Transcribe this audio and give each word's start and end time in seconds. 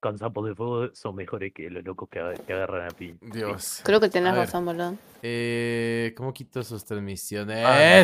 con 0.00 0.16
sapos 0.18 0.48
de 0.48 0.54
fuego 0.54 0.94
son 0.94 1.14
mejores 1.14 1.52
que 1.52 1.68
los 1.70 1.84
locos 1.84 2.08
que, 2.08 2.20
ag- 2.20 2.44
que 2.44 2.52
agarran 2.52 2.86
a 2.86 2.90
piña. 2.90 3.18
Dios. 3.20 3.80
Creo 3.84 4.00
que 4.00 4.08
tenés 4.08 4.32
A 4.32 4.36
razón, 4.36 4.64
boludo. 4.64 4.94
Eh, 5.22 6.14
¿Cómo 6.16 6.32
quito 6.32 6.62
sus 6.62 6.84
transmisiones? 6.84 7.64
Ah, 7.66 8.02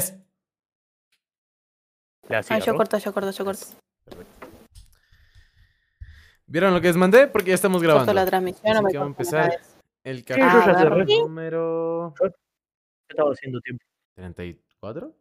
Ah, 2.50 2.58
yo 2.58 2.74
corto, 2.74 2.98
yo 2.98 3.12
corto, 3.14 3.30
yo 3.30 3.44
corto. 3.44 3.66
¿Vieron 6.48 6.74
lo 6.74 6.80
que 6.80 6.88
les 6.88 6.96
mandé? 6.96 7.28
Porque 7.28 7.50
ya 7.50 7.54
estamos 7.54 7.78
Corto 7.80 7.88
grabando. 7.88 8.14
la 8.14 8.26
transmisión 8.26 8.66
Así 8.72 8.78
o 8.78 8.82
me 8.82 8.90
que 8.90 8.98
vamos 8.98 9.14
a 9.14 9.16
corto 9.16 9.36
empezar. 9.38 9.60
El 10.02 10.24
capítulo 10.24 11.04
número 11.22 12.14
Yo 12.20 12.26
estaba 13.08 13.30
haciendo 13.32 13.60
tiempo. 13.60 13.84
34. 14.16 15.14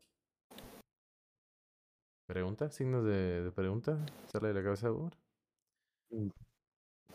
¿Pregunta? 2.27 2.69
¿Signos 2.71 3.05
de, 3.05 3.43
de 3.43 3.51
pregunta? 3.51 4.03
¿Sale 4.31 4.47
de 4.47 4.53
la 4.55 4.63
cabeza 4.63 4.87
de 4.87 4.93
Boomer? 4.93 5.13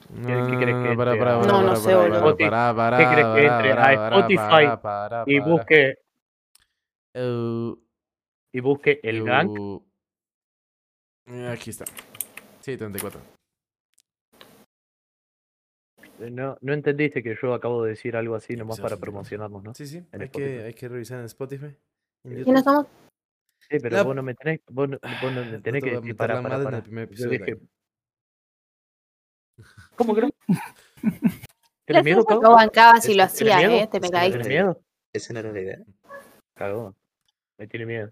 ¿Qué- 0.08 0.46
qué 0.50 0.56
crees 0.58 0.76
que 0.82 0.96
para, 0.96 1.12
entre 1.12 1.18
para, 1.18 1.34
a- 1.36 1.40
para, 1.40 1.52
No, 1.52 1.62
no 1.62 1.76
sé, 1.76 1.94
para, 1.94 1.98
boludo. 1.98 2.20
para, 2.20 2.26
Oti- 2.34 2.44
para, 2.44 2.74
para, 2.74 2.96
¿Qué 2.98 3.04
crees 3.06 3.26
que 3.26 3.44
para, 3.46 3.56
entre 3.56 3.70
para, 3.70 3.82
a 3.82 3.94
para, 3.94 4.16
Spotify 4.16 4.38
para, 4.38 4.80
para, 4.82 5.24
Y 5.26 5.38
busque, 5.40 5.98
Uh, 7.14 7.74
y 8.52 8.60
busque 8.60 9.00
el 9.02 9.24
gank. 9.24 9.50
uh, 9.58 9.82
Aquí 11.52 11.70
está. 11.70 11.84
Sí, 12.60 12.76
34. 12.76 13.20
No, 16.30 16.56
no 16.60 16.72
entendiste 16.72 17.22
que 17.22 17.36
yo 17.40 17.54
acabo 17.54 17.82
de 17.82 17.90
decir 17.90 18.14
algo 18.16 18.34
así 18.34 18.54
nomás 18.54 18.78
para 18.78 18.96
promocionarnos, 18.96 19.62
¿no? 19.64 19.74
Sí, 19.74 19.86
sí. 19.86 19.98
En 20.12 20.20
Hay 20.20 20.26
Spotify. 20.26 20.50
que, 20.56 20.62
hay 20.64 20.74
que 20.74 20.88
revisar 20.88 21.18
en 21.20 21.24
Spotify. 21.26 21.76
en 22.24 22.44
¿Quiénes 22.44 22.62
somos? 22.64 22.86
Sí, 23.68 23.78
pero 23.80 23.96
La- 23.96 24.02
vos 24.04 24.14
no 24.14 24.22
me 24.22 24.34
tenés, 24.34 24.60
vos 24.70 24.88
no, 24.88 24.98
vos 25.20 25.32
no 25.32 25.44
me 25.44 25.56
No 25.56 25.62
tenés 25.62 25.82
te 25.82 25.90
que 25.90 25.96
decir 25.96 26.16
para, 26.16 26.34
la 26.34 26.42
para, 26.42 26.54
madre 26.56 26.62
en 26.62 26.64
para. 26.66 26.76
el 26.78 26.82
primer 26.84 27.08
Yo 27.10 27.28
dije... 27.30 27.56
¿Cómo 30.00 30.14
que 30.14 30.22
no? 30.22 30.30
¿Tenés 31.84 32.00
Lo 32.00 32.04
miedo, 32.04 32.24
cabrón? 32.24 32.54
bancaba 32.54 33.02
si 33.02 33.12
lo 33.12 33.26
¿Tenés 33.26 33.34
hacía, 33.34 33.58
miedo? 33.58 33.72
¿eh? 33.72 33.88
Te 33.92 34.00
me 34.00 34.08
caíste. 34.08 34.38
¿Tenés 34.38 34.48
miedo? 34.48 34.82
Esa 35.12 35.34
no 35.34 35.40
era 35.40 35.52
la 35.52 35.60
idea. 35.60 35.78
Cagón. 36.54 36.96
Me 37.58 37.66
tiene 37.66 37.84
miedo. 37.84 38.10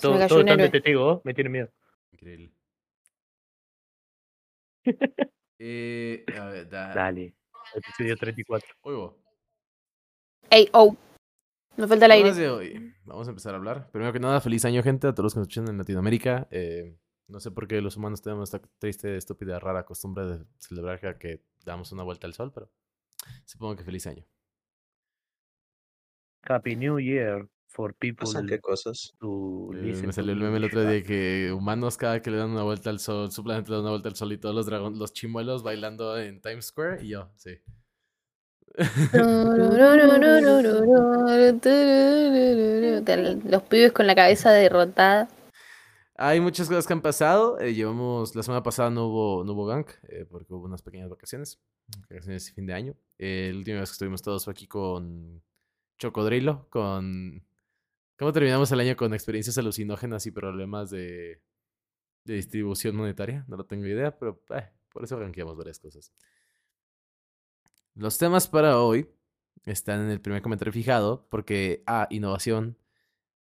Todo, 0.00 0.26
todo 0.26 0.42
tan 0.42 0.56
de 0.56 0.70
testigo, 0.70 1.04
vos, 1.04 1.20
me 1.24 1.34
tiene 1.34 1.50
miedo. 1.50 1.68
Increíble. 2.12 2.50
eh, 5.58 6.24
a 6.34 6.44
ver, 6.46 6.66
da. 6.70 6.94
Dale. 6.94 7.34
Episodio 7.74 8.16
34. 8.16 8.74
Oigo. 8.80 9.18
Ey, 10.48 10.70
oh. 10.72 10.96
Me 11.76 11.86
falta 11.86 12.06
el 12.06 12.12
aire. 12.12 12.94
Vamos 13.04 13.26
a 13.28 13.30
empezar 13.32 13.52
a 13.52 13.58
hablar. 13.58 13.90
Primero 13.90 14.14
que 14.14 14.18
nada, 14.18 14.40
feliz 14.40 14.64
año, 14.64 14.82
gente, 14.82 15.06
a 15.06 15.12
todos 15.12 15.24
los 15.24 15.34
que 15.34 15.40
nos 15.40 15.48
escuchan 15.48 15.68
en 15.68 15.76
Latinoamérica. 15.76 16.48
Eh, 16.50 16.96
no 17.28 17.40
sé 17.40 17.50
por 17.50 17.66
qué 17.68 17.80
los 17.80 17.96
humanos 17.96 18.22
tenemos 18.22 18.52
esta 18.52 18.66
triste, 18.78 19.16
estúpida, 19.16 19.58
rara 19.58 19.84
costumbre 19.84 20.26
de 20.26 20.44
celebrar 20.58 21.00
que- 21.00 21.18
que 21.18 21.44
damos 21.64 21.92
una 21.92 22.02
vuelta 22.02 22.26
al 22.26 22.34
sol, 22.34 22.52
pero 22.52 22.70
supongo 23.44 23.76
que 23.76 23.84
feliz 23.84 24.06
año. 24.06 24.24
Happy 26.42 26.76
New 26.76 26.98
Year 26.98 27.46
for 27.66 27.94
people 27.94 28.26
¿Pasan 28.26 28.46
qué 28.46 28.60
cosas? 28.60 29.14
to 29.20 29.70
Eh, 29.74 30.02
me 30.06 30.12
salió 30.12 30.32
el 30.32 30.40
meme 30.40 30.56
el 30.56 30.64
otro 30.64 30.82
día 30.82 31.02
que 31.02 31.52
humanos 31.52 31.98
cada 31.98 32.22
que 32.22 32.30
le 32.30 32.38
dan 32.38 32.50
una 32.50 32.62
vuelta 32.62 32.88
al 32.88 33.00
sol, 33.00 33.30
su 33.30 33.44
planeta 33.44 33.68
le 33.70 33.76
da 33.76 33.80
una 33.82 33.90
vuelta 33.90 34.08
al 34.08 34.16
sol 34.16 34.32
y 34.32 34.38
todos 34.38 34.54
los 34.54 34.64
dragones, 34.66 34.98
los 34.98 35.12
chimuelos 35.12 35.62
bailando 35.62 36.18
en 36.18 36.40
Times 36.40 36.66
Square 36.66 37.04
y 37.04 37.08
yo, 37.08 37.30
sí. 37.36 37.58
Los 43.44 43.62
pibes 43.64 43.92
con 43.92 44.06
la 44.06 44.14
cabeza 44.14 44.52
derrotada. 44.52 45.28
Hay 46.20 46.40
muchas 46.40 46.66
cosas 46.66 46.84
que 46.84 46.92
han 46.92 47.00
pasado. 47.00 47.60
eh, 47.60 47.74
llevamos, 47.74 48.34
la 48.34 48.42
semana 48.42 48.60
pasada 48.60 48.90
no 48.90 49.06
hubo, 49.06 49.44
no 49.44 49.64
gank, 49.64 49.90
eh, 50.08 50.26
porque 50.28 50.52
hubo 50.52 50.64
unas 50.64 50.82
pequeñas 50.82 51.08
vacaciones. 51.08 51.60
Vacaciones 52.10 52.46
de 52.46 52.52
fin 52.52 52.66
de 52.66 52.74
año. 52.74 52.96
Eh, 53.18 53.50
la 53.52 53.58
última 53.58 53.78
vez 53.78 53.90
que 53.90 53.92
estuvimos 53.92 54.20
todos 54.20 54.44
fue 54.44 54.50
aquí 54.50 54.66
con 54.66 55.40
Chocodrilo, 55.96 56.66
con... 56.70 57.44
¿Cómo 58.18 58.32
terminamos 58.32 58.72
el 58.72 58.80
año 58.80 58.96
con 58.96 59.14
experiencias 59.14 59.58
alucinógenas 59.58 60.26
y 60.26 60.32
problemas 60.32 60.90
de, 60.90 61.40
de 62.24 62.34
distribución 62.34 62.96
monetaria? 62.96 63.44
No 63.46 63.56
lo 63.56 63.64
tengo 63.64 63.86
idea, 63.86 64.18
pero 64.18 64.42
eh, 64.56 64.68
por 64.88 65.04
eso 65.04 65.20
rankeamos 65.20 65.56
varias 65.56 65.78
cosas. 65.78 66.12
Los 67.94 68.18
temas 68.18 68.48
para 68.48 68.80
hoy 68.80 69.08
están 69.66 70.00
en 70.00 70.10
el 70.10 70.20
primer 70.20 70.42
comentario 70.42 70.72
fijado, 70.72 71.28
porque 71.30 71.84
A, 71.86 72.08
innovación. 72.10 72.76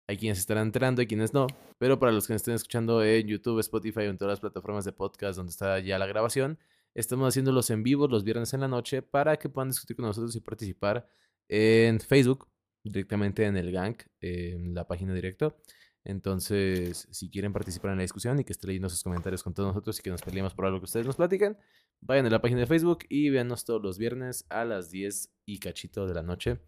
Hay 0.10 0.16
quienes 0.18 0.40
estarán 0.40 0.68
enterando 0.68 1.02
y 1.02 1.08
quienes 1.08 1.34
no. 1.34 1.48
Pero 1.78 2.00
para 2.00 2.14
los 2.14 2.28
que 2.28 2.34
nos 2.34 2.42
estén 2.42 2.56
escuchando 2.56 3.04
en 3.04 3.28
YouTube, 3.28 3.60
Spotify 3.60 4.02
o 4.02 4.10
en 4.10 4.18
todas 4.18 4.32
las 4.32 4.40
plataformas 4.40 4.86
de 4.86 4.94
podcast 4.94 5.36
donde 5.36 5.50
está 5.50 5.80
ya 5.80 6.00
la 6.00 6.06
grabación, 6.06 6.58
estamos 6.96 7.28
haciéndolos 7.28 7.70
en 7.72 7.84
vivo 7.84 8.08
los 8.08 8.24
viernes 8.24 8.54
en 8.54 8.62
la 8.62 8.70
noche 8.70 9.02
para 9.02 9.36
que 9.36 9.50
puedan 9.50 9.70
discutir 9.70 9.98
con 9.98 10.06
nosotros 10.06 10.34
y 10.38 10.40
participar 10.40 11.10
en 11.50 12.00
Facebook, 12.00 12.48
directamente 12.86 13.44
en 13.44 13.58
el 13.58 13.72
Gang, 13.74 13.98
en 14.22 14.74
la 14.74 14.88
página 14.88 15.14
directo. 15.14 15.58
Entonces, 16.06 17.10
si 17.12 17.30
quieren 17.30 17.52
participar 17.52 17.92
en 17.92 17.98
la 17.98 18.04
discusión 18.04 18.40
y 18.40 18.46
que 18.46 18.54
esté 18.54 18.66
leyendo 18.68 18.88
sus 18.88 19.04
comentarios 19.04 19.44
con 19.44 19.54
todos 19.54 19.68
nosotros 19.68 20.00
y 20.00 20.04
que 20.04 20.10
nos 20.10 20.22
peleemos 20.22 20.54
por 20.54 20.66
algo 20.66 20.80
que 20.80 20.86
ustedes 20.86 21.06
nos 21.06 21.18
platican, 21.18 21.58
vayan 22.00 22.26
a 22.28 22.30
la 22.30 22.42
página 22.42 22.62
de 22.62 22.68
Facebook 22.68 23.00
y 23.10 23.30
véanos 23.30 23.66
todos 23.66 23.82
los 23.82 23.98
viernes 23.98 24.46
a 24.48 24.64
las 24.64 24.90
10 24.90 25.34
y 25.46 25.60
cachito 25.60 26.08
de 26.08 26.14
la 26.14 26.24
noche 26.24 26.62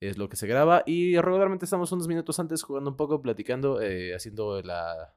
es 0.00 0.16
lo 0.18 0.28
que 0.28 0.36
se 0.36 0.46
graba. 0.46 0.82
Y 0.86 1.18
regularmente 1.18 1.64
estamos 1.64 1.90
unos 1.92 2.08
minutos 2.08 2.38
antes 2.38 2.62
jugando 2.62 2.90
un 2.90 2.96
poco, 2.96 3.20
platicando, 3.22 3.80
eh, 3.80 4.14
haciendo 4.14 4.60
la. 4.62 5.14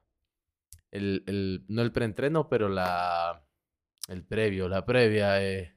El, 0.90 1.24
el- 1.26 1.64
no 1.68 1.82
el 1.82 1.92
preentreno, 1.92 2.48
pero 2.48 2.68
la. 2.68 3.44
El 4.08 4.24
previo, 4.24 4.68
la 4.68 4.84
previa. 4.84 5.42
eh, 5.42 5.76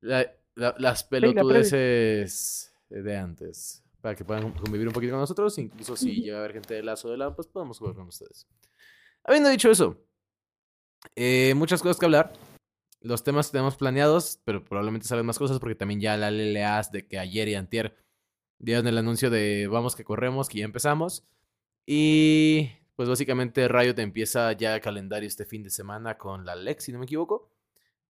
la- 0.00 0.30
la- 0.54 0.74
las 0.78 1.04
pelotudeces 1.04 2.74
de 2.88 3.16
antes. 3.16 3.84
Para 4.00 4.14
que 4.16 4.24
puedan 4.24 4.52
convivir 4.52 4.86
un 4.88 4.94
poquito 4.94 5.12
con 5.12 5.20
nosotros. 5.20 5.56
Incluso 5.58 5.94
si 5.96 6.22
llega 6.22 6.36
a 6.38 6.40
haber 6.40 6.54
gente 6.54 6.74
de 6.74 6.82
lazo 6.82 7.10
de 7.10 7.18
la, 7.18 7.34
pues 7.34 7.46
podemos 7.48 7.78
jugar 7.78 7.94
con 7.94 8.06
ustedes. 8.08 8.46
Habiendo 9.24 9.50
dicho 9.50 9.70
eso, 9.70 10.02
eh, 11.14 11.52
muchas 11.54 11.82
cosas 11.82 11.98
que 11.98 12.06
hablar 12.06 12.32
los 13.00 13.24
temas 13.24 13.46
que 13.48 13.52
tenemos 13.52 13.76
planeados, 13.76 14.40
pero 14.44 14.64
probablemente 14.64 15.06
salen 15.06 15.26
más 15.26 15.38
cosas 15.38 15.58
porque 15.58 15.74
también 15.74 16.00
ya 16.00 16.16
la 16.16 16.30
LLAs 16.30 16.92
de 16.92 17.06
que 17.06 17.18
ayer 17.18 17.48
y 17.48 17.54
antier 17.54 17.96
dieron 18.58 18.86
el 18.86 18.98
anuncio 18.98 19.30
de 19.30 19.66
vamos 19.68 19.96
que 19.96 20.04
corremos, 20.04 20.48
que 20.48 20.58
ya 20.58 20.64
empezamos. 20.64 21.24
Y 21.86 22.68
pues 22.96 23.08
básicamente 23.08 23.66
Riot 23.68 23.98
empieza 23.98 24.52
ya 24.52 24.74
el 24.74 24.80
calendario 24.82 25.26
este 25.26 25.46
fin 25.46 25.62
de 25.62 25.70
semana 25.70 26.18
con 26.18 26.44
la 26.44 26.54
LEC, 26.54 26.80
si 26.80 26.92
no 26.92 26.98
me 26.98 27.06
equivoco. 27.06 27.50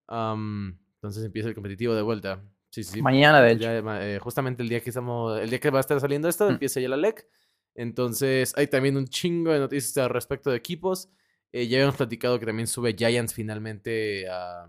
Entonces 0.08 1.24
empieza 1.24 1.48
el 1.48 1.54
competitivo 1.54 1.94
de 1.94 2.02
vuelta. 2.02 2.42
Sí, 2.70 2.84
sí, 2.84 2.94
sí. 2.94 3.02
Mañana, 3.02 3.40
de 3.40 3.52
hecho. 3.52 3.62
Ya, 3.62 3.82
eh, 4.02 4.18
justamente 4.20 4.62
el 4.62 4.68
día 4.68 4.80
que 4.80 4.90
estamos, 4.90 5.40
el 5.40 5.50
día 5.50 5.58
que 5.60 5.70
va 5.70 5.78
a 5.78 5.80
estar 5.80 5.98
saliendo 6.00 6.28
esto, 6.28 6.46
Mm. 6.48 6.52
empieza 6.52 6.80
ya 6.80 6.88
la 6.88 6.96
LEC. 6.96 7.26
Entonces, 7.74 8.52
hay 8.56 8.66
también 8.66 8.96
un 8.96 9.06
chingo 9.06 9.52
de 9.52 9.58
noticias 9.60 9.96
al 9.98 10.10
respecto 10.10 10.50
de 10.50 10.56
equipos. 10.56 11.08
Eh, 11.52 11.66
ya 11.66 11.78
habíamos 11.78 11.96
platicado 11.96 12.38
que 12.38 12.46
también 12.46 12.66
sube 12.66 12.94
Giants 12.96 13.34
finalmente 13.34 14.28
a, 14.28 14.68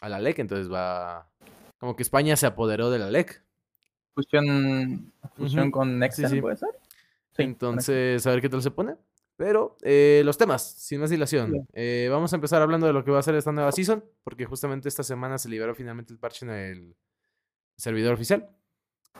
a 0.00 0.08
la 0.08 0.20
LEC, 0.20 0.40
entonces 0.40 0.72
va... 0.72 1.28
Como 1.78 1.96
que 1.96 2.02
España 2.02 2.36
se 2.36 2.46
apoderó 2.46 2.90
de 2.90 2.98
la 2.98 3.10
LEC. 3.10 3.42
Fusión, 4.14 5.12
fusión 5.34 5.70
con 5.70 5.98
Nextel, 5.98 6.28
sí. 6.28 6.40
¿puede 6.40 6.56
ser? 6.56 6.68
Sí, 7.36 7.42
Entonces, 7.42 8.26
a 8.26 8.30
ver 8.30 8.40
qué 8.40 8.48
tal 8.48 8.62
se 8.62 8.70
pone. 8.70 8.96
Pero, 9.36 9.78
eh, 9.80 10.20
los 10.26 10.36
temas, 10.36 10.62
sin 10.62 11.00
más 11.00 11.08
dilación. 11.08 11.66
Eh, 11.72 12.08
vamos 12.10 12.30
a 12.32 12.36
empezar 12.36 12.60
hablando 12.60 12.86
de 12.86 12.92
lo 12.92 13.02
que 13.02 13.10
va 13.10 13.20
a 13.20 13.22
ser 13.22 13.34
esta 13.36 13.52
nueva 13.52 13.72
season, 13.72 14.04
porque 14.22 14.44
justamente 14.44 14.86
esta 14.86 15.02
semana 15.02 15.38
se 15.38 15.48
liberó 15.48 15.74
finalmente 15.74 16.12
el 16.12 16.18
parche 16.18 16.44
en 16.44 16.52
el 16.52 16.96
servidor 17.78 18.12
oficial. 18.12 18.50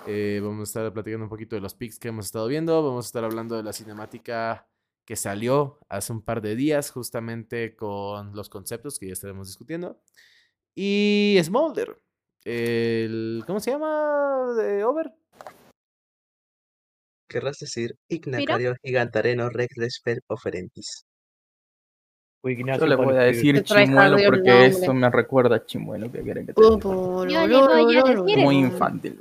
Eh, 0.07 0.41
vamos 0.43 0.61
a 0.61 0.65
estar 0.65 0.93
platicando 0.93 1.25
un 1.25 1.31
poquito 1.31 1.57
de 1.57 1.63
los 1.63 1.75
pics 1.75 1.99
que 1.99 2.09
hemos 2.09 2.27
estado 2.27 2.47
viendo. 2.49 2.83
Vamos 2.83 3.07
a 3.07 3.09
estar 3.09 3.25
hablando 3.25 3.57
de 3.57 3.63
la 3.63 3.73
cinemática 3.73 4.69
que 5.05 5.17
salió 5.17 5.79
hace 5.89 6.13
un 6.13 6.23
par 6.23 6.41
de 6.41 6.57
días, 6.57 6.91
justamente 6.91 7.75
con 7.75 8.35
los 8.35 8.49
conceptos 8.49 8.99
que 8.99 9.07
ya 9.09 9.13
estaremos 9.13 9.49
discutiendo. 9.49 10.01
Y 10.75 11.39
Smolder. 11.43 12.01
El, 12.45 13.43
¿Cómo 13.47 13.61
se 13.61 13.73
llama? 13.73 14.55
¿De 14.57 14.85
Over? 14.85 15.13
Querrás 17.29 17.59
decir 17.59 17.97
Ignacario 18.09 18.75
Gigantareno 18.83 19.51
Rex 19.51 19.75
Oferentis. 20.27 21.07
Ignacio, 22.43 22.81
Yo 22.81 22.87
le 22.87 22.97
voy 22.97 23.17
a 23.17 23.21
decir 23.21 23.63
chimuelo 23.63 24.17
porque 24.27 24.67
esto 24.67 24.95
me 24.95 25.11
recuerda 25.11 25.57
a 25.57 25.67
chimuelo. 25.67 26.11
¿Qué 26.11 26.23
quieren 26.23 26.47
que 26.47 26.55
te 26.55 26.63
Yo 26.63 27.27
le 27.27 27.29
voy 27.29 27.97
a 27.97 28.03
decir. 28.03 28.39
Muy 28.39 28.59
eso. 28.59 28.67
infantil. 28.67 29.21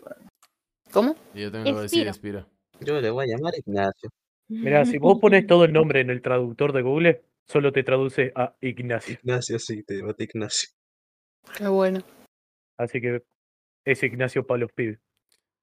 ¿Cómo? 0.91 1.15
Yo 1.33 1.51
también 1.51 1.65
le 1.65 1.71
voy 1.71 1.79
a 1.79 1.83
decir. 1.83 2.07
Espiro. 2.07 2.45
Yo 2.79 3.01
le 3.01 3.09
voy 3.09 3.25
a 3.25 3.35
llamar 3.35 3.53
Ignacio. 3.57 4.09
Mirá, 4.49 4.83
si 4.83 4.97
vos 4.97 5.19
pones 5.19 5.45
todo 5.45 5.63
el 5.63 5.73
nombre 5.73 6.01
en 6.01 6.09
el 6.09 6.21
traductor 6.21 6.73
de 6.73 6.81
Google, 6.81 7.23
solo 7.45 7.71
te 7.71 7.83
traduce 7.83 8.31
a 8.35 8.55
Ignacio. 8.61 9.13
Ignacio, 9.21 9.59
sí, 9.59 9.83
te 9.83 9.95
digo 9.95 10.13
Ignacio. 10.17 10.69
Qué 11.55 11.67
bueno. 11.67 11.99
Así 12.77 12.99
que 12.99 13.23
es 13.85 14.03
Ignacio 14.03 14.45
Pablo 14.45 14.67
Pibes. 14.67 14.99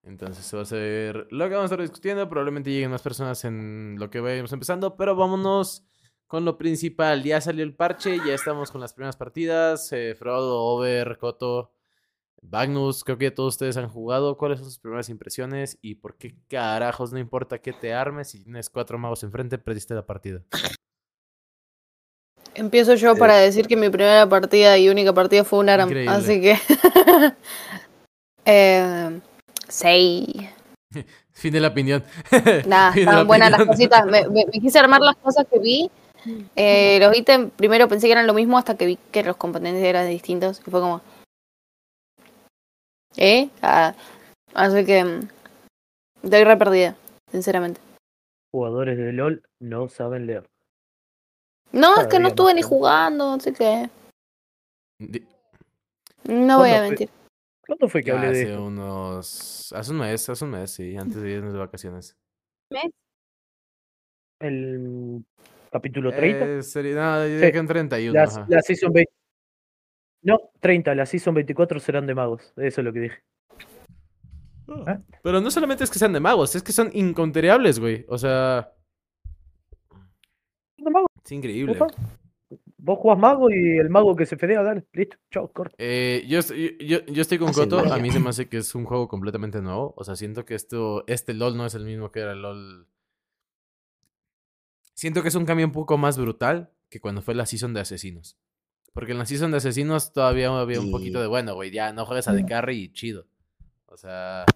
Entonces, 0.05 0.47
eso 0.47 0.59
va 0.59 0.63
a 0.63 0.67
ser 0.67 1.27
lo 1.31 1.49
que 1.49 1.55
vamos 1.55 1.71
a 1.71 1.75
estar 1.75 1.81
discutiendo. 1.81 2.29
Probablemente 2.29 2.71
lleguen 2.71 2.93
más 2.93 3.03
personas 3.03 3.45
en 3.45 3.97
lo 3.99 4.09
que 4.09 4.21
vayamos 4.21 4.53
empezando, 4.53 4.97
pero 4.97 5.17
vámonos 5.17 5.85
con 6.29 6.45
lo 6.45 6.57
principal. 6.57 7.25
Ya 7.25 7.41
salió 7.41 7.65
el 7.65 7.75
parche, 7.75 8.19
ya 8.25 8.35
estamos 8.35 8.71
con 8.71 8.81
las 8.81 8.93
primeras 8.93 9.17
partidas. 9.17 9.91
Eh, 9.93 10.15
Frodo, 10.15 10.63
Over, 10.63 11.19
Koto, 11.19 11.73
Magnus, 12.43 13.03
creo 13.03 13.19
que 13.19 13.31
todos 13.31 13.55
ustedes 13.55 13.77
han 13.77 13.89
jugado. 13.89 14.37
¿Cuáles 14.37 14.59
son 14.61 14.67
sus 14.69 14.79
primeras 14.79 15.09
impresiones? 15.09 15.79
¿Y 15.83 15.97
por 15.97 16.17
qué 16.17 16.35
carajos 16.49 17.13
no 17.13 17.19
importa 17.19 17.59
que 17.59 17.73
te 17.73 17.93
armes? 17.93 18.29
Si 18.31 18.41
tienes 18.43 18.71
cuatro 18.71 18.99
magos 18.99 19.23
enfrente, 19.25 19.59
perdiste 19.59 19.95
la 19.95 20.07
partida. 20.07 20.43
Empiezo 22.55 22.95
yo 22.95 23.13
Eh. 23.13 23.17
para 23.19 23.37
decir 23.37 23.67
que 23.67 23.77
mi 23.77 23.89
primera 23.91 24.29
partida 24.29 24.79
y 24.79 24.89
única 24.89 25.13
partida 25.13 25.45
fue 25.45 25.59
un 25.59 25.69
ARAM. 25.69 25.89
Increíble. 25.89 26.11
Así 26.15 26.41
que. 26.41 26.57
eh, 28.45 29.21
seis. 29.69 30.27
Fin 31.33 31.53
de 31.53 31.61
la 31.61 31.69
opinión. 31.69 32.03
Nada, 32.67 32.95
estaban 32.95 33.27
buenas 33.27 33.51
las 33.51 33.65
cositas. 33.67 34.07
Me, 34.07 34.27
me- 34.29 34.47
me 34.47 34.61
quise 34.61 34.79
armar 34.79 35.01
las 35.01 35.17
cosas 35.17 35.47
que 35.51 35.59
vi. 35.59 35.91
Eh, 36.57 36.99
los 37.01 37.17
ítems, 37.17 37.53
primero 37.55 37.87
pensé 37.89 38.07
que 38.07 38.13
eran 38.13 38.27
lo 38.27 38.35
mismo 38.35 38.57
hasta 38.59 38.77
que 38.77 38.87
vi 38.87 38.99
que 39.13 39.23
los 39.23 39.37
componentes 39.37 39.83
eran 39.85 40.09
distintos. 40.09 40.63
Y 40.67 40.71
fue 40.71 40.81
como. 40.81 41.03
¿Eh? 43.17 43.49
Ah, 43.63 43.95
así 44.55 44.85
que. 44.85 45.05
mm, 45.05 45.29
Estoy 46.23 46.45
re 46.45 46.57
perdida, 46.57 46.97
sinceramente. 47.31 47.81
Jugadores 48.53 48.97
de 48.99 49.13
LOL 49.13 49.43
no 49.61 49.89
saben 49.89 50.27
leer. 50.27 50.45
No, 51.73 51.91
es 51.91 51.97
Cada 51.97 52.09
que 52.09 52.19
no 52.19 52.29
estuve 52.29 52.55
ni 52.55 52.63
jugando, 52.63 53.35
así 53.35 53.53
que. 53.53 53.89
Di- 54.99 55.25
No 56.25 56.59
voy 56.59 56.71
a 56.71 56.73
¿Cuándo 56.73 56.79
fue? 56.79 56.89
mentir. 56.89 57.11
¿Cuándo 57.67 57.89
fue 57.89 58.03
que 58.03 58.11
hablé 58.13 58.27
de 58.29 58.33
hace 58.33 58.51
esto? 58.51 58.65
unos. 58.65 59.73
Hace 59.77 59.91
un 59.93 59.99
mes, 59.99 60.29
hace 60.29 60.45
un 60.45 60.51
mes, 60.51 60.71
sí, 60.71 60.97
antes 60.97 61.21
de 61.23 61.31
irnos 61.31 61.53
de 61.53 61.59
vacaciones. 61.59 62.17
¿El 64.41 65.25
capítulo 65.71 66.11
30? 66.15 66.45
Eh, 66.47 66.63
sería, 66.63 66.95
no, 66.95 67.23
diría 67.25 67.47
Sí. 67.47 67.53
que 67.53 67.59
en 67.59 67.67
31. 67.67 68.13
la, 68.15 68.47
la 68.49 68.63
Season 68.63 68.93
20. 68.93 69.13
No, 70.27 70.41
30. 70.61 70.95
La 70.97 71.07
Season 71.07 71.33
24 71.35 71.79
serán 71.79 72.07
de 72.07 72.15
magos. 72.15 72.53
Eso 72.57 72.81
es 72.81 72.85
lo 72.85 72.93
que 72.93 73.01
dije. 73.01 73.23
Ah, 74.69 74.99
Pero 75.23 75.41
no 75.41 75.51
solamente 75.53 75.85
es 75.85 75.91
que 75.91 76.01
sean 76.01 76.13
de 76.13 76.19
magos, 76.19 76.57
es 76.57 76.63
que 76.65 76.73
son 76.73 76.91
inconterables, 76.93 77.79
güey. 77.79 78.05
O 78.09 78.19
sea, 78.19 78.73
De 80.77 80.91
magos, 80.91 81.07
es 81.25 81.31
increíble. 81.33 81.79
Vos 82.79 82.99
jugás 82.99 83.19
mago 83.19 83.51
y 83.51 83.79
el 83.79 83.89
mago 83.91 84.15
que 84.17 84.27
se 84.27 84.37
fedea, 84.37 84.63
dale. 84.63 84.85
Listo, 84.93 85.17
chao, 85.33 85.53
corre. 85.53 85.71
Eh, 85.79 86.25
yo, 86.29 86.41
estoy- 86.41 86.77
yo, 86.85 87.05
yo 87.07 87.23
estoy 87.23 87.39
con 87.39 87.49
Hacen 87.51 87.69
Coto, 87.69 87.93
a 87.93 87.99
mí 87.99 88.11
se 88.11 88.19
me 88.21 88.29
hace 88.31 88.49
que 88.49 88.59
es 88.59 88.75
un 88.75 88.85
juego 88.85 89.07
completamente 89.09 89.61
nuevo. 89.63 89.95
O 89.97 90.03
sea, 90.05 90.17
siento 90.17 90.45
que 90.45 90.55
esto, 90.57 91.05
este 91.07 91.35
LOL 91.35 91.57
no 91.57 91.67
es 91.67 91.75
el 91.77 91.85
mismo 91.85 92.11
que 92.11 92.21
era 92.21 92.33
el 92.33 92.43
LOL. 92.43 92.89
Siento 94.95 95.23
que 95.23 95.29
es 95.29 95.35
un 95.37 95.45
cambio 95.47 95.67
un 95.67 95.73
poco 95.73 95.97
más 95.99 96.19
brutal 96.19 96.73
que 96.91 97.01
cuando 97.01 97.23
fue 97.23 97.35
la 97.35 97.47
season 97.47 97.75
de 97.75 97.81
asesinos. 97.81 98.37
Porque 98.97 99.13
en 99.13 99.19
la 99.19 99.27
season 99.27 99.51
de 99.51 99.59
asesinos 99.59 100.11
todavía 100.15 100.49
había 100.59 100.81
un 100.81 100.91
poquito 100.91 101.21
de 101.21 101.27
bueno, 101.27 101.55
güey, 101.55 101.71
ya 101.71 101.93
no 101.93 102.07
juegues 102.07 102.29
a 102.29 102.33
de 102.33 102.47
carry 102.47 102.77
y 102.85 102.93
chido. 102.95 103.27
O 103.89 103.97
sea, 103.99 104.47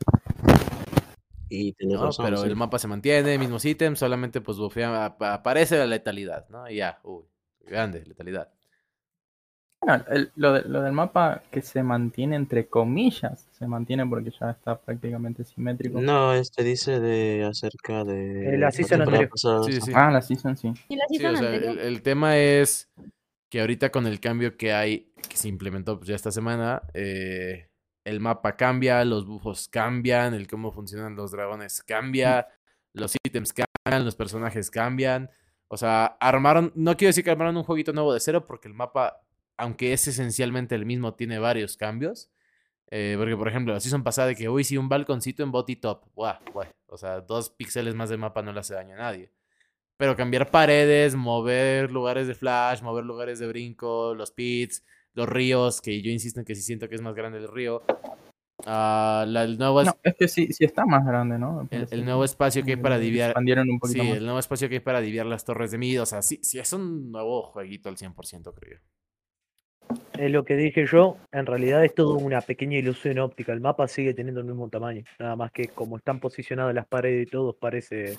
Y 1.51 1.77
¿no? 1.81 2.07
razón, 2.07 2.25
pero 2.25 2.39
sí. 2.39 2.49
el 2.49 2.57
mapa 2.57 2.79
se 2.79 2.89
mantiene, 2.89 3.37
mismos 3.37 3.65
ítems, 3.67 3.99
solamente 3.99 4.41
pues 4.41 4.57
bufea- 4.57 5.05
ap- 5.05 5.23
aparece 5.23 5.77
la 5.77 5.85
letalidad, 5.87 6.49
¿no? 6.49 6.69
Y 6.71 6.77
ya, 6.77 7.01
uy, 7.05 7.25
grande, 7.67 8.03
letalidad. 8.07 8.49
Bueno, 9.83 10.05
el- 10.11 10.31
lo, 10.37 10.53
de- 10.55 10.63
lo 10.69 10.81
del 10.81 10.93
mapa 10.95 11.43
que 11.51 11.61
se 11.61 11.83
mantiene 11.83 12.37
entre 12.37 12.67
comillas, 12.67 13.47
se 13.51 13.67
mantiene 13.67 14.07
porque 14.07 14.31
ya 14.41 14.51
está 14.53 14.79
prácticamente 14.81 15.45
simétrico. 15.45 16.01
No, 16.01 16.33
este 16.33 16.63
dice 16.65 16.99
de 16.99 17.45
acerca 17.45 18.05
de 18.05 18.55
Eh, 18.55 18.59
la 18.59 18.71
season 18.71 19.03
anterior. 19.03 19.31
Sí, 19.67 19.81
sí. 19.83 19.93
Ah, 19.95 20.11
la 20.11 20.23
season 20.23 20.57
sí. 20.57 20.73
¿Y 20.89 20.97
la 20.97 21.05
Sí, 21.09 21.23
o 21.25 21.37
sea, 21.37 21.55
el, 21.55 21.79
el 21.79 22.03
tema 22.03 22.39
es 22.39 22.89
que 23.51 23.61
ahorita 23.61 23.91
con 23.91 24.07
el 24.07 24.21
cambio 24.21 24.57
que 24.57 24.73
hay, 24.73 25.13
que 25.29 25.37
se 25.37 25.49
implementó 25.49 25.99
pues, 25.99 26.09
ya 26.09 26.15
esta 26.15 26.31
semana, 26.31 26.83
eh, 26.95 27.69
el 28.05 28.21
mapa 28.21 28.57
cambia, 28.57 29.05
los 29.05 29.27
bufos 29.27 29.69
cambian, 29.69 30.35
el 30.35 30.47
cómo 30.47 30.73
funcionan 30.73 31.17
los 31.17 31.33
dragones 31.33 31.83
cambia, 31.83 32.49
los 32.95 33.15
ítems 33.25 33.53
cambian, 33.53 34.05
los 34.05 34.15
personajes 34.15 34.71
cambian. 34.71 35.31
O 35.69 35.77
sea, 35.77 36.07
armaron, 36.21 36.73
no 36.75 36.97
quiero 36.97 37.11
decir 37.11 37.25
que 37.25 37.31
armaron 37.31 37.57
un 37.57 37.65
jueguito 37.65 37.93
nuevo 37.93 38.15
de 38.15 38.21
cero, 38.21 38.47
porque 38.47 38.69
el 38.69 38.75
mapa, 38.75 39.21
aunque 39.57 39.93
es 39.93 40.07
esencialmente 40.09 40.75
el 40.75 40.87
mismo, 40.87 41.15
tiene 41.15 41.39
varios 41.39 41.77
cambios. 41.77 42.31
Eh, 42.91 43.15
porque, 43.19 43.37
por 43.37 43.49
ejemplo, 43.49 43.73
la 43.73 43.81
season 43.81 44.03
pasada 44.03 44.29
de 44.29 44.37
que, 44.37 44.49
uy, 44.49 44.65
sí, 44.65 44.77
un 44.77 44.89
balconcito 44.89 45.43
en 45.43 45.53
bot 45.53 45.69
y 45.71 45.77
top. 45.77 46.05
Buah, 46.15 46.41
buah. 46.53 46.69
O 46.87 46.97
sea, 46.99 47.21
dos 47.21 47.51
píxeles 47.51 47.95
más 47.95 48.11
de 48.11 48.17
mapa 48.17 48.43
no 48.43 48.53
le 48.53 48.61
hace 48.61 48.75
daño 48.75 48.95
a 48.95 48.99
nadie. 48.99 49.31
Pero 50.01 50.17
cambiar 50.17 50.51
paredes, 50.51 51.15
mover 51.15 51.91
lugares 51.93 52.27
de 52.27 52.35
flash, 52.35 52.81
mover 52.81 53.05
lugares 53.05 53.39
de 53.39 53.47
brinco, 53.47 54.15
los 54.15 54.31
pits, 54.31 54.83
los 55.13 55.29
ríos, 55.29 55.83
que 55.83 56.01
yo 56.01 56.11
insisto 56.11 56.41
en 56.41 56.47
que 56.47 56.55
sí 56.55 56.63
siento 56.63 56.89
que 56.89 56.95
es 56.95 57.03
más 57.03 57.15
grande 57.15 57.37
el 57.37 57.49
río. 57.49 57.83
Ah, 58.65 59.27
la- 59.29 59.43
el, 59.45 59.59
nuevo, 59.59 59.83
es- 59.83 59.89
No, 59.89 59.93
es 60.03 60.15
que 60.17 60.27
sí, 60.27 60.49
sí 60.55 60.65
está 60.65 60.87
más 60.87 61.05
grande, 61.05 61.39
¿no? 61.39 61.69
El, 61.71 61.87
el 61.91 62.05
nuevo 62.07 62.25
espacio 62.25 62.65
que 62.65 62.71
hay 62.71 62.77
para 62.79 62.99
diviar. 62.99 63.29
Expandieron 63.33 63.69
un 63.69 63.79
poquito 63.79 64.03
Sí, 64.03 64.09
más. 64.09 64.17
el 64.17 64.25
nuevo 64.25 64.39
espacio 64.39 64.69
que 64.71 64.77
hay 64.77 64.81
para 64.81 65.03
diviar 65.03 65.27
las 65.27 65.45
torres 65.45 65.71
de 65.71 65.77
mid. 65.77 66.01
O 66.01 66.07
sea, 66.07 66.23
sí, 66.23 66.41
sí 66.43 66.59
es 66.59 66.73
un 66.73 67.13
nuevo 67.13 67.43
jueguito 67.43 67.91
al 67.91 67.99
100%, 67.99 68.55
creo 68.55 68.79
yo. 68.81 69.99
Es 70.19 70.31
lo 70.31 70.47
que 70.47 70.57
dije 70.57 70.87
yo. 70.87 71.19
En 71.31 71.45
realidad 71.45 71.85
es 71.85 71.95
todo 71.95 72.15
una 72.15 72.41
pequeña 72.41 72.79
ilusión 72.79 73.19
óptica. 73.19 73.53
El 73.53 73.61
mapa 73.61 73.87
sigue 73.87 74.15
teniendo 74.15 74.41
el 74.41 74.47
mismo 74.47 74.67
tamaño. 74.71 75.05
Nada 75.19 75.37
más 75.37 75.53
que 75.53 75.69
como 75.69 75.99
están 75.99 76.21
posicionadas 76.21 76.75
las 76.75 76.87
paredes 76.87 77.27
y 77.29 77.31
todo, 77.31 77.53
parece. 77.55 78.19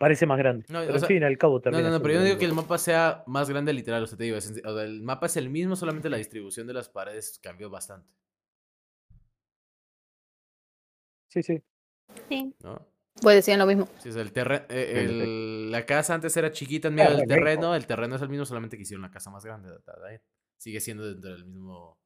Parece 0.00 0.24
más 0.24 0.38
grande. 0.38 0.64
No, 0.70 0.78
o 0.78 0.86
pero 0.86 0.98
sea, 0.98 1.02
al 1.06 1.08
fin 1.08 1.22
y 1.22 1.26
al 1.26 1.36
cabo 1.36 1.56
No, 1.56 1.60
termina 1.60 1.82
no, 1.82 1.88
no, 1.88 1.90
siendo 1.96 2.02
pero 2.04 2.14
yo 2.14 2.20
no 2.20 2.24
digo 2.24 2.38
que 2.38 2.46
el 2.46 2.54
mapa 2.54 2.78
sea 2.78 3.22
más 3.26 3.50
grande 3.50 3.74
literal, 3.74 4.02
o 4.02 4.06
sea, 4.06 4.16
te 4.16 4.24
digo, 4.24 4.38
es 4.38 4.48
en- 4.50 4.66
o 4.66 4.74
sea, 4.74 4.82
el 4.84 5.02
mapa 5.02 5.26
es 5.26 5.36
el 5.36 5.50
mismo, 5.50 5.76
solamente 5.76 6.08
la 6.08 6.16
distribución 6.16 6.66
de 6.66 6.72
las 6.72 6.88
paredes 6.88 7.38
cambió 7.42 7.68
bastante, 7.68 8.08
Sí, 11.28 11.42
sí. 11.42 11.62
Sí. 12.30 12.54
¿no? 12.62 12.80
Pues 13.20 13.36
decían 13.36 13.58
lo 13.58 13.66
mismo. 13.66 13.86
Sí, 13.98 14.08
o 14.08 14.12
sea, 14.12 14.22
el 14.22 14.32
terre- 14.32 14.64
eh, 14.70 15.04
el- 15.04 15.70
la 15.70 15.84
casa 15.84 16.14
antes 16.14 16.34
era 16.36 16.50
chiquita 16.50 16.88
en 16.88 16.94
medio 16.94 17.10
del 17.10 17.28
Terreno. 17.28 17.44
terreno, 17.44 17.74
el 17.74 17.86
terreno 17.86 18.16
es 18.16 18.22
el 18.22 18.30
mismo, 18.30 18.46
solamente 18.46 18.76
que 18.78 18.82
hicieron 18.84 19.02
la 19.02 19.10
casa 19.10 19.30
más 19.30 19.44
grande. 19.44 19.68
Sigue 20.56 20.80
siendo 20.80 21.06
dentro 21.06 21.30
del 21.30 21.44
mismo, 21.44 21.99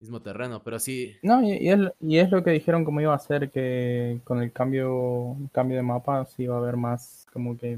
mismo 0.00 0.20
terreno, 0.22 0.62
pero 0.62 0.78
sí, 0.78 1.16
No, 1.22 1.42
y, 1.42 1.52
y 1.58 1.70
es, 1.70 1.80
y 2.00 2.18
es 2.18 2.30
lo 2.30 2.42
que 2.44 2.50
dijeron 2.50 2.84
como 2.84 3.00
iba 3.00 3.14
a 3.14 3.18
ser 3.18 3.50
que 3.50 4.20
con 4.24 4.42
el 4.42 4.52
cambio, 4.52 5.36
cambio 5.52 5.76
de 5.76 5.82
mapa 5.82 6.24
sí 6.26 6.44
iba 6.44 6.54
a 6.56 6.58
haber 6.58 6.76
más 6.76 7.26
como 7.32 7.56
que 7.58 7.76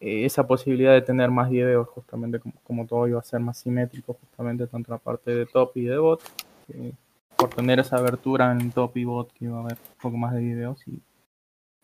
eh, 0.00 0.24
esa 0.24 0.46
posibilidad 0.46 0.92
de 0.92 1.02
tener 1.02 1.30
más 1.30 1.50
videos 1.50 1.88
justamente 1.88 2.40
como, 2.40 2.54
como 2.64 2.86
todo 2.86 3.06
iba 3.08 3.18
a 3.20 3.22
ser 3.22 3.40
más 3.40 3.58
simétrico 3.58 4.14
justamente 4.14 4.66
tanto 4.66 4.92
la 4.92 4.98
parte 4.98 5.30
de 5.34 5.46
top 5.46 5.72
y 5.76 5.84
de 5.84 5.98
bot 5.98 6.22
que 6.66 6.92
por 7.36 7.50
tener 7.50 7.80
esa 7.80 7.96
abertura 7.96 8.52
en 8.52 8.70
top 8.70 8.96
y 8.96 9.04
bot 9.04 9.32
que 9.32 9.46
iba 9.46 9.58
a 9.58 9.60
haber 9.60 9.74
un 9.74 10.00
poco 10.02 10.16
más 10.16 10.34
de 10.34 10.40
videos 10.40 10.86
y, 10.88 11.00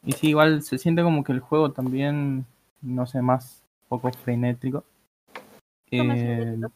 y 0.04 0.12
sí 0.12 0.28
igual 0.30 0.62
se 0.62 0.78
siente 0.78 1.02
como 1.02 1.24
que 1.24 1.32
el 1.32 1.40
juego 1.40 1.72
también 1.72 2.46
no 2.82 3.06
sé 3.06 3.22
más 3.22 3.62
un 3.84 4.00
poco 4.00 4.12
frenético 4.12 4.84
No, 5.96 6.04
más 6.04 6.18
Eh, 6.18 6.22
frenético. 6.22 6.72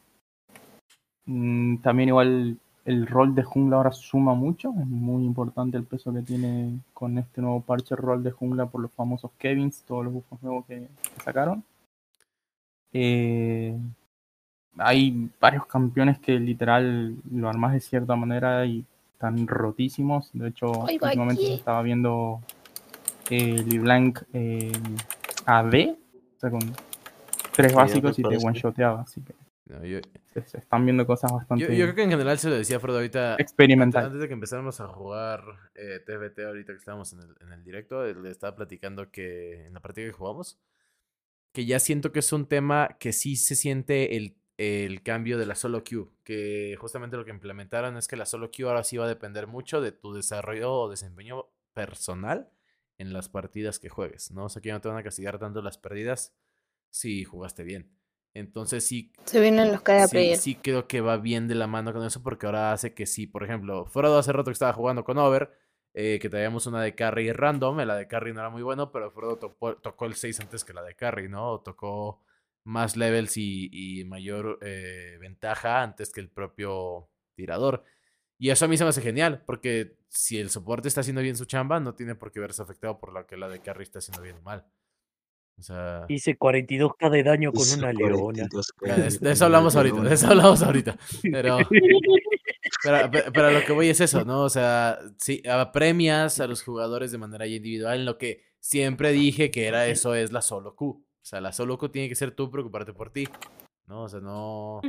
Mm, 1.26 1.78
también 1.78 2.08
igual 2.08 2.58
el 2.84 3.06
rol 3.06 3.34
de 3.34 3.42
jungla 3.42 3.76
ahora 3.76 3.92
suma 3.92 4.34
mucho, 4.34 4.70
es 4.70 4.86
muy 4.86 5.24
importante 5.24 5.76
el 5.76 5.84
peso 5.84 6.12
que 6.12 6.22
tiene 6.22 6.80
con 6.94 7.18
este 7.18 7.40
nuevo 7.40 7.60
parche 7.60 7.94
el 7.94 8.02
rol 8.02 8.22
de 8.22 8.30
jungla 8.30 8.66
por 8.66 8.80
los 8.80 8.90
famosos 8.92 9.30
Kevins, 9.38 9.82
todos 9.86 10.04
los 10.04 10.14
buffos 10.14 10.42
nuevos 10.42 10.66
que, 10.66 10.88
que 11.14 11.22
sacaron. 11.22 11.62
Eh, 12.92 13.76
hay 14.78 15.30
varios 15.40 15.66
campeones 15.66 16.18
que 16.18 16.38
literal 16.38 17.16
lo 17.30 17.48
armas 17.48 17.72
de 17.72 17.80
cierta 17.80 18.16
manera 18.16 18.64
y 18.66 18.84
están 19.12 19.46
rotísimos. 19.46 20.30
De 20.32 20.48
hecho, 20.48 20.70
últimamente 20.70 21.42
se 21.42 21.54
estaba 21.54 21.82
viendo 21.82 22.40
eh, 23.28 23.62
LeBlanc 23.66 24.22
eh, 24.32 24.72
AD, 25.44 25.74
o 25.74 26.40
sea, 26.40 26.50
con 26.50 26.60
tres 27.52 27.74
básicos 27.74 28.18
y 28.18 28.22
te 28.22 28.36
one-shoteaba, 28.36 29.02
así 29.02 29.20
que 29.20 29.34
no, 29.70 29.84
yo, 29.84 30.00
se, 30.26 30.42
se 30.42 30.58
están 30.58 30.84
viendo 30.84 31.06
cosas 31.06 31.32
bastante 31.32 31.64
yo 31.76 31.84
creo 31.84 31.94
que 31.94 32.02
en 32.02 32.10
general 32.10 32.38
se 32.38 32.48
lo 32.48 32.56
decía 32.56 32.76
a 32.76 32.80
Frodo 32.80 32.98
ahorita, 32.98 33.32
antes, 33.32 33.44
experimentales. 33.44 34.06
antes 34.06 34.20
de 34.20 34.28
que 34.28 34.34
empezáramos 34.34 34.80
a 34.80 34.88
jugar 34.88 35.42
eh, 35.74 36.00
TFT 36.04 36.40
ahorita 36.40 36.72
que 36.72 36.78
estábamos 36.78 37.12
en 37.12 37.20
el, 37.20 37.36
en 37.40 37.52
el 37.52 37.64
directo, 37.64 38.04
eh, 38.04 38.14
le 38.14 38.30
estaba 38.30 38.56
platicando 38.56 39.10
que 39.10 39.66
en 39.66 39.74
la 39.74 39.80
partida 39.80 40.06
que 40.06 40.12
jugamos, 40.12 40.58
que 41.52 41.66
ya 41.66 41.78
siento 41.78 42.12
que 42.12 42.18
es 42.18 42.32
un 42.32 42.46
tema 42.46 42.96
que 42.98 43.12
sí 43.12 43.36
se 43.36 43.54
siente 43.54 44.16
el, 44.16 44.36
el 44.58 45.02
cambio 45.02 45.38
de 45.38 45.46
la 45.46 45.54
solo 45.54 45.84
queue, 45.84 46.08
que 46.24 46.76
justamente 46.78 47.16
lo 47.16 47.24
que 47.24 47.30
implementaron 47.30 47.96
es 47.96 48.08
que 48.08 48.16
la 48.16 48.26
solo 48.26 48.50
queue 48.50 48.68
ahora 48.68 48.84
sí 48.84 48.96
va 48.96 49.06
a 49.06 49.08
depender 49.08 49.46
mucho 49.46 49.80
de 49.80 49.92
tu 49.92 50.12
desarrollo 50.12 50.72
o 50.72 50.90
desempeño 50.90 51.46
personal 51.72 52.50
en 52.98 53.12
las 53.12 53.28
partidas 53.28 53.78
que 53.78 53.88
juegues, 53.88 54.30
¿no? 54.30 54.44
O 54.44 54.48
sea, 54.48 54.60
que 54.60 54.68
ya 54.68 54.74
no 54.74 54.80
te 54.80 54.88
van 54.88 54.98
a 54.98 55.02
castigar 55.02 55.38
tanto 55.38 55.62
las 55.62 55.78
pérdidas 55.78 56.34
si 56.90 57.24
jugaste 57.24 57.64
bien. 57.64 57.90
Entonces 58.32 58.86
sí, 58.86 59.12
Se 59.24 59.40
vienen 59.40 59.72
los 59.72 59.82
cada 59.82 60.06
sí, 60.06 60.54
creo 60.54 60.86
que 60.86 61.00
va 61.00 61.16
bien 61.16 61.48
de 61.48 61.56
la 61.56 61.66
mano 61.66 61.92
con 61.92 62.04
eso 62.04 62.22
porque 62.22 62.46
ahora 62.46 62.72
hace 62.72 62.94
que 62.94 63.06
sí, 63.06 63.26
por 63.26 63.42
ejemplo, 63.42 63.86
Frodo 63.86 64.18
hace 64.18 64.32
rato 64.32 64.50
que 64.50 64.52
estaba 64.52 64.72
jugando 64.72 65.02
con 65.04 65.18
Over, 65.18 65.52
eh, 65.94 66.18
que 66.20 66.28
traíamos 66.28 66.66
una 66.66 66.80
de 66.80 66.94
carry 66.94 67.32
random. 67.32 67.78
La 67.78 67.96
de 67.96 68.06
carry 68.06 68.32
no 68.32 68.40
era 68.40 68.50
muy 68.50 68.62
bueno, 68.62 68.92
pero 68.92 69.10
Frodo 69.10 69.36
tocó, 69.38 69.76
tocó 69.76 70.06
el 70.06 70.14
6 70.14 70.38
antes 70.40 70.64
que 70.64 70.72
la 70.72 70.82
de 70.82 70.94
carry, 70.94 71.28
¿no? 71.28 71.60
Tocó 71.60 72.22
más 72.64 72.96
levels 72.96 73.36
y, 73.36 73.68
y 73.72 74.04
mayor 74.04 74.58
eh, 74.62 75.16
ventaja 75.20 75.82
antes 75.82 76.12
que 76.12 76.20
el 76.20 76.28
propio 76.28 77.08
tirador. 77.34 77.84
Y 78.38 78.50
eso 78.50 78.64
a 78.64 78.68
mí 78.68 78.76
se 78.76 78.84
me 78.84 78.90
hace 78.90 79.02
genial, 79.02 79.42
porque 79.44 79.96
si 80.08 80.38
el 80.38 80.50
soporte 80.50 80.88
está 80.88 81.00
haciendo 81.02 81.20
bien 81.20 81.36
su 81.36 81.44
chamba, 81.44 81.80
no 81.80 81.94
tiene 81.94 82.14
por 82.14 82.32
qué 82.32 82.40
verse 82.40 82.62
afectado 82.62 82.98
por 82.98 83.12
lo 83.12 83.26
que 83.26 83.36
la 83.36 83.48
de 83.48 83.60
carry 83.60 83.82
está 83.82 83.98
haciendo 83.98 84.22
bien 84.22 84.36
o 84.36 84.42
mal. 84.42 84.66
O 85.60 85.62
sea, 85.62 86.06
Hice 86.08 86.38
42k 86.38 87.10
de 87.10 87.22
daño 87.22 87.52
con 87.52 87.66
una 87.78 87.92
leona. 87.92 88.48
42 88.48 88.66
ya, 88.80 88.94
con 88.96 89.20
de, 89.20 89.30
eso 89.32 89.44
hablamos 89.44 89.76
ahorita, 89.76 90.00
de 90.02 90.14
eso 90.14 90.26
hablamos 90.28 90.62
ahorita. 90.62 90.96
Pero, 91.22 91.58
pero, 92.82 93.10
pe- 93.10 93.24
pero 93.30 93.46
a 93.48 93.50
lo 93.50 93.62
que 93.64 93.72
voy 93.72 93.90
es 93.90 94.00
eso, 94.00 94.24
¿no? 94.24 94.42
O 94.42 94.48
sea, 94.48 94.98
sí, 95.18 95.42
apremias 95.46 96.40
a 96.40 96.46
los 96.46 96.62
jugadores 96.62 97.12
de 97.12 97.18
manera 97.18 97.46
ya 97.46 97.56
individual 97.56 97.98
en 98.00 98.06
lo 98.06 98.16
que 98.16 98.42
siempre 98.58 99.12
dije 99.12 99.50
que 99.50 99.66
era 99.66 99.86
eso 99.86 100.14
es 100.14 100.32
la 100.32 100.40
solo 100.40 100.74
Q. 100.74 100.86
O 100.86 101.04
sea, 101.20 101.42
la 101.42 101.52
solo 101.52 101.76
Q 101.76 101.90
tiene 101.90 102.08
que 102.08 102.14
ser 102.14 102.30
tú 102.30 102.50
preocuparte 102.50 102.94
por 102.94 103.10
ti, 103.12 103.28
¿no? 103.86 104.04
O 104.04 104.08
sea, 104.08 104.20
no, 104.20 104.80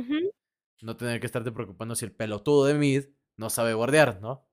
no 0.80 0.96
tener 0.96 1.20
que 1.20 1.26
estarte 1.26 1.52
preocupando 1.52 1.94
si 1.94 2.06
el 2.06 2.12
pelotudo 2.12 2.64
de 2.64 2.74
mid 2.74 3.04
no 3.36 3.50
sabe 3.50 3.74
guardear, 3.74 4.20
¿no? 4.22 4.46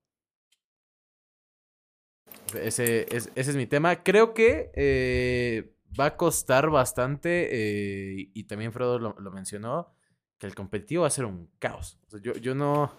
Ese, 2.60 3.06
es- 3.16 3.32
ese 3.36 3.52
es 3.52 3.56
mi 3.56 3.68
tema. 3.68 4.04
Creo 4.04 4.34
que 4.34 4.72
eh, 4.76 5.72
va 5.98 6.06
a 6.06 6.18
costar 6.18 6.70
bastante, 6.70 7.50
eh, 7.52 8.30
y 8.34 8.44
también 8.44 8.72
Fredo 8.74 9.00
lo, 9.00 9.32
mencionó, 9.32 9.94
que 10.38 10.48
el 10.48 10.56
competitivo 10.56 11.02
va 11.02 11.08
a 11.08 11.12
ser 11.12 11.26
un 11.26 11.50
caos. 11.60 11.98
O 12.08 12.12
sea, 12.12 12.22
yo, 12.22 12.34
yo 12.34 12.56
no... 12.56 12.92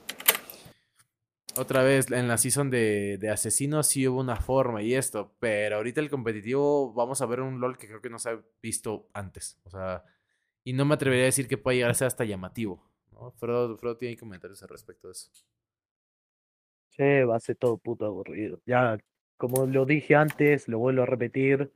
Otra 1.57 1.83
vez, 1.83 2.11
en 2.13 2.29
la 2.29 2.39
season 2.39 2.71
de, 2.71 3.19
Asesinos 3.33 3.89
sí 3.89 4.07
hubo 4.07 4.21
una 4.21 4.37
forma 4.37 4.83
y 4.83 4.95
esto, 4.95 5.35
pero 5.41 5.77
ahorita 5.77 6.01
el 6.01 6.09
competitivo 6.09 6.93
vamos 6.93 7.21
a 7.23 7.27
ver 7.27 7.41
un 7.41 7.61
LOL 7.61 7.77
que 7.77 7.89
creo 7.89 8.01
que 8.01 8.09
no 8.09 8.21
se 8.21 8.31
ha 8.31 8.41
visto 8.63 9.09
antes. 9.15 9.59
O 9.65 9.71
sea, 9.71 10.05
y 10.63 10.73
no 10.73 10.85
me 10.85 10.95
atrevería 10.95 11.25
a 11.25 11.27
decir 11.27 11.49
que 11.49 11.59
pueda 11.59 11.75
llegar 11.75 11.91
a 11.91 11.95
ser 11.95 12.07
hasta 12.07 12.25
llamativo. 12.25 12.89
¿no? 13.11 13.33
Fredo, 13.33 13.77
Fredo 13.77 13.97
tiene 13.97 14.17
comentarios 14.17 14.63
al 14.63 14.69
respecto 14.69 15.09
de 15.09 15.13
eso. 15.13 15.31
Che, 16.91 17.25
va 17.25 17.37
a 17.37 17.41
ser 17.41 17.57
todo 17.57 17.79
puto 17.79 18.07
aburrido. 18.07 18.61
Ya, 18.65 18.99
como 19.37 19.67
lo 19.67 19.87
dije 19.87 20.15
antes, 20.15 20.69
lo 20.69 20.79
vuelvo 20.79 21.03
a 21.03 21.07
repetir. 21.07 21.73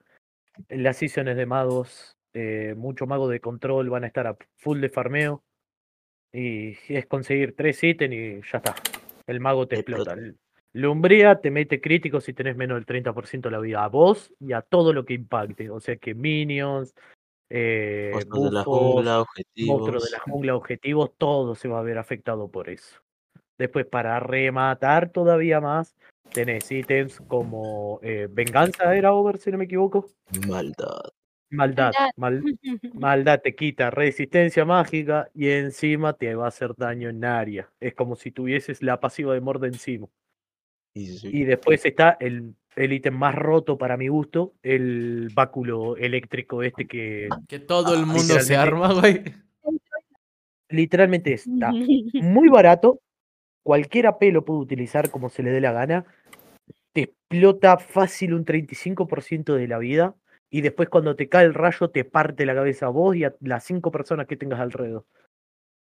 Las 0.68 0.98
seasons 0.98 1.36
de 1.36 1.46
magos, 1.46 2.16
eh, 2.32 2.74
muchos 2.76 3.08
magos 3.08 3.30
de 3.30 3.40
control 3.40 3.90
van 3.90 4.04
a 4.04 4.06
estar 4.06 4.26
a 4.26 4.36
full 4.56 4.80
de 4.80 4.88
farmeo. 4.88 5.42
Y 6.32 6.76
es 6.88 7.06
conseguir 7.06 7.54
tres 7.56 7.82
ítems 7.82 8.14
y 8.14 8.40
ya 8.50 8.58
está. 8.58 8.74
El 9.26 9.40
mago 9.40 9.68
te 9.68 9.76
explota. 9.76 10.16
Lumbría 10.72 11.40
te 11.40 11.52
mete 11.52 11.80
crítico 11.80 12.20
si 12.20 12.32
tenés 12.32 12.56
menos 12.56 12.76
del 12.76 12.86
30% 12.86 13.48
de 13.48 13.52
la 13.52 13.60
vida. 13.60 13.84
A 13.84 13.88
vos 13.88 14.32
y 14.40 14.52
a 14.52 14.60
todo 14.60 14.92
lo 14.92 15.04
que 15.04 15.14
impacte. 15.14 15.70
O 15.70 15.78
sea 15.78 15.96
que 15.96 16.14
minions, 16.14 16.94
eh, 17.48 18.10
Monstruos 18.12 18.44
de 18.44 18.50
la 18.50 18.64
jungla, 18.64 19.16
monstruos 19.18 19.54
de 19.54 19.68
objetivos. 19.68 20.10
la 20.10 20.18
jungla, 20.18 20.56
objetivos, 20.56 21.12
todo 21.16 21.54
se 21.54 21.68
va 21.68 21.78
a 21.78 21.82
ver 21.82 21.98
afectado 21.98 22.50
por 22.50 22.68
eso. 22.68 23.03
Después, 23.58 23.86
para 23.86 24.18
rematar 24.20 25.10
todavía 25.10 25.60
más, 25.60 25.94
tenés 26.32 26.70
ítems 26.72 27.20
como 27.28 28.00
eh, 28.02 28.28
Venganza, 28.30 28.94
era 28.96 29.12
Over, 29.12 29.38
si 29.38 29.50
no 29.52 29.58
me 29.58 29.64
equivoco. 29.64 30.08
Maldad. 30.48 31.12
Maldad, 31.50 31.92
Maldad. 31.92 32.10
mal- 32.16 32.42
maldad 32.94 33.40
te 33.40 33.54
quita 33.54 33.90
resistencia 33.90 34.64
mágica 34.64 35.28
y 35.34 35.50
encima 35.50 36.14
te 36.14 36.34
va 36.34 36.46
a 36.46 36.48
hacer 36.48 36.74
daño 36.76 37.08
en 37.10 37.24
área. 37.24 37.70
Es 37.78 37.94
como 37.94 38.16
si 38.16 38.32
tuvieses 38.32 38.82
la 38.82 38.98
pasiva 38.98 39.34
de 39.34 39.40
Morde 39.40 39.68
encima. 39.68 40.08
Y 40.94 41.06
sí, 41.06 41.30
Y 41.32 41.44
después 41.44 41.84
está 41.84 42.16
el 42.20 42.54
el 42.76 42.92
ítem 42.92 43.14
más 43.14 43.36
roto 43.36 43.78
para 43.78 43.96
mi 43.96 44.08
gusto, 44.08 44.54
el 44.64 45.28
báculo 45.32 45.96
eléctrico 45.96 46.60
este 46.64 46.88
que 46.88 47.28
Que 47.46 47.60
todo 47.60 47.94
el 47.94 48.02
Ah, 48.02 48.06
mundo 48.06 48.40
se 48.40 48.56
arma, 48.56 48.92
güey. 48.92 49.22
literalmente 50.70 51.34
está 51.34 51.70
muy 52.20 52.48
barato, 52.48 53.00
cualquier 53.64 54.06
AP 54.06 54.30
lo 54.30 54.44
puede 54.44 54.60
utilizar 54.60 55.10
como 55.10 55.28
se 55.28 55.42
le 55.42 55.50
dé 55.50 55.60
la 55.60 55.72
gana, 55.72 56.04
te 56.92 57.02
explota 57.02 57.78
fácil 57.78 58.34
un 58.34 58.44
35% 58.44 59.56
de 59.56 59.66
la 59.66 59.78
vida 59.78 60.14
y 60.50 60.60
después 60.60 60.88
cuando 60.88 61.16
te 61.16 61.28
cae 61.28 61.44
el 61.46 61.54
rayo 61.54 61.90
te 61.90 62.04
parte 62.04 62.46
la 62.46 62.54
cabeza 62.54 62.86
a 62.86 62.90
vos 62.90 63.16
y 63.16 63.24
a 63.24 63.34
las 63.40 63.64
cinco 63.64 63.90
personas 63.90 64.28
que 64.28 64.36
tengas 64.36 64.60
alrededor. 64.60 65.04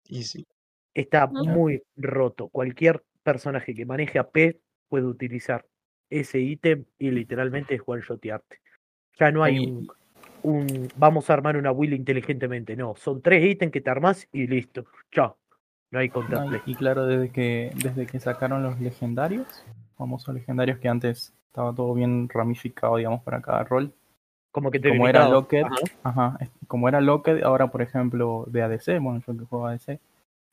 y 0.08 0.24
sí. 0.24 0.46
Está 0.94 1.26
Ujú. 1.26 1.46
muy 1.46 1.84
roto. 1.96 2.50
Cualquier 2.50 3.02
personaje 3.24 3.74
que 3.74 3.86
maneje 3.86 4.20
AP 4.20 4.60
puede 4.90 5.06
utilizar 5.06 5.66
ese 6.10 6.40
ítem 6.40 6.84
y 7.00 7.12
literalmente 7.12 7.76
es 7.76 7.82
one-shotearte. 7.86 8.60
Ya 9.18 9.32
no 9.32 9.42
hay 9.44 9.58
Y- 9.58 9.68
un, 9.68 9.88
un 10.44 10.90
vamos 10.98 11.30
a 11.30 11.34
armar 11.34 11.56
una 11.56 11.72
will 11.72 11.94
inteligentemente, 11.94 12.76
no. 12.76 12.96
Son 12.98 13.22
tres 13.22 13.44
ítems 13.46 13.72
que 13.72 13.80
te 13.80 13.90
armás 13.90 14.28
y 14.34 14.48
listo. 14.48 14.86
Chao. 15.12 15.38
No 15.92 16.00
hay 16.00 16.08
No, 16.08 16.14
counterplay. 16.14 16.62
y, 16.66 16.76
claro, 16.76 17.06
desde 17.06 17.30
que, 17.30 17.72
desde 17.76 18.08
que 18.08 18.20
sacaron 18.20 18.64
los 18.64 18.80
legendarios, 18.80 19.46
famosos 19.98 20.34
legendarios 20.34 20.80
que 20.80 20.88
antes 20.88 21.34
estaba 21.48 21.74
todo 21.76 21.94
bien 21.94 22.30
ramificado, 22.30 22.96
digamos, 22.96 23.22
para 23.24 23.42
cada 23.42 23.64
rol. 23.66 23.94
Como 24.52 24.72
que 24.72 24.80
te 24.80 24.90
Como 24.90 25.08
era. 25.08 25.28
Locked, 25.28 25.64
Ajá. 25.64 25.76
ajá, 26.04 26.40
como 26.68 26.88
era 26.88 27.02
Locked, 27.02 27.44
ahora 27.44 27.68
por 27.68 27.82
ejemplo 27.82 28.46
de 28.48 28.62
ADC, 28.64 29.00
bueno, 29.00 29.22
yo 29.26 29.38
que 29.38 29.46
juego 29.46 29.68
ADC, 29.68 30.00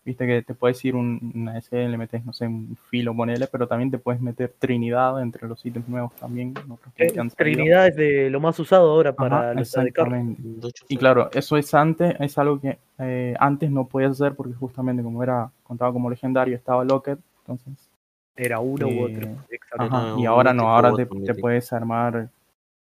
viste 0.09 0.27
que 0.27 0.43
te 0.43 0.55
puedes 0.55 0.83
ir 0.87 0.97
un, 0.97 1.33
un 1.35 1.49
ADC, 1.51 1.73
le 1.73 1.99
metes, 1.99 2.25
no 2.25 2.33
sé, 2.33 2.47
un 2.47 2.77
filo, 2.89 3.15
ponele, 3.15 3.47
pero 3.47 3.69
también 3.69 3.91
te 3.91 3.99
puedes 3.99 4.21
meter 4.23 4.55
Trinidad 4.59 5.21
entre 5.21 5.47
los 5.47 5.65
ítems 5.65 5.87
nuevos 5.87 6.15
también. 6.17 6.55
Eh. 6.97 7.13
Trinidad 7.37 7.89
es 7.89 7.97
de 7.97 8.31
lo 8.31 8.41
más 8.41 8.59
usado 8.59 8.91
ahora 8.91 9.13
para 9.15 9.51
Ajá, 9.51 9.55
los 9.55 9.69
exactamente. 9.69 10.43
Y 10.89 10.97
claro, 10.97 11.31
eso 11.33 11.59
es 11.59 11.75
antes, 11.75 12.17
es 12.21 12.39
algo 12.39 12.59
que 12.59 12.79
eh, 12.99 13.35
antes 13.39 13.71
no 13.71 13.87
podías 13.87 14.13
hacer 14.13 14.35
porque 14.35 14.55
justamente 14.55 15.03
como 15.03 15.23
era, 15.23 15.51
contaba 15.63 15.93
como 15.93 16.09
legendario, 16.09 16.57
estaba 16.57 16.85
Locked, 16.87 17.19
entonces 17.41 17.91
Era 18.35 18.61
uno 18.61 18.87
u 18.89 18.91
Eh, 18.91 19.05
otro. 19.05 19.29
Exactamente. 19.51 19.97
Ajá, 19.97 20.21
y 20.21 20.25
ahora 20.25 20.55
no, 20.55 20.75
ahora 20.75 20.95
te, 20.95 21.05
te 21.05 21.35
puedes 21.35 21.71
armar 21.73 22.31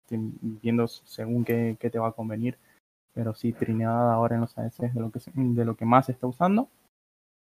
te- 0.08 0.18
viendo 0.62 0.88
según 0.88 1.44
qué, 1.44 1.76
qué 1.78 1.90
te 1.90 1.98
va 1.98 2.08
a 2.08 2.12
convenir. 2.12 2.56
Pero 3.12 3.34
sí, 3.34 3.52
Trinidad 3.52 4.10
ahora 4.12 4.36
en 4.36 4.40
los 4.42 4.56
ADC 4.56 4.86
es 4.86 4.94
de 4.94 5.00
lo 5.00 5.10
que, 5.10 5.20
se- 5.20 5.32
de 5.34 5.64
lo 5.66 5.74
que 5.74 5.84
más 5.84 6.06
se 6.06 6.12
está 6.12 6.26
usando. 6.26 6.68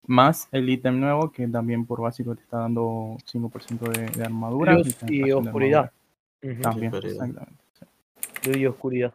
Más 0.07 0.49
el 0.53 0.69
ítem 0.69 1.01
nuevo 1.01 1.31
que 1.33 1.49
también 1.49 1.87
por 1.87 2.01
básico 2.03 2.35
te 2.35 2.43
está 2.43 2.59
dando 2.59 3.17
5% 3.25 3.89
de, 3.91 4.07
de 4.11 4.25
armadura. 4.25 4.75
Luz 4.75 4.97
y 5.09 5.23
de 5.23 5.35
oscuridad. 5.35 5.91
También, 6.61 6.93
Sí, 6.93 7.07
exactamente. 7.09 7.55
Luz 8.47 8.57
y 8.59 8.67
oscuridad. 8.67 9.15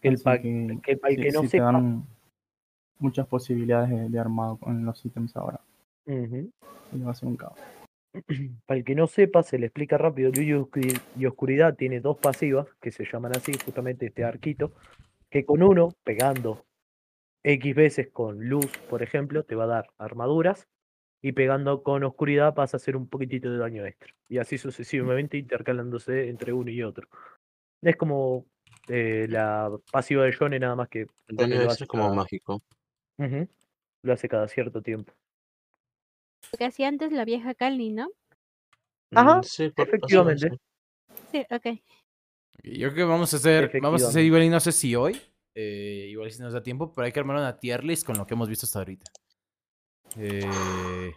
Que 0.00 0.08
el 0.08 0.14
Así 0.14 0.22
pa- 0.24 0.38
que 0.38 0.78
que 0.82 0.96
para 0.96 1.10
el 1.12 1.16
sí- 1.16 1.22
que 1.22 1.32
no 1.32 1.40
sí 1.40 1.46
te 1.46 1.50
sepa. 1.52 1.64
dan 1.64 2.04
muchas 3.00 3.26
posibilidades 3.26 3.90
de, 3.90 4.08
de 4.08 4.18
armado 4.20 4.58
en 4.66 4.84
los 4.84 5.04
ítems 5.04 5.36
ahora. 5.36 5.60
Ujú. 6.06 6.50
Y 6.92 6.98
va 7.02 7.10
a 7.10 7.14
ser 7.14 7.28
un 7.28 7.36
caos. 7.36 7.58
Para 8.66 8.78
el 8.78 8.84
que 8.84 8.94
no 8.94 9.08
sepa, 9.08 9.42
se 9.42 9.58
le 9.58 9.66
explica 9.66 9.98
rápido. 9.98 10.30
Luz 10.30 10.70
y 11.16 11.26
Oscuridad 11.26 11.74
tiene 11.74 11.98
dos 12.00 12.18
pasivas 12.18 12.68
que 12.80 12.92
se 12.92 13.04
llaman 13.04 13.32
así, 13.36 13.52
justamente 13.64 14.06
este 14.06 14.22
arquito, 14.22 14.70
que 15.28 15.44
con 15.44 15.60
uno, 15.64 15.88
pegando 16.04 16.64
X 17.44 17.74
veces 17.74 18.08
con 18.10 18.48
luz, 18.48 18.72
por 18.88 19.02
ejemplo, 19.02 19.44
te 19.44 19.54
va 19.54 19.64
a 19.64 19.68
dar 19.68 19.86
armaduras, 19.98 20.66
y 21.22 21.32
pegando 21.32 21.82
con 21.82 22.02
oscuridad 22.04 22.54
vas 22.54 22.74
a 22.74 22.78
hacer 22.78 22.96
un 22.96 23.08
poquitito 23.08 23.50
de 23.50 23.58
daño 23.58 23.86
extra. 23.86 24.12
Y 24.28 24.38
así 24.38 24.58
sucesivamente 24.58 25.38
intercalándose 25.38 26.28
entre 26.28 26.52
uno 26.52 26.70
y 26.70 26.82
otro. 26.82 27.08
Es 27.82 27.96
como 27.96 28.46
eh, 28.88 29.26
la 29.28 29.70
pasiva 29.90 30.24
de 30.24 30.32
Yone, 30.32 30.58
nada 30.58 30.74
más 30.76 30.88
que 30.88 31.06
El 31.28 31.36
daño 31.36 31.54
lo 31.56 31.62
extra 31.62 31.72
hace 31.72 31.84
es 31.84 31.88
como 31.88 32.04
cada- 32.04 32.14
mágico. 32.14 32.62
Lo 34.02 34.12
hace 34.12 34.28
cada 34.28 34.48
cierto 34.48 34.82
tiempo. 34.82 35.14
Lo 36.52 36.58
que 36.58 36.64
hacía 36.66 36.88
antes 36.88 37.10
la 37.12 37.24
vieja 37.24 37.54
Cali, 37.54 37.90
¿no? 37.90 38.10
Ajá, 39.14 39.38
Mm, 39.40 39.42
sí, 39.44 39.70
por- 39.70 39.88
efectivamente. 39.88 40.50
sí. 40.50 40.56
Sí, 41.32 41.46
ok. 41.50 41.80
Yo 42.64 42.88
creo 42.92 42.94
que 42.94 43.04
vamos 43.04 43.32
a 43.32 43.36
hacer, 43.38 43.70
vamos 43.80 44.04
a 44.04 44.08
hacer 44.08 44.24
igual 44.24 44.42
y 44.42 44.48
no 44.50 44.60
sé 44.60 44.72
si 44.72 44.94
hoy, 44.94 45.20
eh, 45.54 46.06
igual 46.10 46.30
si 46.30 46.40
nos 46.42 46.52
da 46.52 46.62
tiempo, 46.62 46.92
pero 46.94 47.06
hay 47.06 47.12
que 47.12 47.20
armar 47.20 47.36
una 47.36 47.58
tier 47.58 47.84
list 47.84 48.04
con 48.06 48.16
lo 48.18 48.26
que 48.26 48.34
hemos 48.34 48.48
visto 48.48 48.66
hasta 48.66 48.80
ahorita. 48.80 49.10
Eh, 50.16 51.12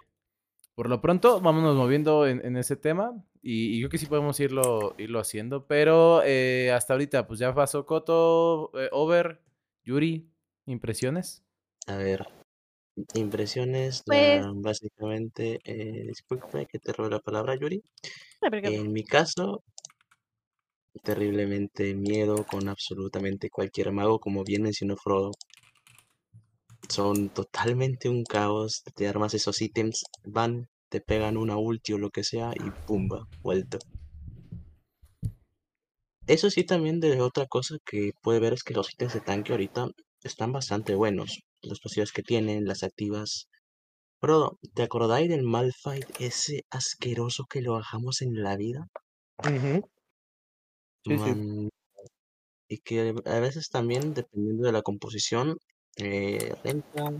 por 0.76 0.90
lo 0.90 1.02
pronto, 1.02 1.40
vámonos 1.42 1.76
moviendo 1.76 2.28
en, 2.28 2.44
en 2.46 2.58
ese 2.58 2.76
tema 2.76 3.14
y, 3.42 3.76
y 3.76 3.80
creo 3.80 3.90
que 3.90 3.98
sí 3.98 4.06
podemos 4.06 4.40
irlo, 4.40 4.96
irlo 4.98 5.20
haciendo, 5.20 5.66
pero 5.68 6.22
eh, 6.24 6.72
hasta 6.72 6.94
ahorita 6.94 7.28
pues 7.28 7.40
ya 7.40 7.54
pasó 7.54 7.86
Coto, 7.86 8.72
eh, 8.80 8.90
Over, 8.92 9.42
Yuri, 9.84 10.30
impresiones. 10.66 11.44
A 11.88 11.96
ver, 11.98 12.28
impresiones, 13.16 14.04
Pues- 14.06 14.42
la- 14.42 14.52
básicamente, 14.56 15.60
eh, 15.64 16.04
disculpe 16.08 16.66
que 16.66 16.80
te 16.80 16.94
robe 16.94 17.12
la 17.12 17.20
palabra, 17.20 17.56
Yuri. 17.56 17.82
No, 18.42 18.50
pero 18.52 18.68
En 18.68 18.92
mi 18.92 19.04
caso, 19.04 19.64
terriblemente 20.98 21.96
miedo 21.96 22.46
con 22.46 22.70
absolutamente 22.70 23.50
cualquier 23.50 23.92
mago, 23.92 24.20
como 24.20 24.44
bien 24.44 24.64
mencionó 24.64 24.96
Frodo. 24.98 25.32
Son 26.90 27.30
totalmente 27.30 28.10
un 28.10 28.24
caos, 28.24 28.84
te 28.96 29.08
armas 29.08 29.34
esos 29.34 29.62
ítems, 29.62 30.04
van 30.24 30.68
te 30.90 31.02
pegan 31.02 31.38
una 31.38 31.58
ulti 31.58 31.94
o 31.94 31.98
lo 31.98 32.10
que 32.10 32.24
sea 32.24 32.52
y 32.56 32.72
pumba, 32.86 33.28
vuelta. 33.42 33.78
Eso 36.28 36.50
sí, 36.50 36.64
también 36.66 37.00
de 37.00 37.22
otra 37.22 37.46
cosa 37.46 37.78
que 37.86 38.12
puede 38.22 38.40
ver 38.40 38.54
es 38.54 38.64
que 38.64 38.74
los 38.74 38.92
ítems 38.92 39.14
de 39.14 39.22
tanque 39.22 39.54
ahorita 39.54 39.88
están 40.24 40.52
bastante 40.52 40.96
buenos. 40.96 41.40
Las 41.62 41.80
posibilidades 41.80 42.12
que 42.12 42.24
tienen, 42.24 42.66
las 42.66 42.84
activas. 42.84 43.48
Bro, 44.22 44.58
¿te 44.74 44.84
acordáis 44.84 45.30
del 45.30 45.44
Malphite 45.44 46.08
ese 46.20 46.64
asqueroso 46.70 47.46
que 47.50 47.62
lo 47.62 47.74
bajamos 47.74 48.22
en 48.22 48.44
la 48.44 48.58
vida? 48.58 48.88
Sí, 51.08 51.18
sí. 51.18 51.30
Man, 51.30 51.70
y 52.70 52.80
que 52.80 53.16
a 53.26 53.40
veces 53.40 53.70
también, 53.70 54.14
dependiendo 54.14 54.66
de 54.66 54.72
la 54.74 54.82
composición, 54.82 55.58
eh, 55.96 56.54
renta 56.64 57.12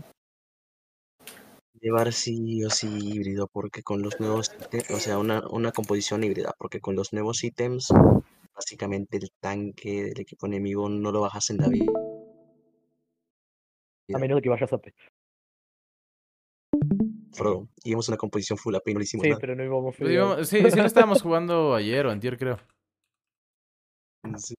llevar 1.80 2.12
sí 2.12 2.64
o 2.64 2.70
sí 2.70 2.88
híbrido, 2.88 3.46
porque 3.46 3.82
con 3.82 4.02
los 4.02 4.18
nuevos 4.20 4.52
ítems, 4.58 4.90
o 4.90 4.98
sea, 4.98 5.18
una, 5.18 5.42
una 5.48 5.72
composición 5.72 6.24
híbrida, 6.24 6.54
porque 6.58 6.80
con 6.80 6.96
los 6.96 7.12
nuevos 7.12 7.42
ítems, 7.44 7.88
básicamente 8.54 9.16
el 9.18 9.30
tanque 9.40 10.04
del 10.04 10.20
equipo 10.20 10.46
enemigo 10.46 10.88
no 10.88 11.12
lo 11.12 11.20
bajas 11.20 11.50
en 11.50 11.58
la 11.58 11.68
vida. 11.68 11.92
A 14.12 14.18
menos 14.18 14.36
de 14.36 14.42
que 14.42 14.48
vayas 14.48 14.72
a 14.72 14.78
P. 14.78 14.94
Bro, 17.38 17.68
íbamos 17.84 18.08
a 18.08 18.12
una 18.12 18.18
composición 18.18 18.58
full 18.58 18.74
AP 18.74 18.88
y 18.90 18.94
no 18.94 18.98
le 18.98 19.04
hicimos 19.04 19.22
Sí, 19.22 19.28
nada. 19.28 19.40
pero 19.40 19.54
no 19.54 19.64
íbamos 19.64 19.96
digamos, 19.98 20.48
sí, 20.48 20.58
sí 20.70 20.76
lo 20.76 20.84
estábamos 20.84 21.22
jugando 21.22 21.74
ayer 21.74 22.06
o 22.06 22.10
antier, 22.10 22.36
creo. 22.36 22.58
Sí, 24.38 24.54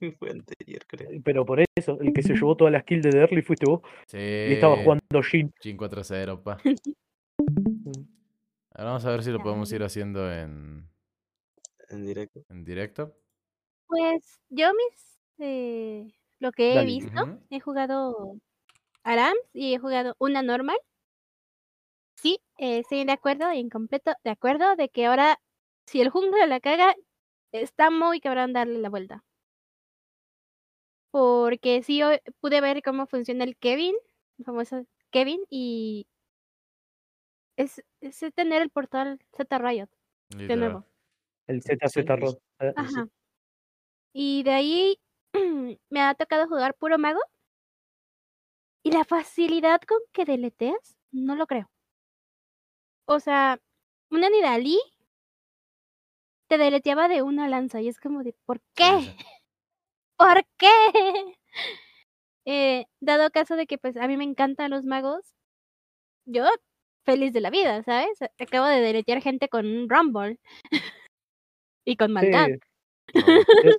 Fue 0.18 0.30
anterior, 0.30 0.86
creo. 0.86 1.10
Pero 1.24 1.44
por 1.46 1.60
eso, 1.76 1.98
el 2.00 2.12
que 2.12 2.22
se 2.22 2.34
llevó 2.34 2.56
todas 2.56 2.72
las 2.72 2.84
kills 2.84 3.02
de 3.02 3.10
Derly 3.10 3.42
fuiste 3.42 3.66
vos. 3.66 3.80
Sí. 4.06 4.18
Y 4.18 4.52
estaba 4.52 4.76
jugando 4.76 5.22
Jhin. 5.22 5.52
Jhin 5.60 5.76
4-0, 5.76 6.42
pa. 6.42 6.58
Ahora 8.72 8.90
vamos 8.90 9.04
a 9.06 9.10
ver 9.10 9.22
si 9.22 9.30
lo 9.30 9.42
podemos 9.42 9.72
ir 9.72 9.82
haciendo 9.82 10.30
en, 10.30 10.88
En 11.88 12.04
directo. 12.04 12.44
en 12.50 12.64
directo. 12.64 13.16
Pues 13.86 14.38
yo 14.50 14.72
mis 14.74 15.18
eh, 15.38 16.12
lo 16.40 16.52
que 16.52 16.72
he 16.72 16.74
Dale. 16.74 16.86
visto, 16.86 17.22
Ujú. 17.22 17.40
he 17.50 17.60
jugado 17.60 18.36
Arams 19.02 19.40
y 19.54 19.74
he 19.74 19.78
jugado 19.78 20.14
una 20.18 20.42
normal. 20.42 20.76
Sí, 22.16 22.38
eh, 22.58 22.80
estoy 22.80 23.04
de 23.04 23.12
acuerdo 23.12 23.50
y 23.52 23.60
en 23.60 23.70
completo 23.70 24.12
de 24.24 24.30
acuerdo 24.30 24.76
de 24.76 24.88
que 24.88 25.06
ahora 25.06 25.38
si 25.86 26.00
el 26.00 26.10
jungla 26.10 26.46
la 26.46 26.60
caga, 26.60 26.94
está 27.62 27.90
muy 27.90 28.20
cabrón 28.20 28.52
darle 28.52 28.78
la 28.78 28.90
vuelta. 28.90 29.24
Porque 31.10 31.82
sí 31.82 31.98
yo 31.98 32.08
pude 32.40 32.60
ver 32.60 32.82
cómo 32.82 33.06
funciona 33.06 33.44
el 33.44 33.56
Kevin, 33.56 33.94
el 34.38 34.44
famoso 34.44 34.86
Kevin, 35.10 35.40
y 35.48 36.06
es, 37.56 37.82
es 38.00 38.18
tener 38.34 38.62
el 38.62 38.70
portal 38.70 39.18
Z 39.32 39.58
Riot 39.58 39.88
de 40.30 40.56
nuevo. 40.56 40.84
El 41.46 41.62
ZZ 41.62 41.92
Sí. 41.92 42.00
Eh, 42.00 42.72
sí. 42.74 42.74
Ajá. 42.76 43.08
Y 44.12 44.42
de 44.42 44.50
ahí 44.50 45.00
me 45.90 46.00
ha 46.00 46.14
tocado 46.14 46.48
jugar 46.48 46.74
puro 46.74 46.98
mago. 46.98 47.20
Y 48.82 48.92
la 48.92 49.04
facilidad 49.04 49.80
con 49.82 49.98
que 50.12 50.24
deleteas, 50.24 50.96
no 51.10 51.34
lo 51.34 51.46
creo. 51.46 51.70
O 53.06 53.20
sea, 53.20 53.60
una 54.10 54.28
Nidalí 54.30 54.78
te 56.48 56.58
deleteaba 56.58 57.08
de 57.08 57.22
una 57.22 57.48
lanza 57.48 57.80
y 57.80 57.88
es 57.88 57.98
como 57.98 58.22
de, 58.22 58.34
¿por 58.44 58.60
qué? 58.74 58.84
¿Por 60.18 60.44
qué? 60.58 60.68
Eh, 62.48 62.86
dado 63.00 63.28
caso 63.30 63.56
de 63.56 63.66
que 63.66 63.76
pues 63.76 63.96
a 63.96 64.06
mí 64.06 64.16
me 64.16 64.22
encantan 64.22 64.70
los 64.70 64.84
magos, 64.84 65.34
yo 66.26 66.44
feliz 67.04 67.32
de 67.32 67.40
la 67.40 67.50
vida, 67.50 67.82
¿sabes? 67.82 68.20
Acabo 68.38 68.66
de 68.66 68.80
deletear 68.80 69.20
gente 69.20 69.48
con 69.48 69.66
un 69.66 69.88
Rumble 69.88 70.38
y 71.84 71.96
con 71.96 72.12
maldad. 72.12 72.46
Sí, 73.12 73.20
No, 73.20 73.42
yo, 73.64 73.70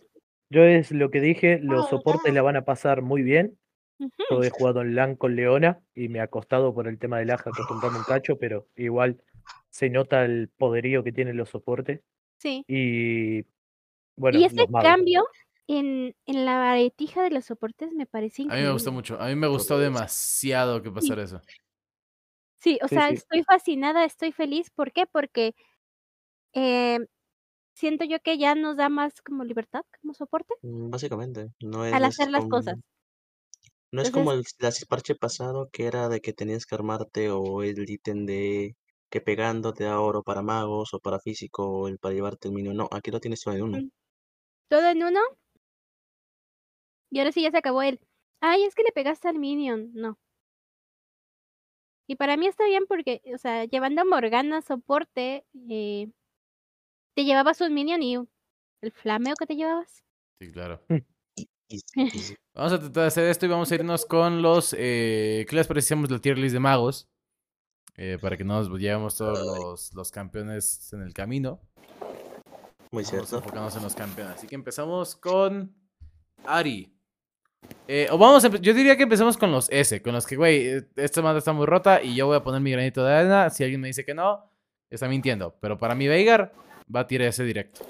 yo 0.50 0.64
es 0.64 0.92
lo 0.92 1.10
que 1.12 1.22
dije, 1.22 1.60
los 1.60 1.88
soportes 1.88 2.34
la 2.34 2.42
van 2.42 2.58
a 2.58 2.66
pasar 2.66 3.02
muy 3.02 3.22
bien. 3.22 3.58
Ujú. 4.00 4.12
Yo 4.30 4.44
he 4.44 4.50
jugado 4.50 4.82
en 4.82 4.96
LAN 4.96 5.16
con 5.16 5.38
Leona 5.38 5.80
y 5.96 6.10
me 6.10 6.20
ha 6.20 6.28
costado 6.28 6.74
por 6.74 6.90
el 6.90 7.00
tema 7.00 7.20
del 7.20 7.32
aja 7.32 7.50
acostumbrarme 7.50 8.00
un 8.00 8.04
cacho, 8.04 8.38
pero 8.38 8.68
igual 8.76 9.24
se 9.70 9.90
nota 9.90 10.26
el 10.26 10.50
poderío 10.50 11.06
que 11.06 11.14
tienen 11.14 11.38
los 11.38 11.50
soportes. 11.50 12.02
Sí. 12.38 12.64
Y 12.68 13.44
bueno, 14.16 14.40
y 14.40 14.46
ese 14.46 14.56
los 14.56 14.70
magos. 14.70 14.90
cambio 14.90 15.28
en, 15.68 16.16
en 16.26 16.46
la 16.46 16.58
varetija 16.58 17.22
de 17.24 17.32
los 17.32 17.46
soportes 17.46 17.92
me 17.94 18.06
parece 18.06 18.44
A 18.44 18.46
mí 18.46 18.48
increíble. 18.48 18.68
me 18.68 18.74
gustó 18.74 18.92
mucho. 18.92 19.20
A 19.22 19.28
mí 19.28 19.36
me 19.36 19.48
gustó 19.48 19.78
demasiado 19.80 20.82
que 20.82 20.92
pasara 20.92 21.24
eso. 21.24 21.42
Sí, 22.60 22.80
o 22.84 22.88
Sí, 22.88 22.96
sea, 22.96 23.10
sí. 23.10 23.16
estoy 23.16 23.44
fascinada, 23.44 24.04
estoy 24.06 24.32
feliz. 24.32 24.70
¿Por 24.72 24.92
qué? 24.92 25.06
Porque 25.06 25.54
eh, 26.54 27.00
siento 27.76 28.06
yo 28.06 28.20
que 28.20 28.38
ya 28.38 28.56
nos 28.56 28.78
da 28.78 28.90
más 28.90 29.22
como 29.22 29.44
libertad 29.44 29.82
como 30.02 30.14
soporte 30.14 30.56
mm, 30.64 30.90
básicamente, 30.90 31.50
no 31.62 31.86
es 31.86 31.94
al 31.94 32.04
hacer 32.06 32.30
las 32.30 32.42
como- 32.42 32.52
cosas. 32.58 32.76
No 33.92 34.02
es 34.02 34.08
Entonces- 34.10 34.12
como 34.12 34.32
el 34.34 34.44
las 34.60 34.86
parche 34.86 35.16
pasado 35.16 35.70
que 35.72 35.86
era 35.86 36.10
de 36.10 36.20
que 36.20 36.34
tenías 36.34 36.66
que 36.66 36.76
armarte 36.76 37.30
o 37.32 37.64
el 37.64 37.90
ítem 37.90 38.26
de 38.26 38.76
que 39.10 39.22
pegando 39.22 39.74
te 39.74 39.86
da 39.86 40.00
oro 40.00 40.24
para 40.24 40.42
magos 40.42 40.94
o 40.94 41.00
para 41.00 41.20
físico 41.20 41.66
o 41.68 41.88
el 41.88 42.00
para 42.00 42.14
llevarte 42.14 42.48
el 42.48 42.54
minion. 42.54 42.76
No, 42.76 42.90
aquí 42.92 43.12
lo 43.12 43.20
tienes 43.20 43.42
todo 43.42 43.56
en 43.56 43.62
uno. 43.64 43.78
Mm. 43.80 43.90
Todo 44.70 44.90
en 44.90 45.04
uno. 45.04 45.20
Y 47.10 47.20
ahora 47.20 47.32
sí 47.32 47.42
ya 47.42 47.52
se 47.52 47.58
acabó 47.58 47.82
el. 47.82 48.00
Ay, 48.42 48.64
es 48.64 48.76
que 48.76 48.84
le 48.84 48.92
pegaste 48.92 49.28
al 49.28 49.40
minion. 49.40 49.92
No. 49.94 50.18
Y 52.08 52.16
para 52.16 52.38
mí 52.38 52.48
está 52.48 52.66
bien 52.66 52.86
porque, 52.88 53.22
o 53.34 53.38
sea, 53.38 53.66
llevando 53.66 54.02
a 54.02 54.06
Morgana 54.06 54.62
soporte, 54.62 55.46
eh, 55.70 56.10
te 57.16 57.26
llevabas 57.26 57.60
un 57.62 57.74
minion 57.74 58.02
y 58.02 58.16
el 58.16 58.92
flameo 58.92 59.36
que 59.36 59.46
te 59.46 59.56
llevabas. 59.56 60.04
Sí, 60.40 60.52
claro. 60.52 60.82
Sí, 61.36 61.50
Vamos 62.54 62.74
a 62.74 62.80
tratar 62.80 63.04
de 63.04 63.08
hacer 63.08 63.26
esto 63.26 63.46
y 63.46 63.50
vamos 63.50 63.72
a 63.72 63.76
irnos 63.76 64.06
con 64.06 64.42
los. 64.42 64.74
Eh, 64.78 65.46
¿Qué 65.50 65.56
les 65.56 65.68
parecemos 65.68 66.10
la 66.10 66.20
tier 66.20 66.38
list 66.38 66.54
de 66.54 66.60
magos? 66.60 67.10
Eh, 67.98 68.18
para 68.22 68.38
que 68.38 68.44
no 68.44 68.54
nos 68.62 68.70
llevemos 68.80 69.18
todos 69.18 69.40
los, 69.44 69.94
los 69.96 70.12
campeones 70.12 70.94
en 70.94 71.02
el 71.02 71.14
camino. 71.14 71.60
muy 72.92 73.04
Vamos 73.04 73.10
cierto. 73.10 73.38
enfocándonos 73.38 73.76
en 73.76 73.84
los 73.84 73.96
campeones. 73.96 74.36
Así 74.36 74.48
que 74.48 74.56
empezamos 74.56 75.16
con 75.16 75.76
Ari. 76.46 76.94
Eh, 77.88 78.08
o 78.12 78.18
vamos 78.18 78.46
a 78.46 78.50
yo 78.50 78.74
diría 78.74 78.96
que 78.96 79.04
empecemos 79.04 79.36
con 79.36 79.52
los 79.52 79.68
S, 79.72 80.02
con 80.04 80.14
los 80.14 80.28
que, 80.28 80.36
güey, 80.36 80.68
eh, 80.68 80.88
esta 80.96 81.22
manda 81.24 81.40
está 81.40 81.54
muy 81.54 81.66
rota 81.66 82.02
y 82.02 82.16
yo 82.16 82.28
voy 82.28 82.38
a 82.38 82.44
poner 82.44 82.62
mi 82.62 82.72
granito 82.72 83.04
de 83.04 83.14
arena. 83.14 83.50
Si 83.50 83.64
alguien 83.64 83.82
me 83.82 83.88
dice 83.88 84.06
que 84.06 84.14
no, 84.14 84.44
está 84.92 85.08
mintiendo. 85.10 85.58
Pero 85.60 85.78
para 85.78 85.96
mí, 85.96 86.08
Veigar 86.08 86.54
va 86.96 87.02
a 87.02 87.08
tirar 87.08 87.28
ese 87.30 87.44
directo. 87.44 87.84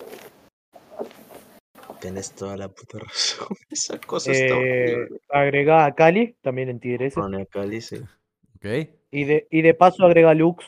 Tienes 2.00 2.32
toda 2.34 2.56
la 2.58 2.70
puta 2.70 3.00
razón. 3.00 3.48
Esa 3.70 4.00
cosa 4.00 4.32
está 4.32 4.56
Eh, 4.56 4.96
horrible. 4.96 5.20
agrega 5.30 5.86
a 5.86 5.96
Cali, 5.96 6.38
también 6.42 6.70
en 6.70 6.80
Tigres. 6.80 7.14
Pone 7.16 7.42
acá, 7.42 7.64
dice. 7.66 8.04
¿Ok? 8.56 8.97
Y 9.12 9.24
de, 9.26 9.48
y 9.52 9.62
de 9.62 9.74
paso 9.74 10.06
agrega 10.06 10.34
Lux, 10.34 10.66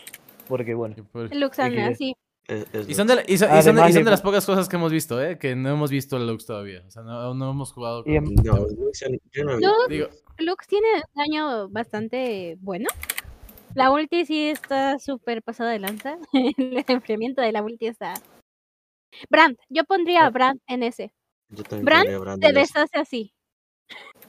porque 0.47 0.73
bueno. 0.73 0.95
Luxana, 1.32 1.91
XD. 1.91 1.97
sí. 1.97 2.15
Es, 2.47 2.65
es 2.73 2.89
Y 2.89 2.95
son, 2.95 3.06
de, 3.06 3.15
la- 3.17 3.23
y 3.28 3.38
son- 3.38 3.49
y 3.49 3.52
son 3.62 3.75
de- 3.75 3.82
Además 3.82 3.89
y 3.89 3.93
son 3.93 3.99
de 4.02 4.06
le- 4.06 4.12
las 4.12 4.21
pocas 4.21 4.45
cosas 4.45 4.67
que 4.67 4.75
hemos 4.75 4.91
visto, 4.91 5.21
¿eh? 5.23 5.38
Que 5.38 5.56
no 5.56 5.69
hemos 5.69 5.91
visto 5.91 6.17
el 6.17 6.25
Lux 6.25 6.45
todavía. 6.47 6.82
O 6.88 6.89
sea, 6.89 7.04
no, 7.04 7.34
no 7.36 7.52
hemos 7.52 7.71
jugado 7.71 8.04
con... 8.04 8.12
Y 8.12 8.15
en- 8.15 8.23
No, 8.36 8.43
yo- 8.43 8.65
yo 9.32 9.43
no. 9.45 9.60
Lux, 9.60 9.88
Digo, 9.89 10.08
Lux 10.39 10.67
tiene 10.67 10.88
un 10.95 11.02
daño 11.15 11.69
bastante 11.69 12.58
bueno. 12.62 12.89
La 13.75 13.91
ulti 13.91 14.25
sí 14.25 14.47
está 14.47 14.97
súper 14.97 15.43
pasada 15.43 15.69
de 15.71 15.80
lanza. 15.80 16.17
El 16.34 16.84
enfriamiento 16.88 17.41
de 17.41 17.52
la 17.52 17.62
ulti 17.62 17.86
está. 17.86 18.15
Brand, 19.30 19.58
yo 19.69 19.84
pondría 19.84 20.25
a 20.25 20.30
Brand 20.32 20.60
en 20.67 20.82
ese. 20.84 21.13
Yo 21.49 21.63
también 21.63 21.86
Bran 21.86 21.97
pondría 22.02 22.15
a 22.17 22.19
Brand 22.19 22.41
Se 22.43 22.49
en 22.49 22.58
ese. 22.58 22.62
deshace 22.73 22.97
así. 22.99 23.34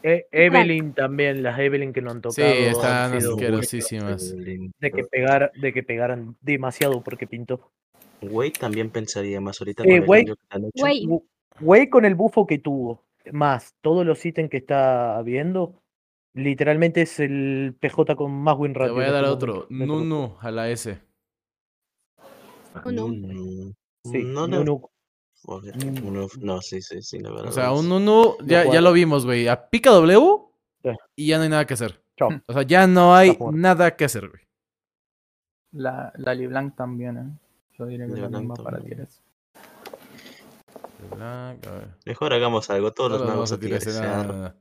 E- 0.02 0.26
Evelyn 0.32 0.94
también, 0.94 1.42
las 1.42 1.58
Evelyn 1.58 1.92
que 1.92 2.00
no 2.00 2.10
han 2.10 2.18
sí, 2.18 2.40
tocado. 2.40 2.52
han 2.54 2.70
están 2.70 3.14
asquerosísimas. 3.14 4.34
de 4.36 4.90
que 4.90 5.04
pegar, 5.04 5.52
de 5.54 5.72
que 5.72 5.82
pegaran 5.82 6.36
demasiado 6.40 7.02
porque 7.02 7.26
pintó. 7.26 7.70
Wade 8.22 8.52
también 8.52 8.90
pensaría 8.90 9.40
más 9.40 9.60
ahorita 9.60 9.82
Eh, 9.84 9.86
con 9.86 9.94
el 9.94 10.08
Wade- 10.08 10.36
Wu- 11.06 11.24
Wei 11.60 11.88
con 11.90 12.04
el 12.04 12.14
bufo 12.14 12.46
que 12.46 12.58
tuvo, 12.58 13.04
más 13.32 13.74
todos 13.82 14.06
los 14.06 14.24
ítems 14.24 14.48
que 14.50 14.56
está 14.58 15.20
viendo, 15.22 15.82
literalmente 16.34 17.02
es 17.02 17.20
el 17.20 17.74
PJ 17.78 18.16
con 18.16 18.32
más 18.32 18.56
win 18.58 18.72
Te 18.72 18.78
ratio. 18.80 18.94
voy 18.94 19.04
a 19.04 19.10
dar 19.12 19.24
este 19.24 19.34
otro. 19.34 19.54
parece. 19.68 19.74
Nunu 19.86 20.36
a 20.40 20.50
la 20.50 20.70
S. 20.70 20.98
Sí, 24.04 24.22
le- 24.22 24.24
Nunu. 24.48 24.90
Mm. 25.44 26.07
uno- 26.07 26.26
no, 26.40 26.61
sí, 26.61 26.83
sí, 26.83 27.03
sí, 27.03 27.18
la 27.18 27.31
verdad. 27.31 27.48
O 27.48 27.53
sea, 27.53 27.72
un 27.72 27.88
Nunu, 27.88 28.37
ya, 28.44 28.70
ya 28.70 28.81
lo 28.81 28.92
vimos, 28.92 29.24
güey. 29.24 29.48
A 29.48 29.68
pica 29.68 29.90
W 29.90 30.20
Sí. 30.83 30.90
y 31.16 31.26
ya 31.29 31.37
no 31.38 31.44
hay 31.44 31.48
nada 31.50 31.66
que 31.66 31.74
hacer. 31.74 32.03
Chao. 32.16 32.29
O 32.46 32.53
sea, 32.53 32.62
ya 32.62 32.87
no 32.87 33.14
hay 33.14 33.37
nada 33.53 33.96
que 33.96 34.05
hacer, 34.05 34.29
güey. 34.29 34.42
La, 35.72 36.12
la 36.16 36.35
LeBlanc 36.35 36.74
también, 36.76 37.16
¿eh? 37.16 37.38
Yo 37.79 37.87
diría 37.87 38.07
que 38.07 38.12
es 38.14 38.18
la 38.18 38.29
misma 38.29 38.55
para 38.55 38.79
ver. 38.79 39.09
Mejor 42.05 42.33
hagamos 42.33 42.68
algo, 42.70 42.92
todos 42.92 43.12
los 43.12 43.20
magos 43.20 43.35
vamos 43.35 43.53
a 43.53 43.59
tirar 43.59 44.55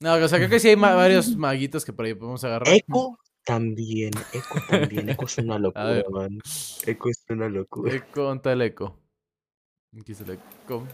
no, 0.00 0.12
o 0.14 0.28
sea, 0.28 0.38
creo 0.38 0.50
que 0.50 0.60
sí 0.60 0.68
hay 0.68 0.74
varios 0.74 1.34
maguitos 1.36 1.84
que 1.84 1.92
por 1.92 2.04
ahí 2.04 2.14
podemos 2.14 2.42
agarrar. 2.44 2.68
Echo, 2.68 3.16
también, 3.44 4.10
Echo 4.32 4.54
también, 4.68 5.08
Echo 5.08 5.24
es 5.24 5.38
una 5.38 5.58
locura, 5.58 6.02
man. 6.10 6.40
Echo 6.84 7.08
es 7.08 7.24
una 7.30 7.48
locura. 7.48 7.94
Eco, 7.94 8.22
¿dónde 8.22 8.36
está 8.36 8.52
el 8.52 8.62
eco? 8.62 8.98
Aquí 10.00 10.12
el 10.12 10.30
eco. 10.30 10.86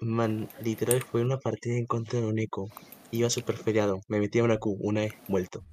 Man, 0.00 0.48
literal 0.62 1.02
fue 1.02 1.22
una 1.22 1.38
partida 1.38 1.74
en 1.76 1.86
contra 1.86 2.20
de 2.20 2.26
un 2.26 2.38
Echo. 2.38 2.64
Iba 3.10 3.30
súper 3.30 3.56
feriado, 3.56 4.00
me 4.08 4.20
metía 4.20 4.44
una 4.44 4.58
Q, 4.58 4.76
una 4.80 5.04
E, 5.04 5.12
muerto. 5.28 5.64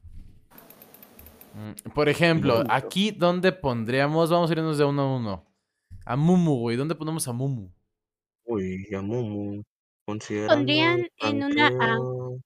Mm, 1.54 1.92
Por 1.94 2.10
ejemplo, 2.10 2.64
aquí, 2.70 3.12
¿dónde 3.12 3.52
pondríamos? 3.52 4.30
Vamos 4.30 4.50
a 4.50 4.54
irnos 4.54 4.78
de 4.78 4.86
uno 4.86 5.02
a 5.02 5.16
uno. 5.18 5.46
A 6.06 6.16
Mumu, 6.16 6.58
güey. 6.60 6.76
¿Dónde 6.78 6.96
ponemos 6.96 7.28
a 7.28 7.34
Mumu? 7.34 7.70
Uy, 8.46 8.86
ya 8.90 9.02
Mumu. 9.02 9.64
Considerando 10.06 10.54
Pondrían 10.56 11.08
en 11.18 11.44
una 11.44 11.68
A, 11.68 11.70
tanqueo, 11.72 12.38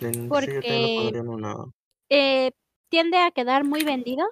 también 0.00 0.22
lo 0.22 0.28
porque- 0.28 0.96
pondría 1.00 1.20
en 1.20 1.28
una 1.28 1.52
A. 1.52 1.64
Eh, 2.10 2.50
tiende 2.90 3.18
a 3.18 3.30
quedar 3.30 3.64
muy 3.64 3.84
vendido 3.84 4.26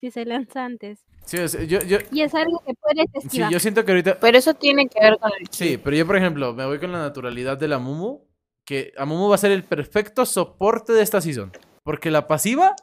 si 0.00 0.10
se 0.10 0.24
lanza 0.24 0.64
antes. 0.64 1.04
Sí, 1.24 1.38
o 1.38 1.46
sea, 1.46 1.62
yo, 1.64 1.80
yo, 1.82 1.98
Y 2.10 2.22
es 2.22 2.34
algo 2.34 2.62
que 2.66 2.74
puedes 2.74 3.06
sí, 3.12 3.18
esquivar. 3.26 3.52
yo 3.52 3.60
siento 3.60 3.84
que 3.84 3.92
ahorita... 3.92 4.18
Pero 4.18 4.38
eso 4.38 4.54
tiene 4.54 4.88
que 4.88 4.98
ver 5.00 5.18
con 5.18 5.30
el 5.38 5.46
Sí, 5.50 5.78
pero 5.78 5.96
yo, 5.96 6.06
por 6.06 6.16
ejemplo, 6.16 6.54
me 6.54 6.64
voy 6.64 6.78
con 6.78 6.90
la 6.92 6.98
naturalidad 6.98 7.58
de 7.58 7.68
la 7.68 7.78
Mumu. 7.78 8.26
Que 8.64 8.92
a 8.96 9.04
Mumu 9.04 9.28
va 9.28 9.34
a 9.34 9.38
ser 9.38 9.50
el 9.52 9.64
perfecto 9.64 10.24
soporte 10.24 10.92
de 10.92 11.02
esta 11.02 11.20
season. 11.20 11.52
Porque 11.84 12.10
la 12.10 12.26
pasiva 12.26 12.74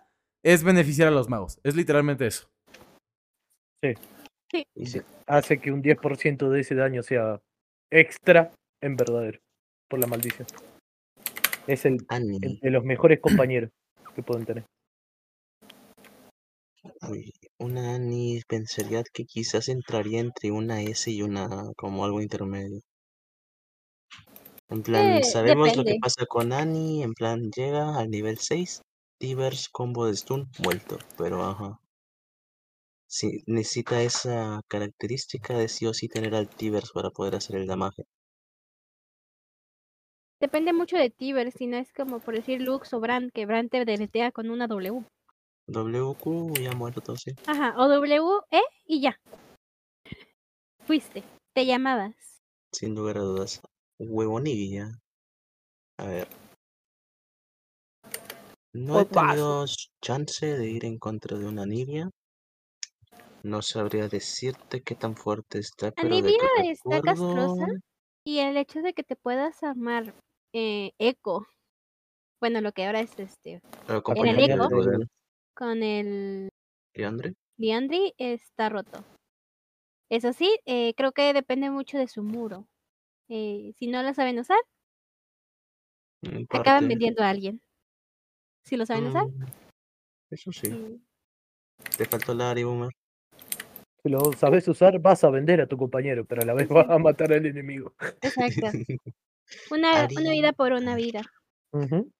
es 0.43 0.63
beneficiar 0.63 1.07
a 1.07 1.11
los 1.11 1.27
magos. 1.29 1.59
Es 1.63 1.75
literalmente 1.75 2.27
eso. 2.27 2.47
Y 4.75 4.85
sí, 4.85 5.01
Hace 5.25 5.59
que 5.59 5.71
un 5.71 5.81
10% 5.81 6.49
de 6.49 6.59
ese 6.59 6.75
daño 6.75 7.03
sea 7.03 7.41
extra 7.91 8.53
en 8.81 8.95
verdadero. 8.95 9.39
Por 9.89 9.99
la 9.99 10.07
maldición. 10.07 10.47
Es 11.65 11.85
el 11.85 11.97
de 11.97 12.71
los 12.71 12.83
mejores 12.83 13.19
compañeros 13.19 13.71
que 14.15 14.23
pueden 14.23 14.45
tener. 14.45 14.65
Uy, 17.09 17.33
una 17.57 17.95
Annie 17.95 18.43
pensaría 18.47 19.03
que 19.11 19.25
quizás 19.25 19.67
entraría 19.67 20.19
entre 20.19 20.51
una 20.51 20.83
S 20.83 21.09
y 21.09 21.23
una 21.23 21.45
A, 21.45 21.73
como 21.75 22.05
algo 22.05 22.21
intermedio. 22.21 22.81
En 24.69 24.81
plan, 24.81 25.21
Eh, 25.21 25.23
sabemos 25.23 25.75
lo 25.75 25.83
que 25.83 25.93
depende. 25.93 25.99
pasa 25.99 26.25
con 26.25 26.53
Annie, 26.53 27.03
en 27.03 27.13
plan, 27.13 27.51
llega 27.53 27.97
al 27.99 28.09
nivel 28.09 28.37
6, 28.37 28.81
Tivers, 29.19 29.67
combo 29.67 30.05
de 30.05 30.15
stun, 30.15 30.49
muerto, 30.59 30.97
pero 31.17 31.43
ajá. 31.43 31.81
Sí, 33.09 33.43
necesita 33.47 34.01
esa 34.01 34.61
característica 34.69 35.57
de 35.57 35.67
sí 35.67 35.85
o 35.87 35.93
sí 35.93 36.07
tener 36.07 36.33
al 36.35 36.47
Tivers 36.47 36.91
para 36.93 37.09
poder 37.09 37.35
hacer 37.35 37.57
el 37.57 37.67
damage. 37.67 38.03
Depende 40.39 40.73
mucho 40.73 40.97
de 40.97 41.11
Tiber, 41.11 41.51
si 41.51 41.67
no 41.67 41.77
es 41.77 41.93
como 41.93 42.19
por 42.19 42.33
decir 42.33 42.59
Lux 42.59 42.91
o 42.95 42.99
Brand, 42.99 43.31
que 43.31 43.45
Brand 43.45 43.69
te 43.69 43.85
deletea 43.85 44.31
con 44.31 44.49
una 44.49 44.65
W. 44.65 45.05
WQ 45.67 46.53
ya 46.61 46.71
muerto, 46.73 47.15
sí. 47.15 47.31
Ajá, 47.45 47.75
o 47.77 47.87
W, 47.87 48.39
E 48.51 48.61
y 48.85 49.01
ya. 49.01 49.19
Fuiste, 50.85 51.23
te 51.53 51.65
llamabas. 51.65 52.15
Sin 52.71 52.95
lugar 52.95 53.17
a 53.17 53.21
dudas. 53.21 53.61
Huevonivia. 53.99 54.89
A 55.97 56.05
ver. 56.05 56.27
No 58.73 59.01
he 59.01 59.05
tenido 59.05 59.65
chance 60.01 60.45
de 60.45 60.69
ir 60.69 60.85
en 60.85 60.97
contra 60.99 61.37
de 61.37 61.45
una 61.45 61.65
Nivia. 61.65 62.09
No 63.43 63.61
sabría 63.61 64.07
decirte 64.07 64.81
qué 64.81 64.95
tan 64.95 65.15
fuerte 65.15 65.59
está, 65.59 65.91
pero 65.91 66.09
de 66.09 66.19
Anivia 66.19 66.37
que 66.57 66.71
está 66.71 67.01
castrosa. 67.01 67.65
Y 68.23 68.39
el 68.39 68.57
hecho 68.57 68.81
de 68.81 68.93
que 68.93 69.03
te 69.03 69.15
puedas 69.15 69.63
armar 69.63 70.13
eh, 70.53 70.91
eco, 70.99 71.47
bueno, 72.39 72.61
lo 72.61 72.71
que 72.71 72.85
ahora 72.85 72.99
es 72.99 73.17
este, 73.17 73.61
acompañado 73.87 74.67
eco? 74.67 74.69
Con 75.57 75.81
el 75.81 76.49
y 76.93 77.03
Andre. 77.03 77.33
Liandry 77.57 78.13
está 78.19 78.69
roto. 78.69 79.03
Eso 80.09 80.31
sí, 80.31 80.59
eh, 80.65 80.93
creo 80.95 81.11
que 81.11 81.33
depende 81.33 81.71
mucho 81.71 81.97
de 81.97 82.07
su 82.07 82.21
muro. 82.23 82.67
Eh, 83.27 83.73
si 83.75 83.87
no 83.87 84.03
lo 84.03 84.13
saben 84.13 84.39
usar, 84.39 84.59
En 86.21 86.47
acaban 86.49 86.87
vendiendo 86.87 87.23
a 87.23 87.29
alguien. 87.29 87.61
Si 88.63 88.77
lo 88.77 88.85
saben 88.85 89.07
usar, 89.07 89.25
Mm, 89.25 89.45
Eso 90.29 90.51
sí. 90.51 90.69
mm, 90.69 91.01
Te 91.97 92.05
faltó 92.05 92.33
la 92.33 92.51
Ari 92.51 92.63
Boomer. 92.63 92.91
Si 94.03 94.09
lo 94.09 94.31
sabes 94.33 94.67
usar, 94.67 94.99
vas 94.99 95.23
a 95.23 95.29
vender 95.31 95.61
a 95.61 95.67
tu 95.67 95.77
compañero, 95.77 96.23
pero 96.25 96.43
a 96.43 96.45
la 96.45 96.53
vez 96.53 96.69
vas 96.69 96.89
a 96.89 96.97
matar 96.99 97.33
al 97.33 97.45
enemigo. 97.45 97.93
exacto. 98.21 98.67
Una, 99.71 100.07
una 100.15 100.31
vida 100.31 100.53
por 100.53 100.71
una 100.73 100.95
vida. 100.95 101.21
Ujú. 101.71 102.11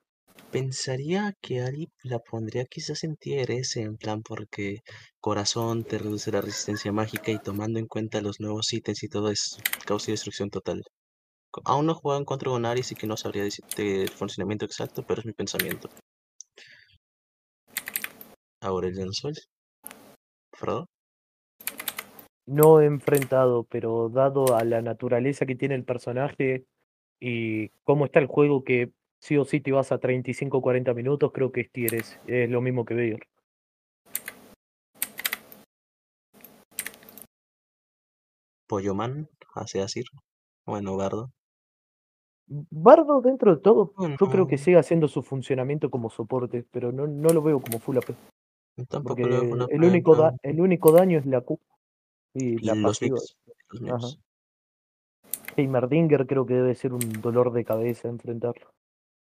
Pensaría 0.52 1.34
que 1.42 1.62
Ari 1.62 1.90
la 2.04 2.20
pondría 2.20 2.66
quizás 2.66 3.04
en 3.04 3.16
tier 3.18 3.52
S, 3.52 3.82
en 3.82 3.98
plan 3.98 4.22
porque 4.24 4.80
corazón 5.20 5.84
te 5.84 5.98
reduce 5.98 6.32
la 6.32 6.42
resistencia 6.42 6.92
mágica 6.92 7.32
y 7.32 7.40
tomando 7.40 7.80
en 7.80 7.88
cuenta 7.88 8.22
los 8.22 8.40
nuevos 8.40 8.72
ítems 8.72 9.04
y 9.04 9.10
todo 9.10 9.30
es 9.30 9.58
causa 9.86 10.12
y 10.12 10.14
destrucción 10.14 10.50
total. 10.50 10.84
Aún 11.66 11.86
no 11.86 11.92
he 11.94 11.96
jugado 11.96 12.20
en 12.20 12.26
contra 12.26 12.50
con 12.50 12.66
Ari, 12.66 12.82
así 12.82 12.96
que 12.96 13.08
no 13.08 13.18
sabría 13.18 13.44
decirte 13.44 14.04
el 14.04 14.10
funcionamiento 14.10 14.66
exacto, 14.66 15.04
pero 15.06 15.22
es 15.22 15.26
mi 15.26 15.34
pensamiento. 15.34 15.90
Aurelion 18.62 19.14
Sol. 19.14 19.34
Frodo. 20.54 20.88
No 22.46 22.80
he 22.80 22.86
enfrentado, 22.86 23.64
pero 23.66 24.10
dado 24.10 24.56
a 24.56 24.64
la 24.64 24.82
naturaleza 24.82 25.46
que 25.46 25.56
tiene 25.56 25.76
el 25.76 25.84
personaje 25.84 26.66
y 27.20 27.70
cómo 27.84 28.06
está 28.06 28.20
el 28.20 28.28
juego, 28.28 28.64
que 28.64 28.92
sí 29.20 29.38
o 29.38 29.46
sí 29.46 29.60
te 29.62 29.72
vas 29.72 29.92
a 29.92 29.98
35 30.00 30.58
o 30.58 30.62
40 30.62 30.94
minutos, 30.94 31.32
creo 31.34 31.52
que 31.52 31.62
es 31.62 31.72
tier 31.72 31.94
S. 31.96 32.20
Es 32.28 32.50
lo 32.50 32.62
mismo 32.62 32.86
que 32.86 32.94
Beer. 32.94 33.28
Polloman, 38.68 39.30
hace 39.56 39.82
así. 39.82 40.04
Bueno, 40.66 40.98
Bardo. 40.98 41.32
Bardo, 42.48 43.22
dentro 43.22 43.56
de 43.56 43.62
todo, 43.62 43.94
yo 44.20 44.30
creo 44.30 44.48
que 44.48 44.58
sigue 44.58 44.78
haciendo 44.78 45.08
su 45.08 45.22
funcionamiento 45.22 45.90
como 45.90 46.10
soporte, 46.10 46.66
pero 46.72 46.92
no, 46.92 47.06
no 47.08 47.30
lo 47.30 47.42
veo 47.42 47.60
como 47.62 47.80
full 47.80 47.98
AP. 47.98 48.14
Tampoco 48.88 49.16
Porque 49.16 49.24
lo 49.26 49.42
veo 49.42 49.68
el 49.70 49.84
único, 49.84 50.16
da- 50.16 50.36
el 50.44 50.62
único 50.62 50.92
daño 50.92 51.20
es 51.20 51.26
la 51.26 51.42
Q 51.42 51.60
y 52.34 52.56
Y 52.56 52.60
la 52.60 52.76
los 52.76 53.00
pasiva. 53.00 53.16
mix. 53.18 53.36
Los 53.70 53.82
Ajá. 53.92 54.08
mix. 54.08 54.20
Heimerdinger 55.58 56.28
creo 56.28 56.46
que 56.46 56.54
debe 56.54 56.76
ser 56.76 56.94
un 56.94 57.22
dolor 57.22 57.52
de 57.52 57.66
cabeza 57.66 58.08
enfrentarlo. 58.08 58.70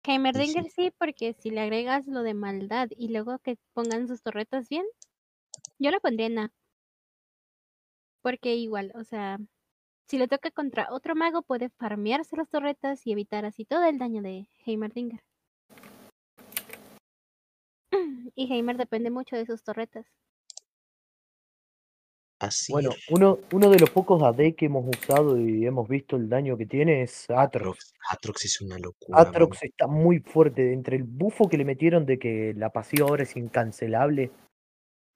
Heimerdinger 0.09 0.71
sí, 0.71 0.91
porque 0.97 1.35
si 1.35 1.51
le 1.51 1.61
agregas 1.61 2.07
lo 2.07 2.23
de 2.23 2.33
maldad 2.33 2.89
y 2.97 3.09
luego 3.09 3.39
que 3.41 3.59
pongan 3.75 4.09
sus 4.09 4.23
torretas 4.23 4.71
bien, 4.71 4.87
yo 5.79 5.91
lo 5.91 6.01
pondría 6.01 6.29
en 6.29 6.39
A. 6.39 6.53
Porque 8.23 8.57
igual, 8.57 8.91
o 8.95 9.05
sea, 9.05 9.39
si 10.07 10.17
le 10.17 10.27
toca 10.27 10.51
contra 10.51 10.89
otro 10.91 11.15
mago, 11.15 11.43
puede 11.43 11.69
farmearse 11.69 12.37
las 12.37 12.49
torretas 12.49 13.07
y 13.07 13.13
evitar 13.13 13.45
así 13.45 13.67
todo 13.67 13.85
el 13.85 13.99
daño 13.99 14.23
de 14.23 14.49
Heimerdinger. 14.65 15.21
Y 18.35 18.51
Heimer 18.51 18.79
depende 18.79 19.11
mucho 19.11 19.37
de 19.37 19.45
sus 19.45 19.63
torretas. 19.63 20.07
Así. 22.41 22.73
Bueno, 22.73 22.91
uno, 23.11 23.39
uno 23.53 23.71
de 23.71 23.79
los 23.81 23.91
pocos 23.91 24.23
AD 24.23 24.55
que 24.57 24.67
hemos 24.67 24.87
usado 24.87 25.39
y 25.39 25.67
hemos 25.67 25.89
visto 25.89 26.17
el 26.17 26.29
daño 26.29 26.57
que 26.57 26.67
tiene 26.67 27.03
es 27.03 27.29
Atrox. 27.29 27.95
Atrox. 28.11 28.45
Es 28.45 28.61
una 28.61 28.79
locura. 28.79 29.19
man. 29.19 29.27
Atrox 29.27 29.65
está 29.65 29.89
muy 29.89 30.21
fuerte. 30.21 30.73
Entre 30.73 30.97
el 30.97 31.03
bufo 31.03 31.49
que 31.49 31.59
le 31.59 31.65
metieron 31.65 32.07
de 32.07 32.19
que 32.19 32.55
la 32.57 32.71
pasiva 32.71 33.09
ahora 33.09 33.25
es 33.25 33.37
incancelable, 33.37 34.31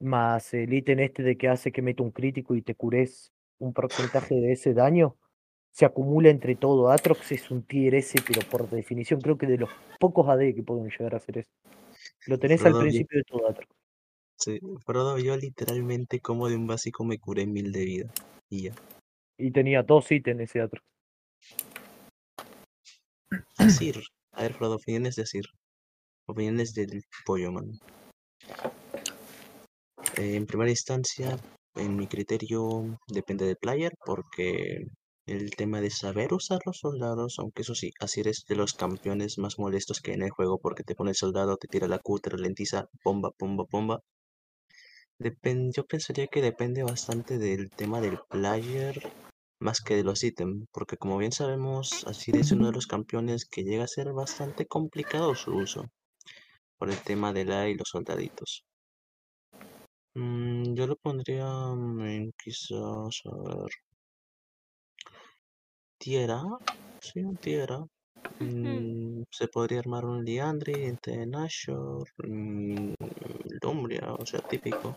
más 0.01 0.53
el 0.53 0.73
ítem 0.73 0.99
este 0.99 1.23
de 1.23 1.37
que 1.37 1.47
hace 1.47 1.71
que 1.71 1.81
meta 1.81 2.03
un 2.03 2.11
crítico 2.11 2.55
y 2.55 2.61
te 2.61 2.75
cures 2.75 3.31
un 3.59 3.73
porcentaje 3.73 4.35
de 4.35 4.51
ese 4.51 4.73
daño, 4.73 5.15
se 5.71 5.85
acumula 5.85 6.29
entre 6.29 6.55
todo. 6.55 6.91
Atrox 6.91 7.31
es 7.31 7.49
un 7.51 7.63
tier 7.63 7.95
S, 7.95 8.19
pero 8.27 8.41
por 8.49 8.69
definición 8.69 9.21
creo 9.21 9.37
que 9.37 9.47
de 9.47 9.57
los 9.57 9.69
pocos 9.99 10.27
AD 10.27 10.53
que 10.53 10.63
pueden 10.63 10.89
llegar 10.89 11.13
a 11.13 11.17
hacer 11.17 11.39
eso. 11.39 11.49
Lo 12.27 12.37
tenés 12.37 12.65
al 12.65 12.77
principio 12.77 13.17
de 13.19 13.23
todo 13.23 13.49
Atrox. 13.49 13.82
Sí, 14.43 14.59
Frodo, 14.85 15.17
yo 15.19 15.37
literalmente 15.37 16.19
como 16.19 16.49
de 16.49 16.57
un 16.57 16.67
básico 16.67 17.05
me 17.05 17.17
curé 17.17 17.45
mil 17.45 17.71
de 17.71 17.85
vida. 17.85 18.13
Y 18.49 18.63
ya. 18.63 18.75
Y 19.37 19.51
tenía 19.51 19.83
dos 19.83 20.11
ítems 20.11 20.41
ese 20.41 20.59
Atrox. 20.59 20.83
Asir. 23.57 24.01
A 24.33 24.41
ver, 24.41 24.53
Frodo, 24.53 24.75
opiniones 24.75 25.15
de 25.15 25.21
Asir. 25.21 25.45
Opiniones 26.27 26.73
del 26.73 27.03
pollo, 27.25 27.53
man. 27.53 27.71
Eh, 30.17 30.35
en 30.35 30.45
primera 30.45 30.69
instancia, 30.69 31.37
en 31.75 31.95
mi 31.95 32.07
criterio, 32.07 32.99
depende 33.07 33.45
del 33.45 33.55
player, 33.55 33.93
porque 34.05 34.87
el 35.25 35.51
tema 35.51 35.79
de 35.79 35.89
saber 35.89 36.33
usar 36.33 36.59
los 36.65 36.79
soldados, 36.79 37.39
aunque 37.39 37.61
eso 37.61 37.75
sí, 37.75 37.93
Asir 38.01 38.27
es 38.27 38.43
de 38.45 38.57
los 38.57 38.73
campeones 38.73 39.37
más 39.37 39.57
molestos 39.57 40.01
que 40.01 40.11
hay 40.11 40.15
en 40.17 40.23
el 40.23 40.31
juego, 40.31 40.59
porque 40.59 40.83
te 40.83 40.95
pone 40.95 41.11
el 41.11 41.15
soldado, 41.15 41.55
te 41.55 41.69
tira 41.69 41.87
la 41.87 41.99
Q, 41.99 42.19
te 42.19 42.29
ralentiza, 42.29 42.89
bomba, 43.05 43.31
bomba, 43.39 43.63
bomba. 43.71 44.01
Depen- 45.17 45.71
yo 45.75 45.85
pensaría 45.87 46.27
que 46.27 46.39
depende 46.43 46.83
bastante 46.83 47.39
del 47.39 47.71
tema 47.71 47.99
del 47.99 48.19
player 48.29 48.93
más 49.59 49.81
que 49.81 49.95
de 49.95 50.03
los 50.03 50.23
ítems, 50.23 50.67
porque 50.71 50.97
como 50.97 51.17
bien 51.17 51.31
sabemos, 51.31 52.03
Asir 52.07 52.37
es 52.37 52.51
uno 52.51 52.67
de 52.67 52.73
los 52.73 52.87
campeones 52.87 53.45
que 53.45 53.63
llega 53.63 53.85
a 53.85 53.87
ser 53.87 54.13
bastante 54.13 54.67
complicado 54.67 55.35
su 55.35 55.55
uso. 55.55 55.89
por 56.77 56.89
el 56.91 56.99
tema 57.03 57.33
de 57.33 57.45
la 57.45 57.69
y 57.69 57.75
los 57.75 57.89
soldaditos. 57.89 58.65
Mm, 60.15 60.73
yo 60.75 60.87
lo 60.87 60.95
pondría 60.95 61.45
mm, 61.75 62.01
en 62.01 62.31
quizás, 62.43 63.21
a 63.25 63.35
ver, 63.43 63.69
Tierra, 65.97 66.41
sí, 66.99 67.19
un 67.23 67.37
Tierra. 67.37 67.79
Mm, 68.39 69.02
se 69.31 69.47
podría 69.47 69.79
armar 69.79 70.05
un 70.05 70.23
Liandry 70.23 70.85
entre 70.85 71.25
Nashor, 71.25 72.07
mm, 72.17 72.93
Lumbria, 73.61 74.13
o 74.13 74.25
sea, 74.25 74.39
típico. 74.41 74.95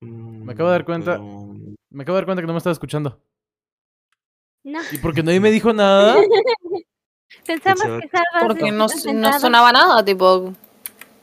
Me 0.00 0.52
acabo 0.52 0.68
de 0.68 0.72
dar 0.74 0.82
Mm, 0.82 0.86
cuenta. 0.86 1.12
pero, 1.12 1.54
Me 1.90 2.02
acabo 2.02 2.16
de 2.16 2.20
dar 2.20 2.24
cuenta 2.26 2.42
que 2.42 2.46
no 2.46 2.52
me 2.52 2.58
estaba 2.58 2.72
escuchando. 2.72 3.20
No, 4.64 4.80
¿Y 4.90 4.98
porque 4.98 5.22
nadie 5.22 5.40
me 5.40 5.50
dijo 5.50 5.72
nada? 5.72 6.16
pensamos 7.46 7.84
que 7.84 8.06
estabas 8.06 8.26
Porque 8.40 8.72
no, 8.72 8.86
no 9.14 9.38
sonaba 9.40 9.72
nada, 9.72 10.04
tipo, 10.04 10.52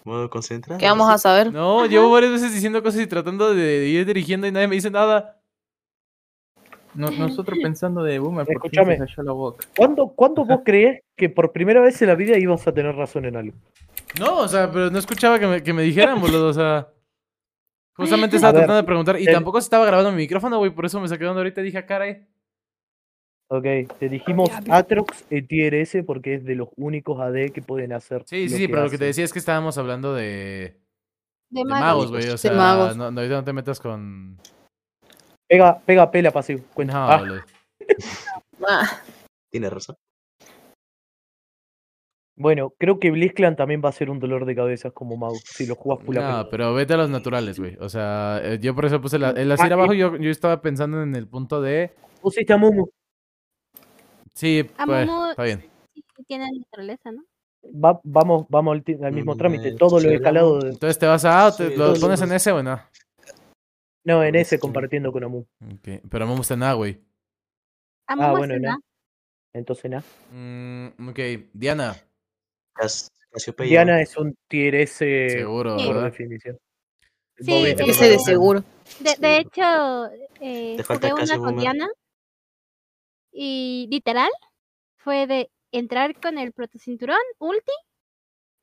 ¿Modo 0.04 0.30
concentrado? 0.30 0.80
¿qué 0.80 0.88
vamos 0.88 1.10
a 1.10 1.18
saber? 1.18 1.52
No, 1.52 1.86
llevo 1.86 2.10
varias 2.12 2.32
veces 2.32 2.54
diciendo 2.54 2.82
cosas 2.82 3.02
y 3.02 3.08
tratando 3.08 3.54
de 3.54 3.88
ir 3.88 4.06
dirigiendo 4.06 4.48
y 4.48 4.52
nadie 4.52 4.68
me 4.68 4.76
dice 4.76 4.90
nada. 4.90 5.41
No- 6.94 7.10
nosotros 7.12 7.58
pensando 7.62 8.04
de 8.04 8.20
Boomer, 8.20 8.46
por 8.46 8.70
se 8.70 9.24
la 9.24 9.32
boca. 9.32 9.66
¿Cuándo, 9.76 10.08
¿Cuándo 10.10 10.44
vos 10.46 10.62
creés 10.66 11.02
que 11.16 11.30
por 11.30 11.52
primera 11.52 11.80
vez 11.82 12.02
en 12.02 12.08
la 12.10 12.16
vida 12.16 12.38
ibas 12.38 12.68
a 12.68 12.74
tener 12.74 12.96
razón 12.96 13.26
en 13.26 13.36
algo? 13.38 13.56
No, 14.20 14.40
o 14.40 14.48
sea, 14.48 14.70
pero 14.72 14.90
no 14.90 15.00
escuchaba 15.00 15.40
que 15.40 15.48
me, 15.48 15.64
que 15.64 15.72
me 15.74 15.84
dijeran, 15.84 16.20
boludo, 16.20 16.48
o 16.50 16.54
sea. 16.54 16.88
Justamente 17.96 18.36
estaba 18.38 18.52
ver, 18.54 18.62
tratando 18.62 18.82
de 18.82 18.84
preguntar 18.86 19.20
y 19.20 19.26
el- 19.26 19.34
tampoco 19.34 19.62
se 19.62 19.66
estaba 19.66 19.86
grabando 19.86 20.12
mi 20.12 20.18
micrófono, 20.18 20.58
güey, 20.58 20.72
por 20.72 20.86
eso 20.86 21.00
me 21.00 21.08
saqué 21.08 21.24
de 21.24 21.30
onda 21.30 21.40
ahorita 21.42 21.62
y 21.62 21.66
dije, 21.66 21.78
"Ah, 21.78 21.86
caray. 21.86 22.26
Ok, 23.50 23.66
te 24.00 24.08
dijimos 24.08 24.50
Atrox 24.70 25.26
en 25.30 25.46
Tier 25.46 25.74
S 25.76 26.04
porque 26.04 26.36
es 26.36 26.46
de 26.46 26.56
los 26.56 26.70
únicos 26.78 27.20
AD 27.20 27.52
que 27.52 27.62
pueden 27.62 27.92
hacer. 27.92 28.24
Sí, 28.26 28.48
sí, 28.48 28.54
lo 28.54 28.58
sí, 28.58 28.68
pero 28.70 28.84
lo 28.86 28.90
que 28.90 28.98
te 28.98 29.04
decía 29.06 29.26
es 29.26 29.34
que 29.34 29.40
estábamos 29.40 29.78
hablando 29.78 30.14
de, 30.16 30.78
De 31.50 31.60
de 31.60 31.66
magos. 31.66 32.10
güey, 32.12 32.28
o 32.30 32.32
De 32.32 32.38
sea, 32.38 32.54
magos. 32.54 32.96
no, 32.96 33.12
no, 33.12 33.20
ahorita 33.20 33.36
no 33.36 33.44
te 33.44 33.52
metas 33.54 33.82
con... 33.82 34.38
Pega, 35.52 35.80
pega 35.86 36.10
pela 36.10 36.32
pasivo. 36.32 36.62
Cuenta. 36.74 36.94
No, 36.94 37.12
Ah, 37.12 37.18
boludo. 37.18 37.42
Ah, 38.66 39.02
Tiene 39.52 39.70
razón. 39.70 39.98
bueno, 42.38 42.74
creo 42.80 43.00
que 43.00 43.12
Blitzclan 43.12 43.56
también 43.58 43.82
va 43.84 43.90
a 43.90 43.92
ser 43.92 44.10
un 44.10 44.20
dolor 44.20 44.46
de 44.46 44.56
cabeza 44.56 44.92
como 44.92 45.18
mago 45.18 45.36
si 45.44 45.66
lo 45.66 45.76
jugás 45.76 46.06
full 46.06 46.16
No, 46.16 46.48
pero 46.50 46.74
vete 46.74 46.94
a 46.94 46.98
los 46.98 47.10
naturales, 47.10 47.60
güey. 47.60 47.76
O 47.82 47.90
sea, 47.90 48.40
eh, 48.44 48.60
yo 48.62 48.74
por 48.74 48.86
eso 48.86 49.02
puse 49.02 49.20
la, 49.20 49.32
el 49.32 49.52
así 49.52 49.64
Ah, 49.70 49.74
abajo, 49.74 49.94
y- 49.94 49.98
yo, 49.98 50.16
yo 50.16 50.30
estaba 50.32 50.62
pensando 50.62 51.04
en 51.04 51.16
el 51.16 51.28
punto 51.28 51.62
de... 51.62 51.92
Pusiste 52.22 52.54
a 52.54 52.58
Mumu. 52.58 52.88
Sí, 54.34 54.66
A 54.78 54.86
pues, 54.86 55.06
Momo- 55.08 55.32
está 55.32 55.44
bien. 55.44 55.66
Sí, 55.94 56.04
tiene 56.28 56.48
naturaleza, 56.50 57.12
¿no? 57.12 57.24
Va- 57.84 58.00
vamos, 58.04 58.46
vamos 58.48 58.74
al, 59.04 59.12
mismo 59.12 59.36
Mm, 59.36 59.38
trámite. 59.38 59.68
eh, 59.70 59.76
Todo 59.78 60.00
lo 60.00 60.12
escalado. 60.12 60.62
de- 60.62 60.70
Entonces 60.70 60.98
te 60.98 61.08
vas 61.08 61.26
a 61.26 61.42
A 61.44 61.48
o 61.50 61.54
te, 61.54 61.70
Sí, 61.72 61.76
lo 61.76 61.94
pones 62.00 62.22
en 62.22 62.32
S 62.32 62.50
o 62.52 62.60
en 62.60 62.68
A. 62.70 62.90
No, 64.04 64.24
en 64.24 64.36
ese 64.36 64.60
compartiendo 64.60 65.12
con 65.12 65.24
Amu. 65.24 65.46
Pero 65.84 66.28
vamos 66.28 66.50
en 66.52 66.64
A, 66.64 66.74
güey. 66.74 67.00
A 68.08 68.14
Ah, 68.14 68.16
Momo 68.16 68.38
bueno, 68.38 68.56
es 68.56 68.62
no. 68.62 68.70
una. 68.70 68.80
Entonces, 69.54 69.92
nada. 69.92 70.04
Mm, 70.32 71.10
ok, 71.10 71.20
Diana. 71.54 71.96
Diana 73.60 74.02
es 74.02 74.18
un 74.18 74.36
tier 74.48 74.76
S 74.76 75.30
seguro, 75.30 75.78
por 75.78 75.88
¿verdad? 75.88 76.04
definición. 76.06 76.58
Sí, 77.38 77.54
ese 77.54 78.10
de 78.10 78.20
seguro. 78.20 78.64
De, 79.00 79.38
hecho, 79.38 80.08
eh, 80.42 80.78
jugué 80.86 81.14
una 81.14 81.38
con. 81.38 81.58
Diana 81.58 81.88
y 83.32 83.88
literal 83.90 84.30
fue 84.98 85.28
de 85.28 85.50
entrar 85.72 86.20
con 86.20 86.38
el 86.38 86.52
protocinturón, 86.52 87.18
ulti, 87.40 87.72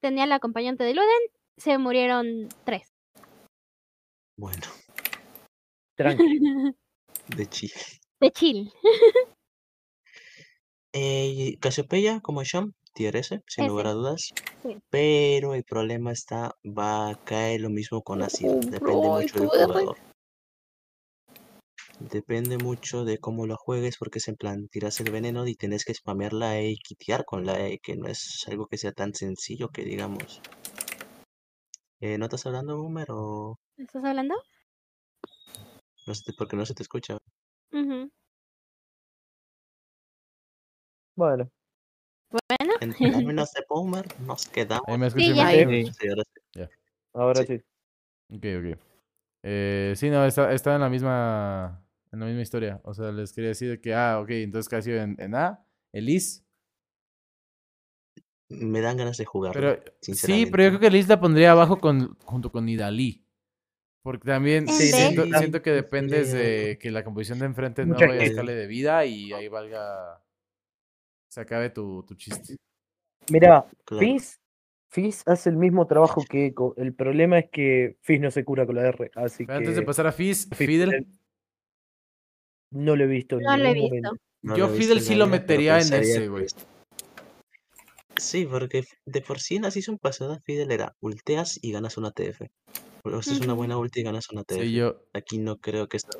tenía 0.00 0.24
el 0.24 0.32
acompañante 0.32 0.84
de 0.84 0.94
Luden, 0.94 1.08
se 1.56 1.78
murieron 1.78 2.48
tres. 2.64 2.92
Bueno, 4.36 4.62
Tranqui. 5.98 6.40
de 7.36 7.46
Chile. 7.46 7.74
de 8.20 8.30
chill. 8.30 8.72
Eh, 10.92 11.58
Casiopeia, 11.60 12.20
como 12.20 12.42
Sham, 12.44 12.72
tier 12.94 13.14
S, 13.16 13.42
sin 13.46 13.64
Ese. 13.64 13.68
lugar 13.68 13.88
a 13.88 13.92
dudas. 13.92 14.32
Sí. 14.62 14.78
Pero 14.90 15.54
el 15.54 15.64
problema 15.64 16.12
está, 16.12 16.54
va 16.64 17.10
a 17.10 17.24
caer 17.24 17.60
lo 17.60 17.68
mismo 17.70 18.02
con 18.02 18.22
Asir. 18.22 18.48
Oh, 18.48 18.54
Depende 18.54 18.78
bro, 18.78 19.20
mucho 19.20 19.38
del 19.40 19.48
jugador. 19.48 19.98
Depende 22.00 22.58
mucho 22.58 23.04
de 23.04 23.18
cómo 23.18 23.46
lo 23.46 23.56
juegues, 23.56 23.96
porque 23.98 24.18
es 24.20 24.28
en 24.28 24.36
plan, 24.36 24.68
tiras 24.68 25.00
el 25.00 25.10
veneno 25.10 25.46
y 25.46 25.56
tienes 25.56 25.84
que 25.84 25.94
spamear 25.94 26.32
la 26.32 26.58
E 26.58 26.70
y 26.70 26.76
quitear 26.78 27.24
con 27.24 27.44
la 27.44 27.60
E, 27.66 27.80
que 27.80 27.96
no 27.96 28.06
es 28.06 28.44
algo 28.48 28.66
que 28.66 28.78
sea 28.78 28.92
tan 28.92 29.14
sencillo 29.14 29.68
que 29.68 29.82
digamos. 29.82 30.40
Eh, 32.00 32.16
¿no 32.18 32.26
estás 32.26 32.46
hablando, 32.46 32.76
Boomer? 32.80 33.08
O 33.10 33.58
¿Estás 33.76 34.04
hablando? 34.04 34.36
No 36.08 36.14
porque 36.36 36.56
no 36.56 36.66
se 36.66 36.74
te 36.74 36.82
escucha? 36.82 37.18
Ujú. 37.72 38.10
Bueno, 41.16 41.50
Bueno, 42.30 42.74
En 42.80 42.92
términos 43.26 43.52
de 43.52 43.64
Boomer, 43.68 44.06
nos 44.20 44.46
quedamos. 44.46 44.84
Ahí 44.86 44.98
me 44.98 45.10
Sí, 45.10 45.30
escuché 45.30 45.34
ya. 45.36 45.50
Sí. 45.50 45.92
Sí, 45.92 46.08
ahora 46.08 46.22
sí. 46.24 46.60
ahora 47.12 47.40
Sí. 47.42 47.46
sí. 47.46 47.64
Ok, 48.36 48.44
ok. 48.74 48.78
Eh, 49.42 49.92
sí, 49.96 50.10
no, 50.10 50.24
está, 50.24 50.52
está 50.52 50.74
en 50.74 50.80
la 50.80 50.88
misma 50.88 51.84
en 52.12 52.20
la 52.20 52.26
misma 52.26 52.42
historia. 52.42 52.80
O 52.84 52.94
sea, 52.94 53.12
les 53.12 53.32
quería 53.32 53.48
decir 53.48 53.80
que, 53.80 53.94
ah, 53.94 54.20
ok, 54.20 54.30
entonces 54.30 54.68
casi 54.68 54.92
en, 54.92 55.16
en 55.18 55.34
A, 55.34 55.64
Elise. 55.92 56.42
Me 58.48 58.80
dan 58.80 58.96
ganas 58.96 59.18
de. 59.18 59.26
Pero 59.52 59.78
sí, 60.00 60.46
pero 60.50 60.64
yo 60.64 60.68
creo 60.70 60.80
que 60.80 60.86
Elise 60.86 61.08
la 61.08 61.20
pondría 61.20 61.52
abajo 61.52 61.78
con, 61.78 62.16
junto 62.24 62.50
con 62.50 62.64
Nidalí. 62.64 63.27
Porque 64.08 64.26
también 64.26 64.66
¿En 64.66 64.74
sí, 64.74 64.90
siento, 64.90 65.60
que 65.60 65.70
dependes 65.70 66.30
Sí. 66.30 66.36
de 66.38 66.78
que 66.80 66.90
la 66.90 67.04
composición 67.04 67.40
de 67.40 67.44
enfrente 67.44 67.84
no 67.84 67.94
vaya 67.94 68.14
a 68.14 68.24
escale 68.24 68.54
de 68.54 68.66
vida 68.66 69.04
y 69.04 69.34
ahí 69.34 69.48
valga. 69.48 70.24
Se 71.30 71.42
acabe 71.42 71.68
tu, 71.68 72.02
tu 72.04 72.14
chiste. 72.14 72.56
Mira, 73.30 73.66
Claro. 73.84 74.00
Fizz, 74.00 74.40
Fizz 74.90 75.24
hace 75.26 75.50
el 75.50 75.58
mismo 75.58 75.86
trabajo 75.86 76.24
que 76.26 76.46
Echo. 76.46 76.72
El 76.78 76.94
problema 76.94 77.38
es 77.38 77.50
que 77.50 77.98
Fizz 78.00 78.20
no 78.20 78.30
se 78.30 78.46
cura 78.46 78.64
con 78.64 78.76
la 78.76 78.88
R, 78.88 79.10
así 79.14 79.44
Pero 79.44 79.58
antes 79.58 79.74
de 79.74 79.82
que 79.82 79.86
pasar 79.86 80.06
a 80.06 80.12
Fizz, 80.12 80.48
Fizz 80.54 80.56
Fidel. 80.56 81.06
no 82.70 82.96
lo 82.96 83.04
he 83.04 83.08
visto 83.08 83.38
no 83.38 83.58
lo 83.58 83.64
he 83.66 83.74
visto. 83.74 83.88
momento. 83.88 84.12
No 84.40 84.56
Yo 84.56 84.68
Fidel 84.68 85.02
sí 85.02 85.16
lo 85.16 85.26
metería 85.26 85.74
en 85.80 85.92
ese, 85.92 86.20
que 86.20 86.28
güey. 86.28 86.46
Sí, 88.16 88.46
porque 88.46 88.84
de 89.04 89.20
por 89.20 89.38
sí 89.38 89.56
en 89.56 89.62
la 89.64 89.70
season 89.70 89.98
pasada 89.98 90.40
Fidel 90.46 90.70
era 90.72 90.96
ulteas 91.00 91.58
y 91.60 91.72
ganas 91.72 91.98
una 91.98 92.10
TF. 92.10 92.48
O 93.14 93.22
sea, 93.22 93.34
es 93.34 93.40
una 93.40 93.54
buena 93.54 93.76
ulti 93.78 94.00
y 94.00 94.02
ganas 94.04 94.30
una 94.30 94.44
TF. 94.44 94.60
Sí, 94.62 94.72
yo, 94.74 95.02
Aquí 95.14 95.38
no 95.38 95.56
creo 95.58 95.88
que, 95.88 95.96
esta- 95.96 96.16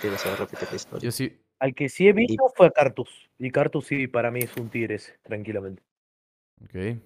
que 0.00 0.10
se 0.16 0.28
va 0.28 0.34
a 0.34 0.38
repetir 0.38 0.68
la 0.70 0.76
historia. 0.76 1.04
yo 1.04 1.12
sí. 1.12 1.38
Al 1.60 1.74
que 1.74 1.88
sí 1.88 2.06
he 2.08 2.12
visto 2.12 2.44
fue 2.54 2.66
a 2.66 2.70
Cartus. 2.70 3.28
Y 3.38 3.50
Cartus 3.50 3.86
sí, 3.86 4.06
para 4.06 4.30
mí 4.30 4.40
es 4.40 4.56
un 4.56 4.68
tier 4.70 4.92
S, 4.92 5.12
tranquilamente. 5.22 5.82
Ok. 6.64 6.98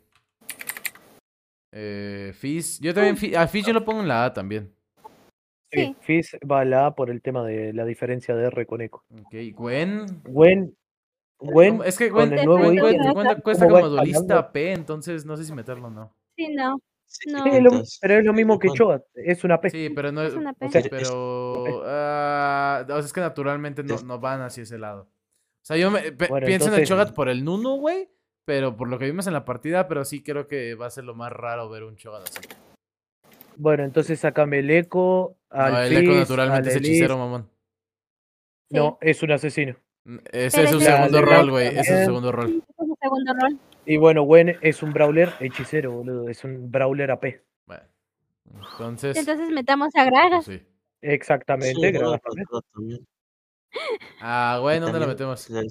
Eh, 1.72 2.32
Fizz. 2.34 2.80
Yo 2.80 2.92
también. 2.94 3.36
A 3.36 3.46
Fizz 3.48 3.66
yo 3.66 3.72
lo 3.72 3.84
pongo 3.84 4.00
en 4.02 4.08
la 4.08 4.24
A 4.26 4.32
también. 4.32 4.74
Sí, 5.72 5.80
Sí. 5.86 5.96
Fizz 6.02 6.36
va 6.50 6.60
a 6.60 6.64
la 6.66 6.86
A 6.86 6.94
por 6.94 7.08
el 7.10 7.22
tema 7.22 7.44
de 7.46 7.72
la 7.72 7.86
diferencia 7.86 8.34
de 8.36 8.46
R 8.46 8.66
con 8.66 8.82
Echo. 8.82 9.02
Ok. 9.10 9.34
Gwen. 9.54 10.04
Gwen, 10.24 10.76
Gwen 11.38 11.70
¿Cómo? 11.70 11.84
Es 11.84 11.96
que 11.96 12.10
con 12.10 12.28
Gwen, 12.28 12.38
el 12.38 12.44
nuevo 12.44 12.64
Gwen- 12.64 12.78
Gwen- 12.78 12.98
¿cómo 13.08 13.14
Gwen 13.24 13.40
cuesta 13.40 13.66
como 13.68 13.88
duelista 13.88 14.52
P, 14.52 14.72
entonces 14.72 15.24
no 15.24 15.36
sé 15.38 15.44
si 15.44 15.52
meterlo 15.54 15.86
o 15.88 15.90
no. 15.90 16.14
Sí, 16.36 16.48
no. 16.54 16.78
No. 17.26 17.46
es 17.46 17.62
lo- 17.62 17.82
pero 18.00 18.14
es 18.18 18.24
lo 18.24 18.32
mismo 18.32 18.58
que 18.58 18.68
Gwen. 18.68 18.78
Cho'Gath, 18.78 19.04
es 19.14 19.44
una 19.44 19.60
P. 19.60 19.70
Sí, 19.70 19.90
pero 19.94 20.12
no 20.12 20.22
es. 20.22 20.32
Es 20.32 20.34
una 20.38 20.50
O 20.50 20.54
pena. 20.54 20.70
sea, 20.72 20.80
es- 20.80 20.88
Pero. 20.88 21.82
ah, 21.86 22.82
o 22.84 22.86
sea, 22.86 22.98
es 22.98 23.12
que 23.12 23.20
naturalmente 23.20 23.82
no, 23.82 23.94
Es- 23.94 24.04
no 24.04 24.18
van 24.18 24.40
hacia 24.42 24.62
ese 24.62 24.78
lado. 24.78 25.02
O 25.02 25.64
sea, 25.64 25.76
yo 25.76 25.90
me, 25.90 26.10
Bueno, 26.10 26.46
pienso 26.46 26.68
en 26.68 26.74
el 26.80 26.86
Chogat 26.86 27.12
por 27.14 27.28
el 27.28 27.44
Nuno, 27.44 27.76
güey. 27.76 28.08
Pero 28.44 28.76
por 28.76 28.88
lo 28.88 28.98
que 28.98 29.04
vimos 29.04 29.28
en 29.28 29.34
la 29.34 29.44
partida, 29.44 29.86
pero 29.86 30.04
sí 30.04 30.22
creo 30.24 30.48
que 30.48 30.74
va 30.74 30.86
a 30.86 30.90
ser 30.90 31.04
lo 31.04 31.14
más 31.14 31.30
raro 31.32 31.68
ver 31.70 31.84
un 31.84 31.94
Chogat 31.96 32.22
así. 32.28 32.40
Bueno, 33.56 33.84
entonces 33.84 34.18
sacame 34.18 34.58
el 34.58 34.70
Echo, 34.70 35.36
al 35.50 35.72
No, 35.72 35.80
el 35.82 35.92
Echo 35.92 36.10
Fizz, 36.10 36.18
naturalmente 36.20 36.70
al 36.70 36.76
es 36.76 36.82
hechicero, 36.82 37.18
mamón. 37.18 37.48
No, 38.70 38.98
es 39.00 39.22
un 39.22 39.30
asesino. 39.32 39.76
Mm, 40.04 40.16
Ese 40.32 40.56
Pero 40.56 40.64
es 40.64 40.70
su 40.72 40.76
ese- 40.78 40.86
segundo 40.90 41.22
rol, 41.22 41.50
güey. 41.50 41.66
Ese 41.68 41.78
es 41.78 41.86
su 41.86 41.90
también. 41.92 42.06
segundo 42.06 42.32
rol. 42.32 42.46
Ese 42.48 42.58
es 42.58 42.64
su 42.88 42.96
segundo 43.00 43.34
rol. 43.34 43.58
Y 43.84 43.96
bueno, 43.96 44.22
Gwen 44.22 44.56
es 44.60 44.82
un 44.82 44.92
brawler 44.92 45.32
hechicero, 45.40 45.92
boludo. 45.92 46.28
Es 46.28 46.44
un 46.44 46.70
brawler 46.70 47.10
AP. 47.10 47.42
Bueno. 47.66 47.82
Entonces. 48.72 49.16
Entonces 49.16 49.50
metamos 49.50 49.94
a 49.96 50.04
Gragas. 50.04 50.44
pues 50.44 50.60
sí. 50.60 50.66
Exactamente, 51.00 51.74
Sí, 51.74 51.92
Gragas 51.92 52.20
también. 52.22 53.06
Ah, 54.20 54.58
güey, 54.60 54.78
¿dónde 54.78 55.00
la 55.00 55.06
metemos? 55.06 55.48
la- 55.50 55.62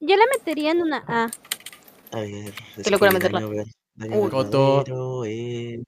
Yo 0.00 0.16
la 0.16 0.24
metería 0.36 0.72
en 0.72 0.82
una 0.82 1.04
A. 1.06 1.28
A 2.12 2.20
ver, 2.20 2.52
Qué 2.82 2.90
locura 2.90 3.10
que 3.10 3.14
meterla. 3.14 3.42
Coto. 4.30 4.82
¿Qué? 5.24 5.82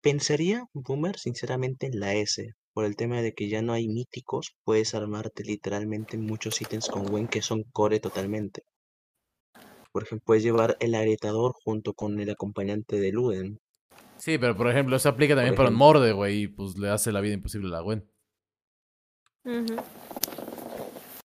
Pensaría, 0.00 0.64
Boomer, 0.72 1.18
sinceramente, 1.18 1.86
en 1.86 2.00
la 2.00 2.14
S, 2.14 2.54
por 2.72 2.84
el 2.84 2.96
tema 2.96 3.22
de 3.22 3.34
que 3.34 3.48
ya 3.48 3.62
no 3.62 3.72
hay 3.72 3.88
míticos, 3.88 4.54
puedes 4.64 4.94
armarte 4.94 5.44
literalmente 5.44 6.16
muchos 6.18 6.60
ítems 6.60 6.88
con 6.88 7.04
Gwen 7.06 7.28
que 7.28 7.42
son 7.42 7.64
core 7.72 8.00
totalmente. 8.00 8.62
Por 9.92 10.04
ejemplo, 10.04 10.24
puedes 10.26 10.42
llevar 10.42 10.76
el 10.80 10.94
agrietador 10.94 11.52
junto 11.64 11.94
con 11.94 12.20
el 12.20 12.30
acompañante 12.30 13.00
de 13.00 13.12
Luden. 13.12 13.58
Sí, 14.18 14.38
pero 14.38 14.56
por 14.56 14.68
ejemplo, 14.68 14.96
eso 14.96 15.08
aplica 15.08 15.34
también 15.34 15.54
para 15.54 15.70
un 15.70 15.74
morde, 15.74 16.12
güey, 16.12 16.42
y 16.42 16.48
pues 16.48 16.76
le 16.78 16.90
hace 16.90 17.10
la 17.10 17.20
vida 17.20 17.34
imposible 17.34 17.68
a 17.68 17.72
la 17.72 17.80
Gwen. 17.80 18.08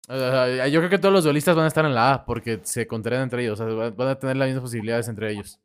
O 0.10 0.18
sea, 0.18 0.68
yo 0.68 0.80
creo 0.80 0.90
que 0.90 0.98
todos 0.98 1.14
los 1.14 1.24
duelistas 1.24 1.56
van 1.56 1.66
a 1.66 1.68
estar 1.70 1.86
en 1.86 1.94
la 1.94 2.14
A 2.14 2.26
porque 2.26 2.60
se 2.64 2.88
contarán 2.88 3.22
entre 3.22 3.44
ellos. 3.44 3.60
O 3.60 3.66
sea, 3.66 3.90
van 3.92 4.08
a 4.08 4.20
tener 4.20 4.36
las 4.36 4.48
mismas 4.48 4.64
posibilidades 4.64 5.08
entre 5.08 5.32
ellos. 5.32 5.60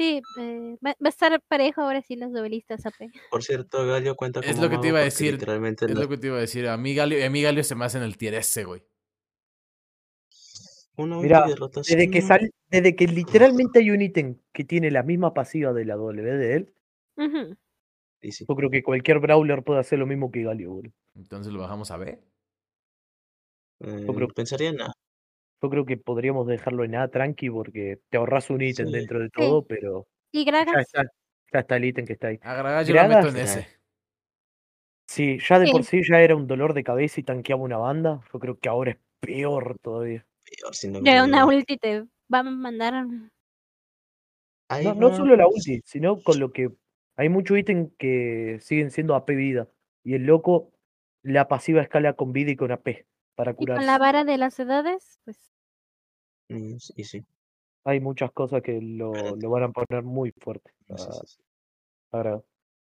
Sí, 0.00 0.22
eh, 0.38 0.78
va, 0.82 0.92
va 0.92 0.96
a 1.04 1.08
estar 1.10 1.38
parejo 1.42 1.82
ahora 1.82 2.00
sí 2.00 2.16
los 2.16 2.32
duelistas 2.32 2.86
AP. 2.86 3.10
Por 3.30 3.42
cierto, 3.42 3.84
Galio 3.86 4.16
cuenta 4.16 4.40
como 4.40 4.50
Es 4.50 4.58
lo 4.58 4.70
que 4.70 4.78
te 4.78 4.88
iba 4.88 4.98
a 4.98 5.02
decir. 5.02 5.34
Literalmente 5.34 5.84
Es 5.84 5.94
lo 5.94 6.08
que 6.08 6.16
te 6.16 6.28
iba 6.28 6.38
a 6.38 6.40
decir. 6.40 6.68
A 6.68 6.78
mí 6.78 6.94
Galio, 6.94 7.22
a 7.22 7.28
mí 7.28 7.42
Galio 7.42 7.62
se 7.62 7.74
me 7.74 7.84
hace 7.84 7.98
en 7.98 8.04
el 8.04 8.16
tier 8.16 8.32
S, 8.32 8.64
güey. 8.64 8.82
una 10.96 11.18
Mira, 11.18 11.46
de. 11.46 11.54
Desde 11.86 12.10
que, 12.10 12.22
sal, 12.22 12.50
desde 12.70 12.96
que 12.96 13.08
literalmente 13.08 13.80
hay 13.80 13.90
un 13.90 14.00
ítem 14.00 14.38
que 14.54 14.64
tiene 14.64 14.90
la 14.90 15.02
misma 15.02 15.34
pasiva 15.34 15.74
de 15.74 15.84
la 15.84 15.96
W 15.96 16.22
de 16.22 16.54
él, 16.54 16.74
yo 18.22 18.56
creo 18.56 18.70
que 18.70 18.82
cualquier 18.82 19.18
brawler 19.18 19.62
puede 19.62 19.80
hacer 19.80 19.98
lo 19.98 20.06
mismo 20.06 20.30
que 20.30 20.44
Galio, 20.44 20.70
boludo. 20.72 20.94
Entonces 21.14 21.52
lo 21.52 21.60
bajamos 21.60 21.90
a 21.90 21.98
B. 21.98 22.18
Eh, 23.80 24.06
creo- 24.06 24.28
pensaría 24.28 24.70
en 24.70 24.80
A. 24.80 24.92
Yo 25.62 25.68
creo 25.68 25.84
que 25.84 25.96
podríamos 25.96 26.46
dejarlo 26.46 26.84
en 26.84 26.94
A 26.96 27.08
tranqui 27.08 27.50
porque 27.50 27.98
te 28.08 28.16
ahorras 28.16 28.48
un 28.50 28.62
ítem 28.62 28.86
Sí. 28.86 28.92
dentro 28.92 29.20
de 29.20 29.28
todo, 29.30 29.64
pero 29.66 30.06
Y 30.32 30.44
ya 30.44 30.52
Gragas, 30.52 30.86
está, 30.86 31.02
ya 31.52 31.58
está 31.60 31.76
el 31.76 31.84
ítem 31.84 32.06
que 32.06 32.14
está 32.14 32.28
ahí. 32.28 32.38
A 32.42 32.54
Gragas 32.54 32.86
yo 32.88 32.94
lo 32.94 33.08
meto 33.08 33.28
en. 33.28 33.36
S. 33.36 33.66
Sí, 35.08 35.38
ya 35.46 35.58
de 35.58 35.70
por 35.70 35.84
Sí. 35.84 36.00
ya 36.08 36.20
era 36.22 36.36
un 36.36 36.46
dolor 36.46 36.72
de 36.72 36.84
cabeza 36.84 37.20
y 37.20 37.24
tanqueaba 37.24 37.62
una 37.62 37.76
banda. 37.78 38.20
Yo 38.32 38.38
creo 38.38 38.58
que 38.58 38.68
ahora 38.68 38.92
es 38.92 38.98
peor 39.20 39.76
todavía. 39.82 40.24
Peor 40.44 40.74
si 40.74 40.88
no 40.88 41.00
de 41.00 41.22
una 41.22 41.44
ulti 41.46 41.76
te 41.76 42.00
va 42.32 42.38
a 42.38 42.42
mandar. 42.44 43.04
Ahí 44.68 44.84
No, 44.84 44.94
no 44.94 45.14
solo 45.16 45.36
la 45.36 45.46
ulti, 45.48 45.82
sino 45.84 46.20
con 46.22 46.38
lo 46.38 46.52
que 46.52 46.70
hay 47.16 47.28
muchos 47.28 47.58
ítems 47.58 47.90
que 47.98 48.58
siguen 48.60 48.90
siendo 48.90 49.14
AP 49.14 49.34
vida. 49.34 49.68
Y 50.04 50.14
el 50.14 50.24
loco, 50.24 50.70
la 51.22 51.48
pasiva 51.48 51.82
escala 51.82 52.14
con 52.14 52.32
vida 52.32 52.52
y 52.52 52.56
con 52.56 52.70
AP 52.70 53.04
para 53.40 53.52
Y 53.58 53.64
con 53.66 53.86
la 53.86 53.96
vara 53.98 54.24
de 54.24 54.36
las 54.36 54.58
edades, 54.60 55.18
pues 55.24 55.38
mm, 56.50 56.76
Y 56.96 57.04
sí. 57.04 57.24
Hay 57.84 57.98
muchas 58.00 58.30
cosas 58.32 58.60
que 58.62 58.78
lo, 58.82 59.34
lo 59.36 59.50
van 59.50 59.62
a 59.62 59.68
poner 59.70 60.02
muy 60.04 60.32
fuerte. 60.32 60.70
sí, 60.88 60.94
sí, 60.98 61.08
a- 61.08 61.26
sí. 61.26 61.40
a- 62.12 62.42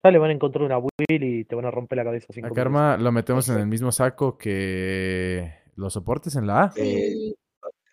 Ya 0.02 0.10
le 0.10 0.18
van 0.18 0.30
a 0.30 0.32
encontrar 0.32 0.64
una 0.64 0.78
will 0.78 0.90
y 1.22 1.44
te 1.44 1.54
van 1.54 1.66
a 1.66 1.70
romper 1.70 1.98
la 1.98 2.04
cabeza 2.04 2.26
cinco 2.32 2.46
A 2.46 2.50
minutos. 2.50 2.64
Karma 2.64 2.96
lo 2.96 3.12
metemos 3.12 3.48
en 3.50 3.58
el 3.58 3.66
mismo 3.68 3.92
saco 3.92 4.36
que 4.36 5.52
los 5.76 5.92
soportes 5.92 6.34
en 6.34 6.46
la 6.48 6.62
A. 6.64 6.72
Eh, 6.76 7.12
sí. 7.12 7.36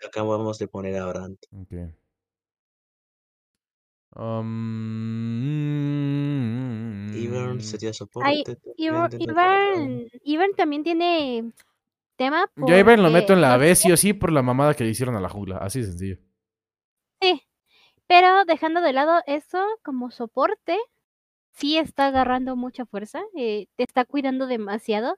Acá 0.08 0.24
vamos 0.24 0.60
a 0.62 0.68
poner 0.68 0.96
a 0.98 1.06
Brand. 1.06 1.38
Ok. 1.52 1.74
Um, 5.78 7.14
Ivern 7.16 7.62
sería 7.62 7.94
soporte. 7.94 8.58
Ivern, 8.78 9.10
de 9.10 9.18
la 9.28 9.34
Ivern, 9.76 10.08
Ivern 10.24 10.54
también 10.56 10.84
tiene 10.84 11.52
tema. 12.18 12.50
Yo 12.56 12.76
a 12.76 12.80
Ivern 12.80 13.02
lo 13.02 13.10
porque 13.10 13.22
meto 13.22 13.34
en 13.34 13.42
la 13.42 13.56
B 13.58 13.76
sí 13.76 13.92
o 13.92 13.98
sí 13.98 14.14
por 14.14 14.32
la 14.32 14.42
mamada 14.42 14.74
que 14.74 14.84
le 14.84 14.90
hicieron 14.90 15.16
a 15.16 15.22
la 15.22 15.30
jungla. 15.30 15.58
Así 15.58 15.80
de 15.80 15.86
sencillo. 15.88 16.18
Sí, 17.22 17.42
pero 18.08 18.46
dejando 18.46 18.82
de 18.82 18.94
lado 18.94 19.22
eso 19.26 19.64
como 19.84 20.12
soporte, 20.12 20.78
sí 21.52 21.78
está 21.78 22.08
agarrando 22.08 22.56
mucha 22.56 22.86
fuerza, 22.86 23.22
eh, 23.36 23.68
te 23.76 23.84
está 23.84 24.06
cuidando 24.06 24.48
demasiado. 24.48 25.18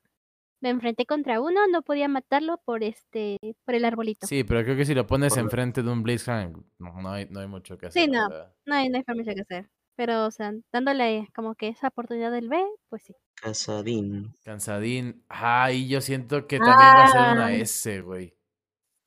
Me 0.61 0.69
enfrenté 0.69 1.05
contra 1.05 1.39
uno, 1.39 1.61
no 1.71 1.83
podía 1.83 2.09
matarlo 2.09 2.57
por 2.65 2.83
este, 2.83 3.37
por 3.63 3.75
el 3.75 3.85
arbolito. 3.85 4.27
Sí, 4.27 4.43
pero 4.43 4.61
creo 4.63 4.75
que 4.75 4.85
si 4.85 4.93
lo 4.93 5.07
pones 5.07 5.37
enfrente 5.37 5.81
de 5.81 5.89
un 5.89 6.03
Blitzcrank, 6.03 6.57
no, 6.79 7.01
no 7.01 7.11
hay, 7.11 7.27
no 7.29 7.39
hay 7.39 7.47
mucho 7.47 7.77
que 7.77 7.85
hacer. 7.85 8.03
Sí, 8.03 8.11
no. 8.11 8.27
No 8.65 8.75
hay, 8.75 8.89
no 8.89 8.97
hay 8.97 9.15
mucho 9.15 9.33
que 9.33 9.41
hacer. 9.41 9.69
Pero, 9.99 10.27
o 10.27 10.31
sea, 10.31 10.53
dándole 10.71 11.27
como 11.35 11.55
que 11.55 11.67
esa 11.67 11.89
oportunidad 11.89 12.31
del 12.31 12.47
B, 12.47 12.55
pues 12.87 13.03
sí. 13.03 13.13
Casadín. 13.35 14.33
Cansadín. 14.45 15.25
Ay, 15.27 15.89
yo 15.89 15.99
siento 15.99 16.47
que 16.47 16.57
también 16.57 16.77
va 16.77 17.03
a 17.03 17.07
ser 17.11 17.19
una 17.33 17.45
Ah. 17.47 17.53
S, 17.53 17.99
güey. 17.99 18.33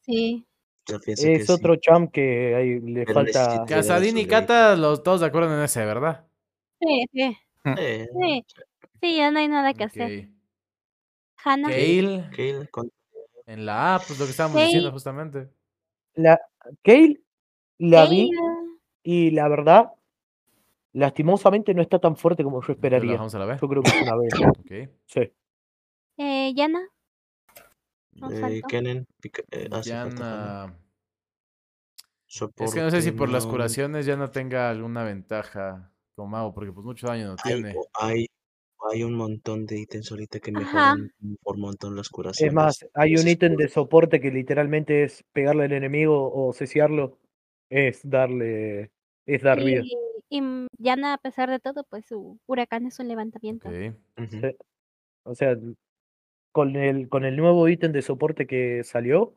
Sí. 0.02 0.46
Yo 0.86 1.00
pienso 1.00 1.24
que 1.24 1.32
Es 1.32 1.46
sí. 1.46 1.52
otro 1.52 1.76
champ 1.76 2.12
que 2.12 2.54
ahí 2.54 2.78
le 2.80 3.06
Pero 3.06 3.14
falta. 3.14 3.64
Casadín 3.66 4.18
y 4.18 4.26
Cata, 4.26 4.76
los, 4.76 5.02
todos 5.02 5.20
de 5.22 5.28
acuerdo 5.28 5.56
en 5.56 5.62
S, 5.64 5.82
¿verdad? 5.82 6.26
Sí, 6.78 7.06
sí. 7.10 7.38
Eh, 7.78 8.08
Sí, 8.20 8.44
sí, 9.00 9.16
ya 9.16 9.30
no 9.30 9.38
hay 9.38 9.48
nada 9.48 9.72
que 9.72 9.84
hacer. 9.84 10.28
Hannah. 11.42 11.68
Kale, 11.70 12.28
Kale 12.36 12.68
con- 12.70 12.92
en 13.46 13.64
la 13.64 13.94
A, 13.94 13.98
pues 13.98 14.18
lo 14.18 14.26
que 14.26 14.32
estábamos 14.32 14.56
Kale. 14.56 14.66
diciendo 14.66 14.92
justamente. 14.92 15.48
La, 16.16 16.38
Kale 16.84 17.18
la 17.78 18.04
vi 18.04 18.30
y 19.02 19.30
la 19.30 19.48
verdad, 19.48 19.86
lastimosamente 20.92 21.74
no 21.74 21.82
está 21.82 21.98
tan 21.98 22.16
fuerte 22.16 22.42
como 22.44 22.56
yo 22.62 22.72
Entonces, 22.72 22.82
¿La 22.82 22.88
esperaría. 22.88 23.12
bajamos 23.12 23.34
a 23.34 23.38
la? 23.38 23.56
Yo 23.60 23.68
creo 23.68 23.82
que 23.82 23.90
es 23.90 24.02
una 24.02 24.16
B. 24.16 24.28
Ok. 24.58 24.90
Sí. 25.06 25.32
eh, 26.18 26.52
Yana. 26.54 26.80
Eh. 28.30 28.60
Kennen. 28.68 29.06
pica- 29.20 29.42
eh, 29.50 29.68
ah. 29.72 29.80
Yana. 29.82 30.78
Es 32.56 32.72
que 32.72 32.80
no 32.80 32.90
sé 32.90 33.02
si 33.02 33.08
Soporte, 33.08 33.12
por 33.18 33.28
las 33.30 33.46
curaciones 33.46 34.06
ya 34.06 34.16
no 34.16 34.30
tenga 34.30 34.70
alguna 34.70 35.04
ventaja 35.04 35.92
como 36.14 36.28
mago, 36.28 36.54
porque 36.54 36.72
pues 36.72 36.84
mucho 36.84 37.06
daño 37.06 37.26
no 37.28 37.36
Hay, 37.44 37.54
tiene. 37.54 37.74
hay, 37.94 38.26
hay 38.90 39.02
un 39.02 39.14
montón 39.14 39.66
de 39.66 39.80
ítems 39.80 40.10
ahorita 40.10 40.40
que 40.40 40.50
mejoran 40.52 41.12
por 41.42 41.58
montón 41.58 41.94
las 41.94 42.08
curaciones. 42.08 42.48
Es 42.50 42.54
más, 42.54 42.86
hay 42.94 43.16
un 43.16 43.28
ítem 43.28 43.54
de 43.56 43.68
soporte 43.68 44.18
que 44.18 44.30
literalmente 44.30 45.04
es 45.04 45.24
pegarle 45.32 45.64
al 45.64 45.72
enemigo 45.72 46.32
o 46.32 46.52
ceciarlo. 46.54 47.18
Es 47.68 48.00
darle. 48.02 48.90
Es 49.26 49.42
dar 49.42 49.62
vida. 49.62 49.82
Y, 49.84 49.96
y 50.28 50.40
mm, 50.40 50.66
Yana, 50.78 51.14
a 51.14 51.18
pesar 51.18 51.50
de 51.50 51.58
todo, 51.58 51.84
pues 51.84 52.06
su 52.06 52.38
huracán 52.46 52.86
es 52.86 52.98
un 52.98 53.08
levantamiento. 53.08 53.68
Ok. 53.68 53.94
Ujú. 54.18 54.40
Sí. 54.40 54.56
O 55.24 55.34
sea, 55.34 55.56
con 56.52 56.76
el, 56.76 57.08
con 57.08 57.24
el 57.24 57.36
nuevo 57.36 57.68
ítem 57.68 57.92
de 57.92 58.02
soporte 58.02 58.46
que 58.46 58.82
salió, 58.84 59.34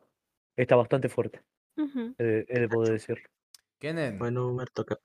está 0.55 0.75
bastante 0.75 1.09
fuerte. 1.09 1.41
Ujú. 1.77 2.15
eh, 2.17 2.45
he 2.47 2.59
de 2.59 2.69
poder 2.69 2.93
decirlo. 2.93 3.27
Kennen. 3.79 4.17
Bueno, 4.17 4.53
me 4.53 4.65
toca 4.73 4.97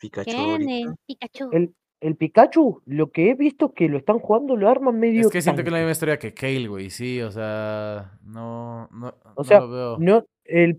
Pikachu. 0.00 0.30
Kennen, 0.30 0.94
Pikachu. 1.06 1.50
El, 1.52 1.74
el 2.00 2.16
Pikachu, 2.16 2.82
lo 2.86 3.10
que 3.10 3.30
he 3.30 3.34
visto 3.34 3.72
que 3.72 3.88
lo 3.88 3.96
están 3.98 4.18
jugando, 4.18 4.56
lo 4.56 4.68
arman 4.68 4.98
medio. 4.98 5.22
Es 5.22 5.28
que 5.30 5.40
siento 5.40 5.62
que 5.62 5.68
es 5.68 5.72
la 5.72 5.78
misma 5.78 5.92
historia 5.92 6.18
que 6.18 6.34
Kale, 6.34 6.68
güey. 6.68 6.90
Sí, 6.90 7.20
o 7.22 7.30
sea, 7.30 8.18
no, 8.22 8.88
no, 8.92 9.08
O 9.08 9.34
no 9.38 9.44
sea, 9.44 9.60
lo 9.60 9.70
veo. 9.70 9.98
no, 9.98 10.26
el, 10.44 10.76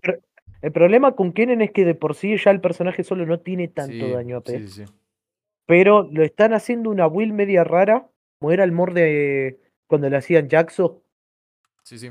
el 0.64 0.72
problema 0.72 1.14
con 1.14 1.32
Kennen 1.32 1.60
es 1.62 1.70
que 1.72 1.84
de 1.84 1.94
por 1.94 2.14
sí 2.14 2.36
ya 2.36 2.50
el 2.50 2.60
personaje 2.60 3.04
solo 3.04 3.26
no 3.26 3.40
tiene 3.40 3.68
tanto 3.68 4.06
Sí, 4.06 4.10
daño 4.12 4.38
AP. 4.38 4.46
Sí, 4.60 4.68
sí, 4.68 4.84
sí. 4.86 4.92
Pero 5.66 6.08
lo 6.10 6.22
están 6.22 6.52
haciendo 6.52 6.90
una 6.90 7.06
build 7.06 7.32
media 7.32 7.64
rara, 7.64 8.08
como 8.38 8.52
era 8.52 8.64
el 8.64 8.72
morde 8.72 9.58
cuando 9.86 10.08
le 10.10 10.16
hacían 10.16 10.48
Jaxo, 10.48 11.02
Sí, 11.82 11.98
sí. 11.98 12.10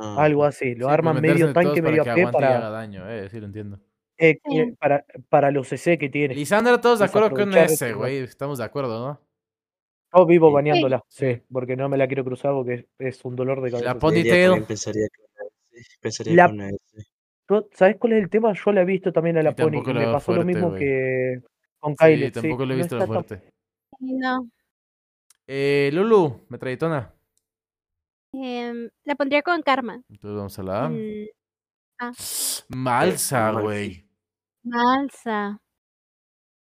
Ah, 0.00 0.24
algo 0.24 0.44
así. 0.44 0.74
Lo 0.74 0.86
Sí, 0.86 0.92
arman 0.92 1.14
pues 1.14 1.22
medio 1.22 1.52
tanque, 1.52 1.80
para 1.82 1.90
medio 1.90 2.04
que 2.04 2.10
AP 2.10 2.18
y 2.18 2.22
haga 2.22 2.32
para, 2.32 2.70
daño, 2.70 3.08
eh, 3.10 3.28
sí 3.30 3.40
lo 3.40 3.46
entiendo. 3.46 3.80
eh, 4.16 4.38
Sí. 4.44 4.58
eh, 4.58 4.74
para, 4.78 5.04
para 5.28 5.50
los 5.50 5.68
CC 5.68 5.98
que 5.98 6.08
tiene. 6.08 6.34
Lisandra, 6.34 6.80
todos 6.80 7.00
de 7.00 7.04
acuerdo 7.06 7.30
con 7.30 7.52
ese, 7.56 7.92
güey. 7.94 8.18
Estamos 8.18 8.58
de 8.58 8.64
acuerdo, 8.64 9.06
¿no? 9.06 9.20
Yo 10.16 10.26
vivo 10.26 10.52
baneándola, 10.52 11.02
Sí. 11.08 11.34
sí, 11.34 11.42
porque 11.52 11.74
no 11.76 11.88
me 11.88 11.96
la 11.96 12.06
quiero 12.06 12.24
cruzar 12.24 12.52
porque 12.52 12.86
es, 12.98 13.24
un 13.24 13.34
dolor 13.34 13.60
de 13.60 13.70
la 13.72 13.78
cabeza. 13.78 13.98
pon- 13.98 14.14
ella 14.14 14.30
Ponytail. 14.30 14.64
pensaría 14.66 15.06
S. 15.72 15.96
Pensaría 16.00 16.34
La- 16.36 16.70
¿Sabes 17.72 17.96
cuál 17.98 18.14
es 18.14 18.22
el 18.24 18.30
tema? 18.30 18.52
Yo 18.54 18.72
la 18.72 18.82
he 18.82 18.84
visto 18.84 19.12
también 19.12 19.36
a 19.38 19.42
la 19.42 19.50
Sí, 19.50 19.56
Pony 19.56 19.70
tampoco 19.72 19.90
y 19.90 19.94
la 19.94 20.00
me 20.00 20.12
pasó 20.12 20.32
lo 20.34 20.44
mismo 20.44 20.74
que 20.74 21.42
con 21.78 21.92
Sí, 21.92 21.96
Kylie. 21.98 22.30
tampoco 22.30 22.64
lo 22.64 22.72
he 22.72 22.76
no 22.76 22.82
visto 22.82 22.96
está 22.96 23.06
tan- 23.06 23.14
fuerte. 23.14 23.50
No. 24.00 24.48
Eh, 25.46 25.90
Lulu, 25.92 26.46
metralletona. 26.48 27.12
em, 28.32 28.88
la 29.04 29.14
pondría 29.14 29.42
con 29.42 29.60
Karma. 29.62 30.02
Entonces 30.08 30.36
vamos 30.36 30.58
a 30.58 30.62
la 30.62 30.84
A. 30.86 30.88
Mm, 30.88 31.26
Malsa, 32.70 33.52
Malphite. 33.52 33.62
güey. 33.62 34.08
Malsa. 34.64 35.60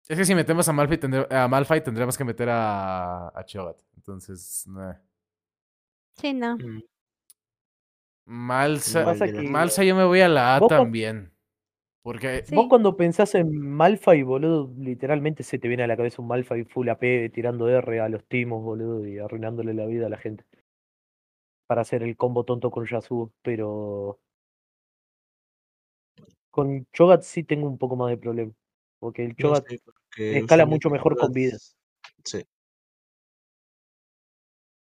Es 0.07 0.17
que 0.17 0.25
si 0.25 0.33
metemos 0.35 0.67
a 0.67 0.73
Malphite, 0.73 1.07
tendré- 1.07 1.27
a 1.33 1.47
Malphite 1.47 1.81
tendremos 1.81 2.17
que 2.17 2.23
meter 2.23 2.49
a, 2.49 3.27
a 3.29 3.45
Cho'Gath. 3.45 3.81
Entonces, 3.95 4.65
nah. 4.67 4.95
Sí, 6.15 6.33
no. 6.33 6.57
Mm, 6.57 6.81
Malsa, 8.25 9.03
que 9.25 9.41
Malsa 9.41 9.83
yo 9.83 9.95
me 9.95 10.05
voy 10.05 10.21
a 10.21 10.27
la 10.27 10.55
A 10.55 10.67
también. 10.67 11.31
Porque 12.03 12.43
Sí. 12.45 12.55
Vos 12.55 12.67
cuando 12.67 12.97
pensás 12.97 13.35
en 13.35 13.55
Malphite, 13.55 14.23
boludo, 14.23 14.73
literalmente 14.77 15.43
se 15.43 15.59
te 15.59 15.67
viene 15.67 15.83
a 15.83 15.87
la 15.87 15.95
cabeza 15.97 16.21
un 16.21 16.27
Malphite 16.29 16.65
full 16.65 16.89
AP 16.89 17.29
tirando 17.31 17.69
R 17.69 17.99
a 17.99 18.09
los 18.09 18.25
timos, 18.25 18.63
boludo, 18.63 19.05
y 19.05 19.19
arruinándole 19.19 19.73
la 19.75 19.85
vida 19.85 20.07
a 20.07 20.09
la 20.09 20.17
gente. 20.17 20.43
Para 21.67 21.81
hacer 21.81 22.01
el 22.03 22.17
combo 22.17 22.43
tonto 22.43 22.71
con 22.71 22.85
Yasuo, 22.85 23.31
pero... 23.41 24.19
Con 26.49 26.85
Cho'Gath 26.91 27.21
sí 27.21 27.43
tengo 27.43 27.67
un 27.67 27.77
poco 27.77 27.95
más 27.95 28.09
de 28.09 28.17
problema. 28.17 28.51
Porque 28.99 29.23
el 29.23 29.29
no 29.29 29.35
Cho'Gath 29.37 29.67
sé, 29.69 29.79
porque 29.85 30.37
escala 30.39 30.65
mucho 30.65 30.89
mejor 30.89 31.15
con 31.15 31.31
vida. 31.31 31.55
Cho'Gath- 31.57 31.75
Sí. 32.25 32.43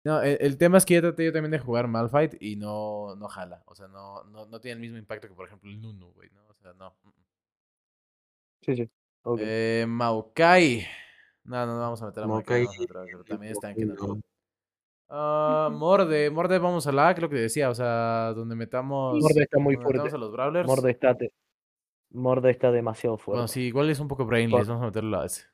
No, 0.07 0.21
el, 0.21 0.37
el 0.39 0.57
tema 0.57 0.77
es 0.77 0.85
que 0.85 0.93
ya 0.93 1.01
traté 1.01 1.25
yo 1.25 1.33
también 1.33 1.51
de 1.51 1.59
jugar 1.59 1.89
Malphite 1.89 2.37
y 2.39 2.55
no, 2.55 3.13
no 3.17 3.27
jala. 3.27 3.61
O 3.65 3.75
sea, 3.75 3.89
no, 3.89 4.23
no, 4.23 4.45
no 4.45 4.61
tiene 4.61 4.75
el 4.75 4.79
mismo 4.79 4.97
impacto 4.97 5.27
que, 5.27 5.33
por 5.33 5.45
ejemplo, 5.47 5.69
el 5.69 5.81
Nunu, 5.81 6.13
güey, 6.13 6.29
¿no? 6.29 6.45
O 6.47 6.53
sea, 6.53 6.71
no. 6.75 6.95
mm, 7.03 7.07
mm. 7.09 7.11
Sí, 8.61 8.75
sí. 8.77 8.89
ok. 9.23 9.39
Eh, 9.43 9.85
Maokai. 9.85 10.85
No, 11.43 11.65
no, 11.65 11.73
no 11.73 11.79
vamos 11.81 12.01
a 12.01 12.05
meter 12.05 12.23
a 12.23 12.27
Maokai. 12.27 12.63
Maokai, 12.63 12.85
a 12.85 12.99
a- 13.01 13.05
pero 13.05 13.23
también 13.25 13.51
está 13.51 13.69
en 13.71 13.87
no. 13.95 14.21
Ah, 15.09 15.69
Morde, 15.71 16.29
Morde 16.29 16.57
vamos 16.57 16.87
a 16.87 16.91
la, 16.93 17.13
creo 17.13 17.27
que 17.27 17.35
decía, 17.35 17.69
o 17.69 17.75
sea, 17.75 18.31
donde 18.33 18.55
metamos. 18.55 19.21
Morde 19.21 19.43
está 19.43 19.59
muy 19.59 19.75
fuerte. 19.75 20.07
a 20.09 20.17
los 20.17 20.31
Brawlers. 20.31 20.67
Morde 20.67 20.91
está, 20.91 21.17
te- 21.17 21.33
Morde 22.11 22.51
está 22.51 22.71
demasiado 22.71 23.17
fuerte. 23.17 23.39
Bueno, 23.39 23.47
sí, 23.49 23.63
igual 23.63 23.89
es 23.89 23.99
un 23.99 24.07
poco 24.07 24.25
brainless, 24.25 24.69
vamos 24.69 24.83
a 24.83 24.85
meterlo 24.87 25.19
a 25.19 25.25
ese. 25.25 25.47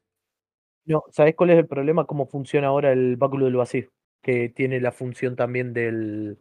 No, 0.85 1.03
¿sabes 1.09 1.35
cuál 1.35 1.49
es 1.49 1.57
el 1.57 1.65
problema? 1.67 2.05
Cómo 2.05 2.27
funciona 2.27 2.67
ahora 2.67 2.91
el 2.91 3.15
báculo 3.15 3.45
del 3.45 3.55
vacío. 3.55 3.89
Que 4.23 4.49
tiene 4.49 4.79
la 4.81 4.91
función 4.91 5.35
también 5.35 5.73
del, 5.73 6.39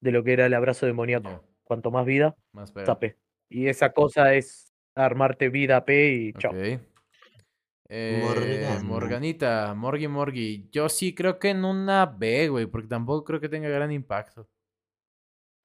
de 0.00 0.12
lo 0.12 0.22
que 0.22 0.34
era 0.34 0.44
el 0.44 0.52
abrazo 0.54 0.84
demoníaco. 0.84 1.42
Cuanto 1.64 1.90
más 1.90 2.04
vida, 2.04 2.36
más 2.52 2.74
tape. 2.74 3.16
Y 3.48 3.68
esa 3.68 3.92
cosa 3.92 4.34
es 4.34 4.72
armarte 4.94 5.48
vida 5.48 5.84
P 5.84 6.12
y 6.12 6.32
chao. 6.34 6.50
Ok. 6.52 6.80
Eh. 7.92 8.78
Morganita, 8.84 9.74
Morgi 9.74 10.06
Morgi. 10.06 10.68
Yo 10.70 10.88
sí 10.88 11.14
creo 11.14 11.38
que 11.38 11.50
en 11.50 11.64
una 11.64 12.06
B, 12.06 12.48
güey, 12.48 12.66
porque 12.66 12.88
tampoco 12.88 13.24
creo 13.24 13.40
que 13.40 13.48
tenga 13.48 13.68
gran 13.68 13.90
impacto. 13.90 14.48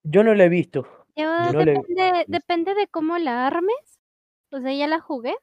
Yo 0.04 0.24
no 0.24 0.34
la 0.34 0.46
he 0.46 0.50
visto. 0.50 0.88
Yo 1.16 1.54
no 1.54 1.64
le- 1.64 1.74
depende, 1.74 2.26
depende 2.28 2.74
de 2.76 2.88
cómo 2.88 3.18
la 3.18 3.48
armes. 3.48 4.00
O 4.52 4.60
sea, 4.60 4.74
ya 4.74 4.88
la 4.88 5.00
jugué. 5.00 5.36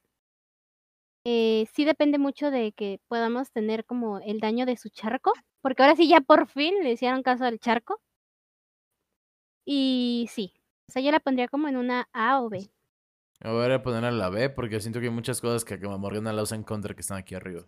Eh, 1.25 1.67
sí 1.73 1.85
depende 1.85 2.19
mucho 2.19 2.51
de 2.51 2.73
que 2.73 3.01
podamos 3.09 3.51
tener 3.53 3.85
como 3.85 4.19
el 4.19 4.41
daño 4.41 4.67
de 4.67 4.77
su 4.77 4.89
charco. 4.89 5.33
Porque 5.63 5.83
ahora 5.83 5.97
sí 5.97 6.09
ya 6.09 6.21
por 6.21 6.49
fin 6.49 6.75
le 6.83 6.93
hicieron 6.93 7.23
caso 7.23 7.45
al 7.45 7.59
charco. 7.59 8.01
Y 9.65 10.29
sí. 10.31 10.53
O 10.89 10.93
sea, 10.93 11.01
yo 11.03 11.11
la 11.13 11.21
pondría 11.21 11.49
como 11.49 11.69
en 11.69 11.77
una 11.77 12.09
A 12.13 12.43
o 12.43 12.51
B. 12.51 12.71
Voy 13.45 13.73
a 13.73 13.83
poner 13.83 14.05
a 14.05 14.11
la 14.11 14.29
B 14.29 14.51
porque 14.51 14.81
siento 14.81 15.01
que 15.01 15.07
hay 15.07 15.13
muchas 15.13 15.41
cosas 15.41 15.65
que 15.65 15.81
como 15.81 15.99
Morgana 15.99 16.33
la 16.33 16.43
usa 16.43 16.57
en 16.57 16.65
contra 16.65 16.95
que 16.95 17.01
están 17.01 17.19
aquí 17.19 17.35
arriba. 17.35 17.67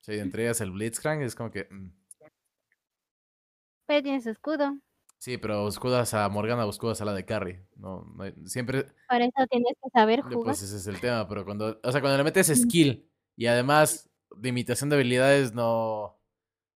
Sí, 0.00 0.12
entre 0.18 0.44
ellas 0.44 0.60
el 0.60 0.70
Blitzcrank 0.72 1.22
es 1.22 1.34
como 1.34 1.50
que... 1.50 1.66
mm. 1.70 1.92
Pero 3.86 4.02
tiene 4.02 4.20
su 4.20 4.30
escudo. 4.30 4.76
Sí, 5.18 5.38
pero 5.38 5.66
escudas 5.66 6.14
a 6.14 6.28
Morgana 6.28 6.64
o 6.66 6.70
escudas 6.70 7.00
a 7.00 7.04
la 7.04 7.12
de 7.12 7.24
Carry. 7.24 7.60
No, 7.76 8.04
no 8.14 8.22
hay- 8.22 8.34
siempre... 8.44 8.86
Para 9.08 9.24
eso 9.24 9.46
tienes 9.50 9.72
que 9.82 9.90
saber 9.90 10.20
jugar. 10.22 10.44
Pues 10.44 10.62
ese 10.62 10.76
es 10.76 10.86
el 10.86 11.00
tema, 11.00 11.26
pero 11.26 11.44
cuando... 11.44 11.80
O 11.82 11.90
sea, 11.92 12.00
cuando 12.00 12.18
le 12.18 12.24
metes 12.24 12.46
skill 12.48 13.10
y 13.34 13.46
además 13.46 14.08
de 14.36 14.48
imitación 14.50 14.90
de 14.90 14.96
habilidades 14.96 15.54
no... 15.54 16.17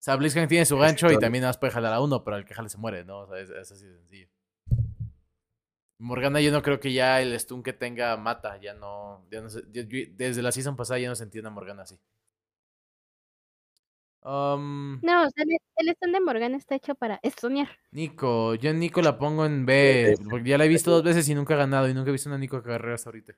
O 0.02 0.04
sea, 0.04 0.16
Blitzcrank 0.16 0.48
tiene 0.48 0.64
su 0.66 0.76
gancho 0.76 1.06
y 1.12 1.16
también 1.20 1.42
nada 1.42 1.50
más 1.50 1.58
puede 1.58 1.72
jalar 1.72 1.92
a 1.92 2.00
uno, 2.00 2.24
pero 2.24 2.36
el 2.36 2.44
que 2.44 2.54
jale 2.54 2.68
se 2.68 2.76
muere, 2.76 3.04
¿no? 3.04 3.20
O 3.20 3.26
sea, 3.28 3.38
es, 3.38 3.50
es 3.50 3.70
así 3.70 3.86
de 3.86 3.94
sencillo. 3.98 4.28
Morgana 6.00 6.40
yo 6.40 6.50
no 6.50 6.60
creo 6.60 6.80
que 6.80 6.92
ya 6.92 7.22
el 7.22 7.38
stun 7.38 7.62
que 7.62 7.72
tenga 7.72 8.16
mata, 8.16 8.56
ya 8.60 8.74
no... 8.74 9.24
ya 9.30 9.40
no 9.40 9.48
sé- 9.48 9.62
yo- 9.70 9.82
yo- 9.82 10.06
desde 10.10 10.42
la 10.42 10.50
season 10.50 10.74
pasada 10.74 10.98
ya 10.98 11.08
no 11.08 11.14
se 11.14 11.22
entiende 11.22 11.46
a 11.46 11.52
Morgana 11.52 11.82
así. 11.82 12.00
Um, 14.24 14.98
No, 15.02 15.26
o 15.26 15.30
sea, 15.30 15.44
el, 15.44 15.56
el 15.76 15.88
stand 15.90 16.14
de 16.14 16.20
Morgana 16.20 16.56
está 16.56 16.74
hecho 16.74 16.96
para 16.96 17.20
estunear. 17.22 17.68
Nico, 17.92 18.56
yo 18.56 18.70
en 18.70 18.80
Nico 18.80 19.02
la 19.02 19.16
pongo 19.18 19.46
en 19.46 19.64
B, 19.66 20.16
porque 20.28 20.50
ya 20.50 20.58
la 20.58 20.64
he 20.64 20.68
visto 20.68 20.90
dos 20.90 21.04
veces 21.04 21.28
y 21.28 21.34
nunca 21.36 21.54
ha 21.54 21.58
ganado, 21.58 21.88
y 21.88 21.94
nunca 21.94 22.08
he 22.08 22.12
visto 22.12 22.28
una 22.28 22.38
Nico 22.38 22.60
que 22.60 22.68
agarre 22.70 22.94
hasta 22.94 23.10
ahorita. 23.10 23.34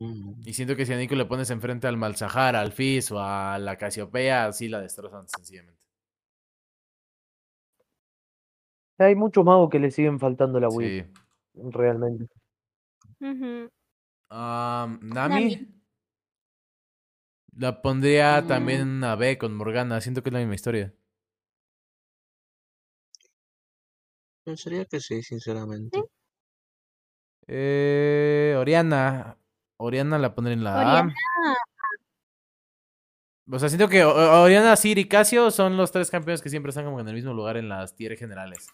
Mm, 0.00 0.40
Y 0.46 0.52
siento 0.54 0.76
que 0.76 0.86
si 0.86 0.92
a 0.94 0.96
Nico 0.96 1.14
le 1.14 1.26
pones 1.26 1.50
enfrente 1.50 1.86
al 1.86 1.96
Malzahar, 1.98 2.56
al 2.56 2.72
Fizz 2.72 3.12
o 3.12 3.20
a 3.20 3.58
la 3.58 3.76
Casiopea, 3.76 4.46
así 4.46 4.68
la 4.68 4.80
destrozan 4.80 5.28
sencillamente. 5.28 5.78
Hay 8.98 9.14
muchos 9.14 9.44
magos 9.44 9.70
que 9.70 9.78
le 9.78 9.90
siguen 9.90 10.18
faltando 10.18 10.60
la 10.60 10.68
Wii, 10.68 11.00
Sí. 11.00 11.06
realmente. 11.54 12.26
Am, 14.30 14.98
Nami. 15.02 15.34
Nami. 15.56 15.68
La 17.56 17.82
pondría 17.82 18.40
Mm. 18.42 18.46
también 18.46 18.80
en 18.82 18.88
una 18.88 19.16
B 19.16 19.36
con 19.38 19.54
Morgana. 19.54 20.00
Siento 20.00 20.22
que 20.22 20.28
es 20.30 20.32
la 20.32 20.38
misma 20.40 20.54
historia. 20.54 20.94
Pensaría 24.44 24.84
que 24.84 25.00
sí, 25.00 25.22
sinceramente. 25.22 26.02
Eh, 27.46 28.54
Oriana. 28.58 29.36
Oriana 29.80 30.18
la 30.18 30.34
pondré 30.34 30.52
en 30.52 30.62
la 30.62 31.00
A. 31.00 31.14
O 33.52 33.58
sea, 33.58 33.68
siento 33.68 33.88
que 33.88 34.04
Oriana, 34.04 34.76
Siri 34.76 35.02
y 35.02 35.08
Casio 35.08 35.50
son 35.50 35.76
los 35.76 35.90
tres 35.90 36.10
campeones 36.10 36.42
que 36.42 36.50
siempre 36.50 36.70
están 36.70 36.84
como 36.84 37.00
en 37.00 37.08
el 37.08 37.14
mismo 37.14 37.32
lugar 37.32 37.56
en 37.56 37.68
las 37.68 37.96
tier 37.96 38.16
generales. 38.16 38.68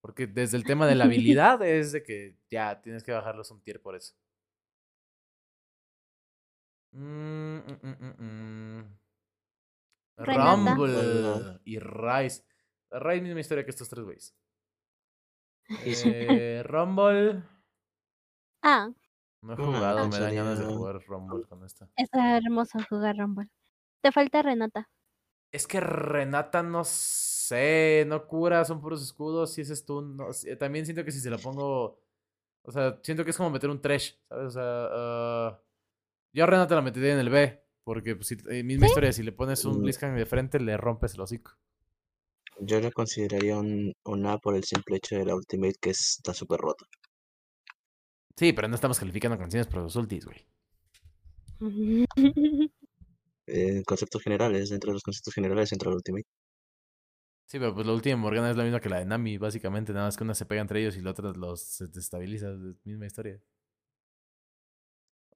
Porque 0.00 0.26
desde 0.26 0.56
el 0.56 0.64
tema 0.64 0.86
de 0.86 0.94
la 0.94 1.04
habilidad 1.06 1.62
es 1.62 1.92
de 1.92 2.02
que 2.02 2.36
ya 2.50 2.80
tienes 2.80 3.02
que 3.02 3.12
bajarlos 3.12 3.50
un 3.50 3.62
tier 3.62 3.80
por 3.80 3.96
eso. 3.96 4.14
Mm, 6.92 7.58
mm, 7.58 8.22
mm. 8.22 8.98
Rumble 10.18 11.60
y 11.64 11.78
Rice. 11.78 12.44
Rice 12.90 13.22
misma 13.22 13.40
historia 13.40 13.64
que 13.64 13.70
estos 13.70 13.88
tres 13.88 14.04
güeyes. 14.04 14.36
Eh, 16.04 16.62
Rumble. 16.64 17.44
Ah, 18.62 18.90
No 19.42 19.54
he 19.54 19.56
jugado, 19.56 20.08
me 20.08 20.18
dan 20.18 20.34
ganas 20.34 20.58
de 20.58 20.66
jugar 20.66 21.00
Rumble 21.06 21.46
con 21.48 21.64
esta. 21.64 21.88
está 21.96 22.36
hermoso 22.36 22.78
jugar 22.88 23.16
Rumble. 23.16 23.48
Te 24.02 24.12
falta 24.12 24.42
Renata. 24.42 24.88
Es 25.52 25.66
que 25.66 25.80
Renata 25.80 26.62
no 26.62 26.84
sé, 26.84 28.04
no 28.06 28.26
cura, 28.26 28.64
son 28.64 28.80
puros 28.80 29.02
escudos, 29.02 29.52
si 29.52 29.62
es 29.62 29.68
stun, 29.70 30.16
no 30.16 30.28
También 30.58 30.84
siento 30.84 31.04
que 31.04 31.10
si 31.10 31.20
se 31.20 31.30
la 31.30 31.38
pongo, 31.38 32.00
o 32.62 32.70
sea, 32.70 33.00
siento 33.02 33.24
que 33.24 33.30
es 33.30 33.36
como 33.36 33.50
meter 33.50 33.68
un 33.70 33.80
trash, 33.80 34.12
¿sabes? 34.28 34.46
O 34.46 34.50
sea, 34.50 34.62
ah, 34.64 35.62
yo 36.32 36.44
a 36.44 36.46
Renata 36.46 36.74
la 36.76 36.82
metería 36.82 37.12
en 37.14 37.18
el 37.18 37.30
B, 37.30 37.64
porque 37.82 38.14
pues, 38.14 38.28
si, 38.28 38.36
eh, 38.48 38.62
misma 38.62 38.86
historia, 38.86 39.12
si 39.12 39.22
le 39.24 39.32
pones 39.32 39.64
un 39.64 39.78
Mm. 39.78 39.82
Blitzcrank 39.82 40.16
de 40.16 40.26
frente, 40.26 40.60
le 40.60 40.76
rompes 40.76 41.14
el 41.14 41.20
hocico. 41.22 41.52
yo 42.60 42.80
la 42.80 42.90
consideraría 42.92 43.58
un, 43.58 43.92
un 44.04 44.26
A 44.26 44.38
por 44.38 44.54
el 44.54 44.62
simple 44.64 44.96
hecho 44.98 45.16
de 45.16 45.24
la 45.24 45.34
Ultimate 45.34 45.74
que 45.80 45.90
está 45.90 46.32
súper 46.34 46.60
rota. 46.60 46.86
Sí, 48.40 48.54
pero 48.54 48.68
no 48.68 48.74
estamos 48.74 48.98
calificando 48.98 49.36
canciones 49.36 49.66
por 49.66 49.82
los 49.82 49.94
ultis, 49.96 50.24
güey. 50.24 50.38
Eh, 53.52 53.82
conceptos 53.84 54.22
generales, 54.22 54.70
dentro 54.70 54.90
de 54.90 54.94
los 54.94 55.02
conceptos 55.02 55.34
generales 55.34 55.72
entra 55.72 55.90
la 55.90 55.96
Ultimate. 55.96 56.24
Sí, 57.46 57.58
pero 57.58 57.74
pues 57.74 57.84
la 57.86 57.92
última 57.92 58.16
Morgana 58.16 58.48
es 58.50 58.56
la 58.56 58.62
misma 58.62 58.80
que 58.80 58.88
la 58.88 59.00
de 59.00 59.04
Nami, 59.06 59.36
básicamente, 59.38 59.92
nada 59.92 60.06
más 60.06 60.16
que 60.16 60.22
una 60.24 60.34
se 60.34 60.46
pega 60.46 60.60
entre 60.62 60.80
ellos 60.80 60.96
y 60.96 61.00
la 61.02 61.10
otra 61.10 61.32
los 61.32 61.60
se 61.60 61.88
desestabiliza, 61.88 62.50
es 62.52 62.58
misma 62.84 63.06
historia. 63.06 63.40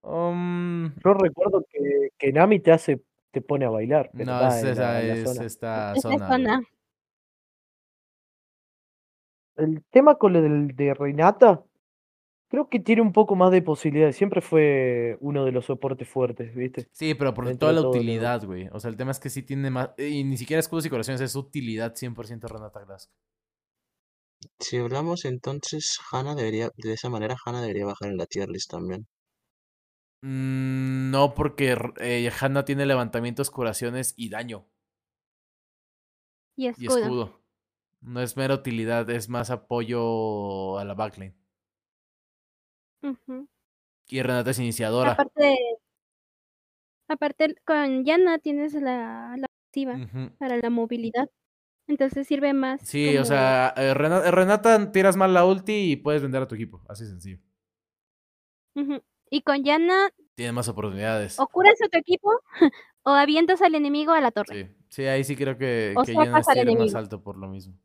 Um, 0.01 0.95
Yo 1.05 1.13
recuerdo 1.15 1.67
que, 1.69 2.11
que 2.17 2.33
Nami 2.33 2.61
te 2.61 2.71
hace, 2.73 3.03
te 3.33 3.43
pone 3.43 3.67
a 3.67 3.71
bailar, 3.71 4.11
pero 4.15 4.33
no, 4.33 4.41
va 4.41 4.57
es, 4.59 4.65
en 4.65 4.71
esa 4.71 4.83
la- 4.83 5.03
en 5.03 5.09
la 5.09 5.15
es 5.15 5.25
zona. 5.25 5.45
esta 5.47 5.95
zona. 5.97 6.63
El 9.57 9.85
tema 9.91 10.15
con 10.15 10.33
lo 10.33 10.41
del 10.41 10.69
de 10.77 10.95
Renata, 10.95 11.65
creo 12.55 12.69
que 12.69 12.79
tiene 12.79 13.03
un 13.03 13.13
poco 13.13 13.35
más 13.35 13.51
de 13.51 13.63
posibilidades. 13.63 14.15
Siempre 14.15 14.41
fue 14.41 15.19
uno 15.21 15.45
de 15.45 15.51
los 15.51 15.65
soportes 15.65 16.09
fuertes, 16.09 16.55
¿viste? 16.55 16.89
Sí, 16.93 17.15
pero 17.15 17.35
por 17.35 17.47
Dentro 17.47 17.67
toda 17.67 17.73
la 17.73 17.81
todo 17.81 17.91
utilidad, 17.91 18.45
güey. 18.45 18.69
O 18.71 18.79
sea, 18.79 18.91
el 18.91 18.97
tema 18.97 19.11
es 19.11 19.19
que 19.19 19.29
sí 19.29 19.43
tiene 19.43 19.71
más. 19.71 19.91
Y 19.99 20.23
ni 20.23 20.37
siquiera 20.37 20.61
escudos 20.61 20.87
y 20.87 20.91
corazones, 20.91 21.21
es 21.21 21.35
utilidad 21.35 21.97
100% 21.97 22.49
Renata 22.49 22.85
Glass. 22.85 23.11
Si 24.61 24.77
hablamos 24.77 25.25
entonces, 25.25 25.99
Hannah 26.13 26.37
debería, 26.37 26.71
de 26.77 26.93
esa 26.93 27.09
manera, 27.09 27.35
Hannah 27.45 27.61
debería 27.61 27.87
bajar 27.87 28.11
en 28.11 28.19
la 28.19 28.27
tier 28.27 28.49
list 28.49 28.71
también. 28.71 29.09
Mm, 30.23 31.11
no, 31.11 31.35
porque 31.35 31.77
eh, 31.99 32.31
Hanna 32.41 32.65
tiene 32.65 32.87
levantamientos, 32.87 33.51
curaciones 33.51 34.15
y 34.17 34.29
daño. 34.29 34.65
Y 36.55 36.67
Y 36.67 36.69
escudo. 36.69 36.99
escudo. 36.99 37.41
No 38.01 38.21
es 38.21 38.37
mera 38.37 38.55
utilidad, 38.55 39.11
es 39.11 39.29
más 39.29 39.51
apoyo 39.51 40.79
a 40.79 40.85
la 40.85 40.95
backline. 40.95 41.35
Y 44.09 44.23
Renata 44.23 44.51
es 44.51 44.59
iniciadora. 44.59 45.13
Aparte, 45.13 45.57
aparte 47.09 47.55
con 47.67 48.05
Yana 48.05 48.39
tienes 48.39 48.75
la, 48.75 49.35
la 49.37 49.47
activa 49.69 49.99
para 50.39 50.57
la 50.57 50.71
movilidad. 50.71 51.31
Entonces 51.87 52.27
sirve 52.27 52.55
más. 52.55 52.81
Sí, 52.83 53.17
o 53.19 53.25
sea, 53.25 53.75
eh, 53.77 53.93
Rena- 53.93 54.31
Renata 54.31 54.91
tiras 54.91 55.17
mal 55.17 55.35
la 55.35 55.45
ulti 55.45 55.93
y 55.93 55.97
puedes 55.97 56.23
vender 56.23 56.43
a 56.43 56.49
tu 56.49 56.55
equipo. 56.55 56.83
Así 56.89 57.05
sencillo. 57.07 57.39
Y 59.31 59.43
con 59.43 59.63
Yana 59.65 60.11
Tiene 60.35 60.53
más 60.53 60.69
oportunidades. 60.69 61.39
o 61.39 61.47
curas 61.47 61.81
a 61.83 61.89
tu 61.89 61.99
equipo 61.99 62.31
o 63.03 63.11
avientas 63.11 63.61
al 63.63 63.75
enemigo 63.75 64.13
a 64.13 64.21
la 64.21 64.31
torre. 64.31 64.67
Sí, 64.67 64.85
sí, 64.89 65.07
ahí 65.07 65.25
sí 65.25 65.37
creo 65.37 65.59
que, 65.59 65.95
O 65.97 66.03
que 66.03 66.13
al 66.17 66.45
tiene 66.55 66.77
más 66.77 66.95
alto 66.95 67.23
por 67.23 67.37
lo 67.37 67.49
mismo. 67.49 67.77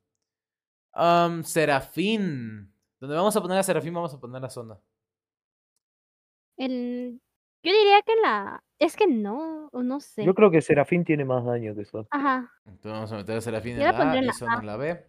Am, 0.94 1.44
Serafín. 1.44 2.74
Donde 3.00 3.16
vamos 3.16 3.36
a 3.36 3.42
poner 3.42 3.58
a 3.58 3.64
Serafín, 3.64 3.94
vamos 3.94 4.14
a 4.14 4.20
poner 4.20 4.42
la 4.42 4.50
zona. 4.50 4.78
El, 6.60 7.22
Yo 7.64 7.72
diría 7.72 8.02
que 8.06 8.16
la. 8.22 8.62
Es 8.80 8.96
que 8.96 9.08
no, 9.08 9.68
o 9.72 9.82
no 9.84 10.00
sé. 10.00 10.24
Yo 10.26 10.34
creo 10.36 10.52
que 10.52 10.62
Serafín 10.62 11.04
tiene 11.04 11.26
más 11.26 11.44
daño 11.46 11.74
que 11.76 11.86
Sona. 11.86 12.08
Ajá. 12.12 12.52
Entonces 12.66 12.92
vamos 12.92 13.12
a 13.12 13.18
meter 13.18 13.38
a 13.38 13.42
Serafín 13.42 13.76
Yo 13.78 13.82
en 13.82 13.92
la 13.92 13.98
A 13.98 14.18
en 14.18 14.24
y 14.26 14.28
A. 14.30 14.60
en 14.60 14.66
la 14.66 14.78
B. 14.78 15.06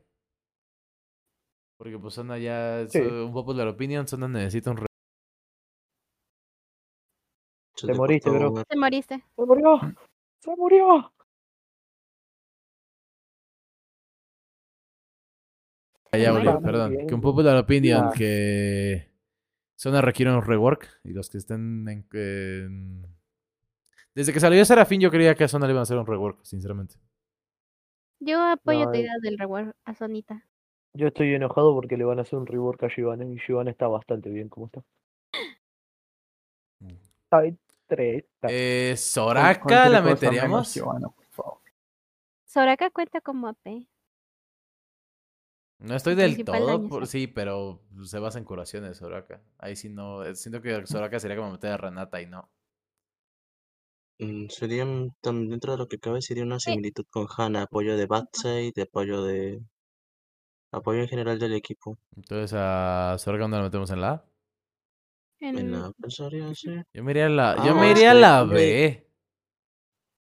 Porque 1.78 1.98
pues 1.98 2.14
Sona 2.14 2.38
ya 2.38 2.86
Sí. 2.88 2.98
eh, 2.98 3.22
un 3.24 3.32
popular 3.32 3.66
opinion. 3.68 4.06
Sona 4.08 4.28
necesita 4.28 4.70
un 4.70 4.76
re- 4.78 4.86
Se 7.76 7.86
Te 7.86 7.92
te 7.92 7.98
moriste, 7.98 8.30
bro. 8.30 8.64
Te 8.64 8.76
moriste. 8.76 9.24
¡Se 9.36 9.46
murió! 9.46 9.80
¡Se 10.40 10.56
murió! 10.56 11.12
Ah, 16.12 16.18
ya 16.18 16.32
perdón. 16.60 16.90
bien. 16.92 17.06
Que 17.06 17.14
un 17.14 17.20
popular 17.20 17.56
opinion 17.56 18.06
Ah. 18.06 18.12
que 18.16 19.09
Sona 19.80 20.02
requiere 20.02 20.30
un 20.30 20.42
rework. 20.42 21.00
Y 21.04 21.14
los 21.14 21.30
que 21.30 21.38
estén 21.38 21.88
en, 21.88 22.06
en- 22.12 23.06
Desde 24.14 24.30
que 24.30 24.38
salió 24.38 24.62
Serafín 24.66 25.00
yo 25.00 25.10
creía 25.10 25.34
que 25.34 25.44
a 25.44 25.48
Sona 25.48 25.64
le 25.66 25.72
iban 25.72 25.80
a 25.80 25.82
hacer 25.84 25.96
un 25.96 26.06
rework, 26.06 26.44
sinceramente. 26.44 26.96
Yo 28.20 28.42
apoyo 28.42 28.84
No, 28.84 28.90
tu 28.92 28.98
eh. 28.98 29.00
idea 29.00 29.14
del 29.22 29.38
reward 29.38 29.72
a 29.86 29.94
Sonita. 29.94 30.46
Yo 30.92 31.06
estoy 31.06 31.32
enojado 31.34 31.72
porque 31.72 31.96
le 31.96 32.04
van 32.04 32.18
a 32.18 32.22
hacer 32.22 32.38
un 32.38 32.46
rework 32.46 32.82
a 32.82 32.88
Giovanna 32.94 33.24
y 33.24 33.38
Giovanna 33.38 33.70
está 33.70 33.88
bastante 33.88 34.28
bien 34.28 34.50
como 34.50 34.66
está. 34.66 34.82
Ay, 37.30 37.56
tres. 37.86 38.24
Eh, 38.42 38.94
Soraka 38.98 39.88
la 39.88 40.02
meteríamos. 40.02 40.74
Giovanna, 40.74 41.08
por 41.08 41.24
favor. 41.28 41.60
Soraka 42.44 42.90
cuenta 42.90 43.22
como 43.22 43.48
AP. 43.48 43.88
No 45.80 45.96
estoy 45.96 46.14
El 46.20 46.36
del 46.36 46.44
todo, 46.44 46.66
daño, 46.66 46.88
por, 46.88 47.06
sí. 47.08 47.26
pero 47.26 47.82
se 48.04 48.18
basa 48.20 48.38
en 48.38 48.44
curaciones 48.44 48.98
Soraka. 48.98 49.42
Ahí 49.58 49.74
sí 49.76 49.88
no, 49.88 50.22
eh, 50.24 50.36
siento 50.36 50.60
que 50.62 50.86
Soraka 50.86 51.18
sería 51.20 51.36
como 51.36 51.52
meter 51.52 51.72
a 51.72 51.76
Renata 51.76 52.20
y 52.22 52.26
no. 52.26 52.50
Mm, 54.20 54.46
Sería 54.50 54.84
un- 54.84 55.10
tam- 55.20 55.48
dentro 55.48 55.72
de 55.72 55.78
lo 55.78 55.88
que 55.88 55.98
cabe 55.98 56.22
sería 56.22 56.44
una 56.44 56.60
similitud 56.60 57.06
con 57.10 57.26
Hana, 57.36 57.62
apoyo 57.62 57.96
de 57.96 58.06
Batside, 58.06 58.70
de 58.72 58.82
apoyo 58.82 59.24
de 59.24 59.60
apoyo 60.72 61.02
en 61.02 61.06
general 61.06 61.38
del 61.38 61.52
equipo. 61.54 61.96
Entonces 62.16 62.52
a 62.56 63.16
Soraka 63.18 63.42
¿dónde 63.42 63.56
la 63.58 63.62
metemos 63.64 63.90
en 63.90 64.00
la 64.00 64.10
A? 64.12 64.24
En- 65.40 65.72
la 65.72 65.92
pensaría, 66.00 66.54
sí. 66.54 66.70
Yo 66.92 67.02
me 67.04 67.10
iría 67.12 67.26
a 67.26 67.28
la, 67.28 67.56
yo 67.58 67.74
Ah, 67.74 67.74
me 67.74 67.90
iría 67.90 68.10
a 68.12 68.14
la 68.14 68.44
B. 68.44 69.09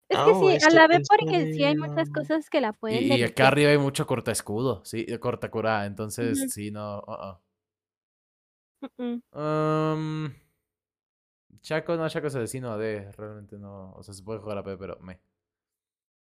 Es 0.07 0.17
que 0.17 0.31
o 0.31 0.49
sí, 0.51 0.65
a 0.65 0.69
la 0.69 0.87
vez 0.87 1.07
porque 1.09 1.53
sí 1.53 1.63
hay 1.63 1.75
muchas 1.75 2.11
cosas 2.11 2.49
que 2.49 2.61
la 2.61 2.73
pueden 2.73 3.03
Y, 3.11 3.15
y 3.15 3.23
acá 3.23 3.47
arriba 3.47 3.71
hay 3.71 3.77
mucho 3.77 4.05
corta 4.05 4.31
escudo, 4.31 4.83
sí, 4.85 5.05
corta 5.19 5.49
cura, 5.49 5.85
entonces 5.85 6.53
sí, 6.53 6.69
no. 6.71 7.01
Mm, 8.81 9.03
mm. 9.03 9.39
Um, 9.39 10.33
Chaco, 11.61 11.95
no, 11.95 12.07
Chaco 12.07 12.27
es 12.27 12.35
asesino 12.35 12.77
D, 12.77 13.11
realmente 13.17 13.57
no. 13.57 13.93
O 13.93 14.03
sea, 14.03 14.13
se 14.13 14.21
puede 14.21 14.39
jugar 14.39 14.59
a 14.59 14.63
P, 14.63 14.77
pero 14.77 14.99
me. 14.99 15.19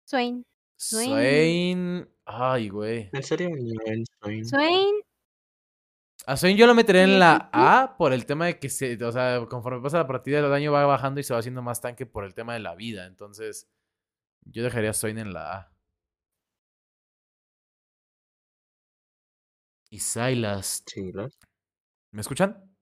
Swain. 0.04 0.44
Swain. 0.76 1.08
Swain. 1.08 2.08
Ay, 2.24 2.68
güey. 2.68 3.10
En 3.12 3.22
en 3.86 4.04
Swain. 4.20 4.46
Swain. 4.46 5.03
A 6.26 6.36
Swain 6.38 6.56
yo 6.56 6.66
lo 6.66 6.74
metería 6.74 7.04
en 7.04 7.18
la. 7.18 7.50
A 7.52 7.96
por 7.98 8.12
el 8.14 8.24
tema 8.24 8.46
de 8.46 8.58
que 8.58 8.70
se, 8.70 9.02
o 9.04 9.12
sea, 9.12 9.44
conforme 9.48 9.80
pasa 9.82 9.98
la 9.98 10.06
partida 10.06 10.38
el 10.38 10.48
daño 10.50 10.72
va 10.72 10.86
bajando 10.86 11.20
y 11.20 11.22
se 11.22 11.34
va 11.34 11.40
haciendo 11.40 11.60
más 11.62 11.80
tanque 11.82 12.06
por 12.06 12.24
el 12.24 12.34
tema 12.34 12.54
de 12.54 12.60
la 12.60 12.74
vida. 12.74 13.06
Entonces, 13.06 13.68
yo 14.42 14.64
dejaría 14.64 14.90
a 14.90 14.94
Swain 14.94 15.18
en 15.18 15.32
la 15.34 15.54
A. 15.58 15.72
Y 19.90 19.98
Silas. 20.00 20.82
¿Me 22.12 22.20
escuchan? 22.22 22.76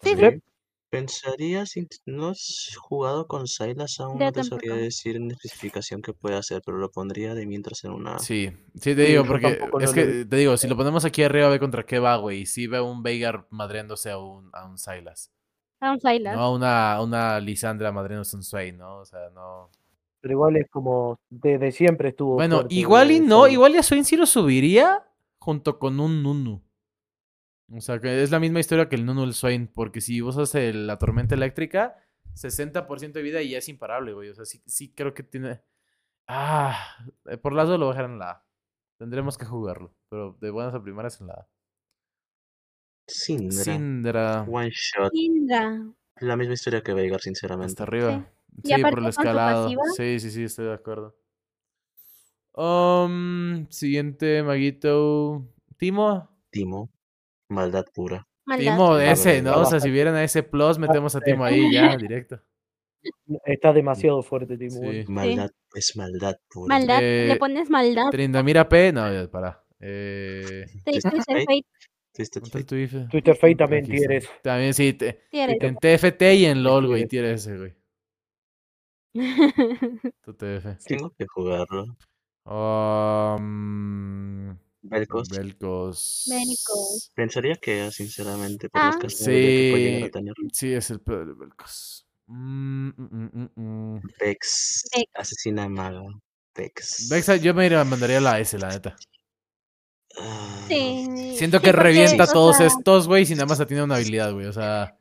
Sí, 0.00 0.16
sí. 0.16 0.42
Pensaría 0.92 1.64
si 1.64 1.88
no 2.04 2.28
has 2.28 2.76
jugado 2.78 3.26
con 3.26 3.46
Silas 3.46 3.98
aún 3.98 4.18
Yo 4.18 4.26
no 4.26 4.32
te 4.32 4.44
sabría 4.44 4.72
tampoco. 4.72 4.84
decir 4.84 5.16
en 5.16 5.30
especificación 5.30 6.02
qué 6.02 6.12
puede 6.12 6.36
hacer, 6.36 6.60
pero 6.66 6.76
lo 6.76 6.90
pondría 6.90 7.34
de 7.34 7.46
mientras 7.46 7.82
en 7.84 7.92
una 7.92 8.18
Sí, 8.18 8.50
sí 8.74 8.94
te 8.94 9.06
Sí, 9.06 9.10
digo, 9.12 9.22
yo 9.24 9.28
porque 9.30 9.52
tampoco 9.54 9.80
es 9.80 9.90
que 9.94 10.04
le- 10.04 10.24
te 10.26 10.36
digo, 10.36 10.54
si 10.58 10.68
lo 10.68 10.76
ponemos 10.76 11.06
aquí 11.06 11.22
arriba, 11.22 11.48
ve 11.48 11.58
contra 11.58 11.86
qué 11.86 11.98
va, 11.98 12.16
güey. 12.16 12.40
Y 12.42 12.46
sí 12.46 12.66
veo 12.66 12.84
un 12.84 13.02
Veigar 13.02 13.46
madreándose 13.48 14.10
a 14.10 14.18
un, 14.18 14.50
a 14.52 14.66
un 14.66 14.76
Silas. 14.76 15.32
A 15.80 15.92
un 15.92 15.98
Sylas. 15.98 16.36
No 16.36 16.40
a 16.42 16.52
una, 16.54 17.00
una 17.00 17.40
Lisandra 17.40 17.90
madreándose 17.90 18.36
a 18.36 18.40
un 18.40 18.42
Swain, 18.44 18.76
¿no? 18.76 18.98
O 18.98 19.04
sea, 19.06 19.30
no. 19.34 19.70
Pero 20.20 20.32
igual 20.32 20.56
es 20.58 20.68
como 20.68 21.18
desde 21.30 21.72
siempre 21.72 22.10
estuvo. 22.10 22.34
Bueno, 22.34 22.56
fuerte 22.56 22.74
igual 22.74 23.10
y 23.12 23.20
no, 23.20 23.48
igual 23.48 23.72
y 23.74 23.78
a 23.78 23.82
Swain 23.82 24.04
sí 24.04 24.16
lo 24.18 24.26
subiría 24.26 25.02
junto 25.38 25.78
con 25.78 25.98
un 26.00 26.22
Nunu. 26.22 26.60
O 27.70 27.80
sea, 27.80 28.00
que 28.00 28.22
es 28.22 28.30
la 28.30 28.40
misma 28.40 28.60
historia 28.60 28.88
que 28.88 28.96
el 28.96 29.06
Nunu 29.06 29.24
el 29.24 29.34
Swain, 29.34 29.66
porque 29.66 30.00
si 30.00 30.20
vos 30.20 30.36
haces 30.38 30.74
la 30.74 30.98
tormenta 30.98 31.34
eléctrica, 31.34 31.96
60% 32.34 33.12
de 33.12 33.22
vida 33.22 33.42
y 33.42 33.50
ya 33.50 33.58
es 33.58 33.68
imparable, 33.68 34.12
güey. 34.12 34.28
O 34.28 34.34
sea, 34.34 34.44
sí, 34.44 34.62
sí 34.66 34.92
creo 34.92 35.14
que 35.14 35.22
tiene... 35.22 35.62
Ah, 36.26 36.78
eh, 37.26 37.36
por 37.36 37.52
las 37.52 37.68
dos 37.68 37.78
lo 37.78 37.86
voy 37.86 37.94
a 37.94 37.96
dejar 37.96 38.10
en 38.10 38.18
la 38.18 38.30
A. 38.30 38.46
Tendremos 38.98 39.36
que 39.36 39.44
jugarlo, 39.44 39.94
pero 40.08 40.36
de 40.40 40.50
buenas 40.50 40.74
a 40.74 40.82
primeras 40.82 41.20
en 41.20 41.26
la 41.28 41.34
A. 41.34 41.48
Syndra. 43.06 43.64
Syndra, 43.64 44.42
One 44.42 44.70
shot. 44.70 45.12
Indra. 45.12 45.84
La 46.20 46.36
misma 46.36 46.54
historia 46.54 46.82
que 46.82 46.94
Veigar, 46.94 47.16
hasta 47.16 47.24
sinceramente. 47.24 47.82
arriba. 47.82 48.30
Y 48.62 48.68
Sí, 48.68 48.74
por 48.74 48.80
aparte 48.80 49.00
el 49.00 49.06
escalado. 49.06 49.68
Sí, 49.96 50.20
sí, 50.20 50.30
sí, 50.30 50.44
estoy 50.44 50.66
de 50.66 50.74
acuerdo. 50.74 51.16
Um, 52.54 53.66
siguiente, 53.70 54.42
Maguito. 54.42 55.48
Timo. 55.78 56.28
Timo. 56.50 56.92
Maldad 57.52 57.84
pura. 57.94 58.26
Maldad. 58.44 58.74
Timo 58.76 58.98
ese, 58.98 59.42
¿no? 59.42 59.60
O 59.60 59.64
sea, 59.64 59.80
si 59.80 59.90
vieran 59.90 60.14
a 60.14 60.24
ese 60.24 60.42
plus, 60.42 60.78
metemos 60.78 61.14
a 61.14 61.20
Timo 61.20 61.44
ahí 61.44 61.72
ya, 61.72 61.96
directo. 62.08 62.40
Está 63.44 63.72
demasiado 63.72 64.22
fuerte, 64.22 64.56
Timo. 64.56 64.90
Sí. 64.90 65.04
Maldad 65.08 65.50
es 65.74 65.96
maldad 65.96 66.36
pura. 66.48 66.78
Maldad. 66.78 67.00
Eh, 67.02 67.26
Le 67.28 67.36
pones 67.36 67.70
maldad. 67.70 68.10
Trindamira 68.10 68.68
P. 68.68 68.92
No, 68.92 69.12
ya, 69.12 69.28
para. 69.30 69.62
Eh, 69.80 70.66
dice 70.86 71.10
Fate. 71.10 71.64
Twitter 73.10 73.36
Fate 73.36 73.54
también 73.56 73.84
tienes. 73.86 74.28
También 74.42 74.74
sí, 74.74 74.92
te- 74.92 75.22
en 75.32 75.76
TFT 75.76 76.22
y 76.34 76.44
en 76.44 76.62
LOL, 76.62 76.86
güey, 76.86 77.06
Tienes. 77.06 77.44
tiene 77.44 77.56
ese, 77.56 77.58
güey. 77.58 77.74
Tu 80.24 80.34
TF. 80.34 80.84
Tengo 80.86 81.10
que 81.18 81.26
jugarlo. 81.26 81.96
Um, 82.44 84.56
Velcos. 84.82 85.28
Velcos. 85.28 86.24
Velcos. 86.28 87.12
Pensaría 87.14 87.54
que, 87.56 87.90
sinceramente, 87.92 88.68
por 88.68 88.80
Ah. 88.80 88.86
las 88.86 88.96
capacidades 88.96 89.26
que 89.26 89.70
puede 89.70 89.84
llegar 89.84 90.00
Sí, 90.00 90.04
a 90.06 90.10
tener. 90.10 90.34
sí, 90.52 90.72
es 90.72 90.90
el 90.90 91.00
peor 91.00 91.26
de 91.26 91.34
Velcos. 91.34 92.06
Mm, 92.26 92.88
mm, 92.88 92.92
mm, 92.96 93.30
mm, 93.56 93.94
mm. 93.96 94.00
Vex. 94.20 94.84
Vex. 94.96 95.10
Asesina 95.14 95.68
maga. 95.68 96.02
Vex. 96.56 97.08
Vexa, 97.10 97.36
yo 97.36 97.54
me 97.54 97.66
iría- 97.66 97.84
mandaría 97.84 98.20
la 98.20 98.38
S, 98.40 98.58
la 98.58 98.68
neta. 98.68 98.96
Ah, 100.18 100.64
Sí. 100.68 101.34
Siento 101.38 101.58
sí, 101.58 101.64
que 101.64 101.72
revienta 101.72 102.24
a 102.24 102.26
o 102.26 102.32
todos 102.32 102.56
sea, 102.58 102.66
estos, 102.66 103.06
güey, 103.08 103.24
si 103.24 103.34
nada 103.34 103.46
más 103.46 103.66
tiene 103.66 103.82
una 103.82 103.96
habilidad, 103.96 104.32
güey. 104.32 104.46
O 104.46 104.52
sea, 104.52 104.96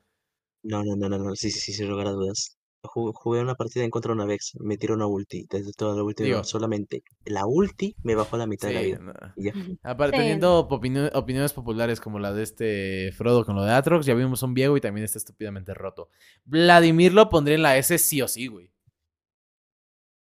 No, 0.63 0.83
no, 0.83 0.95
no, 0.95 1.09
no, 1.09 1.17
no. 1.17 1.35
Sí, 1.35 1.49
sí, 1.51 1.59
sí, 1.59 1.73
sin 1.73 1.89
lugar 1.89 2.07
a 2.07 2.11
dudas. 2.11 2.55
Ju- 2.83 3.13
Jugué 3.13 3.41
una 3.41 3.55
partida 3.55 3.83
en 3.83 3.89
contra 3.91 4.09
de 4.09 4.15
una 4.15 4.25
Vex. 4.25 4.55
Me 4.59 4.77
tiró 4.77 4.95
una 4.95 5.05
ulti. 5.07 5.45
Desde 5.49 5.71
toda 5.73 5.95
la 5.95 6.03
ulti, 6.03 6.23
Digo. 6.23 6.43
solamente 6.43 7.03
la 7.25 7.45
ulti 7.45 7.95
me 8.03 8.15
bajó 8.15 8.37
la 8.37 8.47
mitad 8.47 8.67
de 8.69 8.73
la 8.73 8.79
sí. 8.81 8.85
vida. 8.87 8.99
no. 8.99 9.13
Y 9.35 9.43
ya. 9.45 9.53
Aparte, 9.83 10.17
Sí. 10.17 10.21
teniendo 10.23 10.67
opinio- 10.67 11.11
opiniones 11.13 11.53
populares 11.53 12.01
como 12.01 12.19
la 12.19 12.33
de 12.33 12.43
este 12.43 13.11
Frodo 13.13 13.45
con 13.45 13.55
lo 13.55 13.63
de 13.63 13.71
Atrox, 13.71 14.05
ya 14.05 14.13
vimos 14.15 14.41
un 14.43 14.53
viejo 14.53 14.75
y 14.77 14.81
también 14.81 15.05
está 15.05 15.17
estúpidamente 15.19 15.73
roto. 15.73 16.09
Vladimir 16.45 17.13
lo 17.13 17.29
pondría 17.29 17.55
en 17.55 17.61
la 17.63 17.77
S 17.77 17.97
sí 17.99 18.21
o 18.21 18.27
sí, 18.27 18.47
güey. 18.47 18.71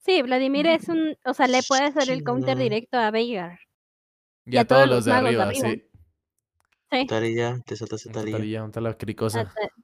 Sí, 0.04 0.22
Vladimir 0.22 0.66
es 0.66 0.88
un. 0.88 1.16
O 1.24 1.34
sea, 1.34 1.46
le 1.48 1.60
puede 1.68 1.84
hacer 1.84 2.10
el 2.10 2.24
counter 2.24 2.56
directo 2.56 2.98
a 2.98 3.10
Veigar. 3.10 3.58
Y 4.46 4.56
a 4.56 4.62
a 4.62 4.64
todos 4.64 4.80
todos 4.84 4.88
los 4.88 4.96
los 4.96 5.04
de 5.04 5.12
magos 5.12 5.30
de 5.30 5.42
arriba, 5.42 5.44
arriba. 5.68 5.68
sí. 5.70 5.84
Sí. 6.90 7.06
Talía, 7.06 7.62
te 7.66 7.76
saltaste 7.76 8.08
Un 8.08 8.14
Talía. 8.14 8.36
Talía, 8.38 8.64
un 8.64 8.72
tal 8.72 8.84
la 8.84 8.90
a- 8.90 8.96
cricosa. 8.96 9.40
a- 9.40 9.42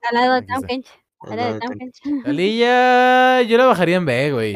Al 0.09 0.15
lado 0.15 0.33
de 0.33 0.39
Aquí 0.39 0.47
está. 0.47 0.55
Taunkench. 0.67 0.87
De. 1.31 1.61
Talía, 2.25 3.43
yo 3.49 3.59
la 3.59 3.67
bajaría 3.67 3.97
en 3.97 4.07
B, 4.07 4.33
güey. 4.33 4.55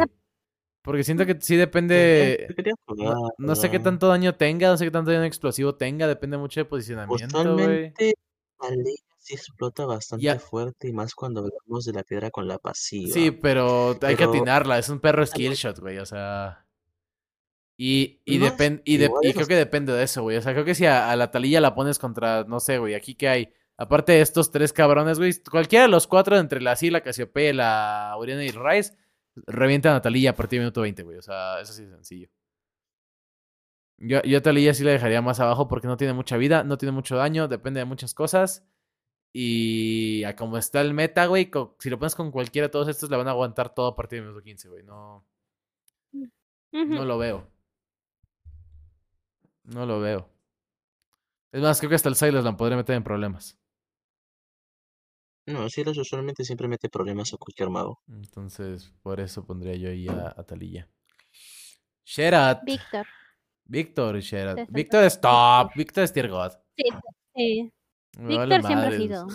Porque 0.83 1.05
siento 1.05 1.27
que 1.27 1.37
sí 1.41 1.57
depende. 1.57 2.55
No, 3.39 3.55
sé 3.55 3.71
qué 3.71 3.79
tanto 3.79 4.09
daño 4.09 4.35
tenga, 4.35 4.69
no 4.69 4.77
sé 4.77 4.85
qué 4.85 4.91
tanto 4.91 5.11
daño 5.11 5.25
explosivo 5.25 5.75
tenga, 5.75 6.07
depende 6.07 6.39
mucho 6.39 6.61
de 6.61 6.64
posicionamiento, 6.64 7.55
güey. 7.55 7.93
Talía 8.61 8.95
sí 9.29 9.35
explota 9.35 9.85
bastante 9.85 10.39
fuerte 10.39 10.89
y 10.89 10.93
más 10.93 11.14
cuando 11.14 11.41
hablamos 11.41 11.85
de 11.85 11.93
la 11.93 12.03
piedra 12.03 12.31
con 12.31 12.49
la 12.49 12.59
pasiva. 12.59 13.12
Sí, 13.12 13.31
pero 13.31 13.99
hay 14.03 14.16
que 14.16 14.25
atinarla, 14.25 14.79
es 14.79 14.89
un 14.89 15.01
perro 15.01 15.25
skill 15.27 15.53
shot, 15.53 15.79
güey, 15.81 15.99
o 15.99 16.07
sea. 16.07 16.64
Y, 17.77 18.21
y, 18.25 18.39
No 18.39 18.47
y, 18.85 18.97
de- 18.97 19.11
creo 19.35 19.47
que 19.47 19.55
depende 19.55 19.93
de 19.93 20.03
eso, 20.03 20.23
güey. 20.23 20.37
O 20.37 20.43
sea, 20.43 20.53
creo 20.53 20.64
que 20.64 20.75
si 20.75 20.85
a, 20.87 21.11
a 21.12 21.16
la 21.16 21.31
talilla 21.31 21.61
la 21.61 21.75
pones 21.77 21.99
contra, 21.99 22.43
no 22.45 22.59
sé, 22.59 22.79
güey, 22.79 22.95
aquí 22.95 23.14
que 23.14 23.29
hay. 23.29 23.53
Aparte 23.79 24.12
de 24.12 24.20
estos 24.20 24.51
tres 24.51 24.72
cabrones, 24.72 25.18
güey, 25.18 25.33
cualquiera 25.49 25.85
de 25.85 25.91
los 25.91 26.09
cuatro 26.09 26.37
entre 26.37 26.61
la 26.61 26.74
Sila, 26.74 27.01
Casiope, 27.01 27.55
la 27.55 28.12
Oriana 28.16 28.45
y 28.45 28.49
el 28.49 28.62
Rice, 28.62 28.97
revientan 29.47 29.95
a 29.95 30.03
Talilla 30.03 30.31
a 30.31 30.35
partir 30.35 30.59
del 30.59 30.64
minuto 30.64 30.81
20, 30.81 31.05
güey. 31.05 31.16
O 31.16 31.22
sea, 31.22 31.61
eso 31.61 31.72
sí 31.72 31.85
es 31.85 31.91
sencillo. 31.91 32.29
Yo, 33.99 34.20
yo 34.22 34.39
a 34.39 34.43
Talilla 34.43 34.74
sí 34.74 34.83
la 34.83 34.91
dejaría 34.91 35.22
más 35.22 35.39
abajo 35.39 35.68
porque 35.68 35.87
no 35.87 35.97
tiene 35.97 36.12
mucha 36.12 36.37
vida, 36.37 36.64
no 36.64 36.76
tiene 36.76 36.93
mucho 36.93 37.16
daño, 37.16 37.47
depende 37.47 37.79
de 37.79 37.85
muchas 37.85 38.14
cosas. 38.14 38.66
Y 39.33 40.24
a 40.24 40.35
como 40.35 40.59
está 40.59 40.81
el 40.81 40.95
meta, 40.95 41.26
güey, 41.26 41.51
si 41.79 41.91
lo 41.91 41.99
pones 41.99 42.14
con 42.16 42.33
cualquiera 42.33 42.66
de 42.66 42.72
todos 42.72 42.89
estos, 42.89 43.11
le 43.11 43.16
van 43.16 43.29
a 43.29 43.33
aguantar 43.33 43.74
todo 43.74 43.89
a 43.89 43.97
partir 43.97 44.18
del 44.18 44.29
minuto 44.29 44.43
15, 44.43 44.68
güey. 44.68 44.83
No, 44.83 45.24
no 46.72 47.05
lo 47.05 47.18
veo. 47.18 47.49
No 49.64 49.87
lo 49.87 50.01
veo. 50.01 50.29
Es 51.53 51.62
más, 51.62 51.79
creo 51.79 51.91
que 51.91 51.97
hasta 51.97 52.09
el 52.09 52.14
Silas 52.14 52.45
la 52.45 52.57
podría 52.57 52.76
meter 52.76 52.97
en 52.97 53.05
problemas. 53.05 53.58
No, 55.49 55.68
Silas 55.68 55.96
usualmente 55.96 56.44
siempre 56.44 56.68
mete 56.68 56.88
problemas 56.88 57.32
a 57.32 57.38
cualquier 57.38 57.70
mago. 57.70 58.01
Entonces, 58.09 58.92
por 59.03 59.18
eso 59.18 59.44
pondría 59.44 59.74
yo 59.76 59.88
ahí 59.88 60.07
a, 60.09 60.34
a 60.36 60.44
Talilla. 60.44 60.88
Sherat. 62.05 62.62
Víctor. 62.64 63.07
Víctor 63.64 64.20
Sherat. 64.20 64.68
Víctor 64.70 65.05
es 65.05 65.20
top. 65.20 65.70
Víctor 65.74 66.05
es 66.05 66.12
tier 66.12 66.28
God. 66.28 66.53
Sí, 66.76 66.84
sí. 67.34 67.72
Me 68.18 68.36
vale 68.36 68.57
Víctor 68.57 68.72
siempre 68.72 68.96
ha 68.96 68.99
sido. 68.99 69.26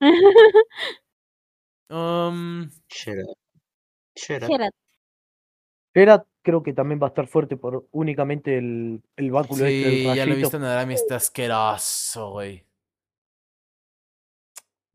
Um, 1.90 2.70
Sherat. 2.88 3.36
Sherat. 4.16 4.74
Gerard 5.94 6.24
creo 6.42 6.62
que 6.62 6.72
también 6.72 7.00
va 7.00 7.06
a 7.06 7.08
estar 7.08 7.26
fuerte 7.26 7.56
por 7.56 7.86
únicamente 7.92 8.58
el, 8.58 9.02
el 9.16 9.30
báculo 9.30 9.64
este 9.64 9.88
del 9.88 9.94
sí, 9.94 10.14
ya 10.14 10.26
lo 10.26 10.32
he 10.32 10.36
visto 10.36 10.56
en 10.56 10.64
Arami, 10.64 10.94
está 10.94 11.16
asqueroso, 11.16 12.32
güey. 12.32 12.64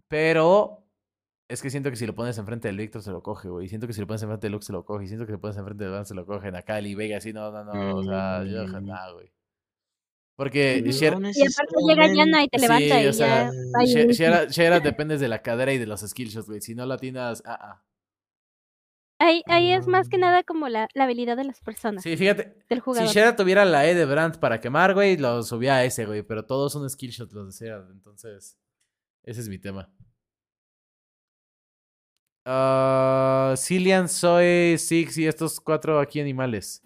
Pero 0.10 0.86
es 1.48 1.62
que 1.62 1.70
siento 1.70 1.90
que 1.90 1.96
si 1.96 2.06
lo 2.06 2.14
pones 2.16 2.38
enfrente 2.38 2.68
del 2.68 2.78
Víctor 2.78 3.02
se 3.02 3.12
lo 3.12 3.24
coge, 3.24 3.48
güey. 3.50 3.68
Siento 3.70 3.88
que 3.88 3.94
si 3.94 4.02
lo 4.02 4.08
pones 4.08 4.22
enfrente 4.24 4.48
de 4.48 4.52
Lux 4.52 4.66
se 4.66 4.74
lo 4.74 4.84
coge. 4.86 5.06
Y 5.06 5.08
siento 5.08 5.26
que 5.26 5.32
si 5.32 5.36
lo 5.38 5.42
pones 5.42 5.56
enfrente 5.58 5.84
de 5.86 5.90
Van 5.90 6.06
se 6.06 6.14
lo 6.16 6.26
cogen. 6.26 6.56
A 6.56 6.62
Cali, 6.64 6.96
Vega, 6.96 7.18
así, 7.18 7.32
no, 7.32 7.52
no, 7.52 7.64
no. 7.64 7.96
O 7.98 8.04
sea, 8.04 8.44
yo 8.44 8.68
Mm. 8.68 8.86
nada, 8.86 9.12
güey. 9.14 9.32
Porque 10.36 10.82
No 10.82 10.92
Sher- 10.92 11.14
Y 11.14 11.44
aparte 11.44 11.76
llega 11.88 12.08
Yana 12.14 12.44
y 12.44 12.48
te 12.48 12.60
Sí, 12.60 12.62
levanta 12.66 13.04
y 13.04 13.08
o 13.08 13.14
sea, 13.14 13.52
ya. 13.86 14.06
Shera, 14.06 14.46
Shera 14.46 14.80
dependes 14.98 15.20
de 15.20 15.28
la 15.28 15.42
cadera 15.42 15.74
y 15.74 15.78
de 15.78 15.86
los 15.86 16.00
skillshots, 16.02 16.48
güey. 16.48 16.62
Si 16.62 16.76
no 16.76 16.86
la 16.86 16.96
atinas, 16.96 17.44
ah, 17.46 17.58
ah. 17.62 17.86
Ahí, 19.22 19.44
ahí 19.48 19.74
es 19.74 19.86
más 19.86 20.08
que 20.08 20.18
Mm. 20.18 20.22
nada 20.22 20.44
como 20.44 20.70
la, 20.70 20.88
la 20.94 21.04
habilidad 21.04 21.36
de 21.36 21.44
las 21.44 21.60
personas, 21.60 22.04
Sí, 22.04 22.16
fíjate. 22.16 22.56
del 22.70 22.78
Si 22.78 22.80
jugador. 22.80 23.10
Shera 23.10 23.36
tuviera 23.36 23.66
la 23.66 23.86
E 23.86 23.94
de 23.96 24.06
Brandt 24.06 24.38
para 24.38 24.62
quemar, 24.62 24.94
güey, 24.94 25.18
lo 25.18 25.44
subía 25.44 25.76
a 25.76 25.84
ese, 25.84 26.06
güey. 26.06 26.24
Pero 26.24 26.46
todos 26.46 26.72
son 26.72 26.90
skillshots 26.90 27.34
los 27.34 27.48
de 27.60 27.66
Shera. 27.66 27.86
Entonces, 27.92 28.58
ese 29.24 29.42
es 29.42 29.50
mi 29.50 29.58
tema. 29.60 29.90
Ah, 32.46 33.54
Cillian, 33.58 34.08
Zoe, 34.10 34.78
Six 34.78 35.18
y 35.18 35.28
estos 35.28 35.60
cuatro 35.60 36.00
aquí 36.00 36.20
animales. 36.20 36.84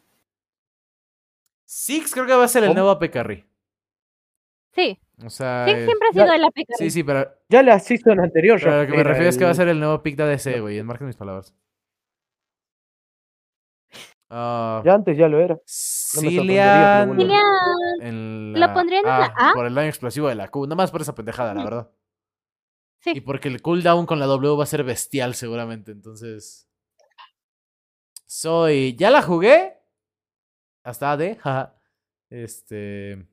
Six 1.65 2.11
creo 2.13 2.25
que 2.25 2.34
va 2.34 2.43
a 2.43 2.47
ser 2.47 2.63
el 2.63 2.69
¿Cómo? 2.69 2.79
nuevo 2.81 2.91
AP 2.91 3.09
Carry. 3.11 3.45
Sí, 4.73 4.99
O 5.23 5.29
sea, 5.29 5.67
eh, 5.67 5.86
siempre 5.86 6.07
ha 6.09 6.13
ya- 6.15 6.23
sido 6.23 6.34
el 6.34 6.43
APK. 6.45 6.67
sí, 6.77 6.89
sí, 6.89 7.03
pero, 7.03 7.31
Ya 7.47 7.61
la 7.61 7.79
season 7.79 8.19
anterior 8.19 8.59
pero 8.61 8.81
lo 8.81 8.88
que 8.88 8.97
me 8.97 9.03
refiero 9.03 9.29
es 9.29 9.38
que 9.38 9.45
va 9.45 9.51
a 9.51 9.55
ser 9.55 9.67
el 9.67 9.79
nuevo 9.79 10.01
pick 10.01 10.15
de 10.17 10.23
ADC, 10.23 10.59
güey. 10.61 10.79
Enmarquen 10.79 11.07
mis 11.07 11.15
palabras. 11.15 11.53
Ah, 14.29 14.81
Ya 14.84 14.95
antes 14.95 15.15
ya 15.15 15.27
lo 15.27 15.39
era. 15.39 15.53
lo 15.55 15.61
Cillian. 15.65 17.07
¿Lo 17.09 17.13
la- 17.13 18.73
pondrían 18.73 19.03
en 19.05 19.05
la 19.05 19.31
ah, 19.36 19.49
A? 19.51 19.53
Por 19.53 19.67
el 19.67 19.75
daño 19.75 19.89
explosivo 19.89 20.27
de 20.27 20.36
la 20.36 20.47
Q. 20.47 20.63
Nada 20.65 20.75
más 20.75 20.89
por 20.91 21.01
esa 21.01 21.13
pendejada, 21.13 21.53
la 21.53 21.63
verdad. 21.69 21.91
Sí. 23.04 23.12
Y 23.16 23.22
porque 23.22 23.49
el 23.49 23.62
cooldown 23.62 24.06
con 24.06 24.20
la 24.20 24.26
W 24.26 24.56
va 24.56 24.64
a 24.64 24.68
ser 24.68 24.84
bestial, 24.84 25.36
seguramente. 25.36 25.91
Entonces. 25.91 26.70
Soy. 28.26 28.95
Ya 28.95 29.12
la 29.12 29.22
jugué. 29.22 29.78
Hasta 30.84 31.12
AD. 31.12 31.38
jaja. 31.38 31.76
Este. 32.30 33.28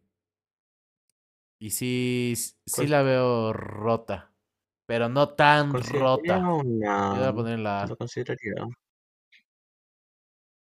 Y 1.61 1.71
sí. 1.71 2.35
Sí 2.67 2.87
la 2.89 3.03
veo 3.03 3.53
rota. 3.53 4.33
Pero 4.87 5.09
no 5.09 5.29
tan 5.29 5.73
rota. 5.73 6.39
una... 6.39 7.15
Yo 7.15 7.21
voy 7.21 7.29
a 7.29 7.33
poner 7.33 7.55
en 7.55 7.63
la 7.63 7.83
A. 7.83 7.87
Lo 7.87 7.97
consideraría 7.97 8.55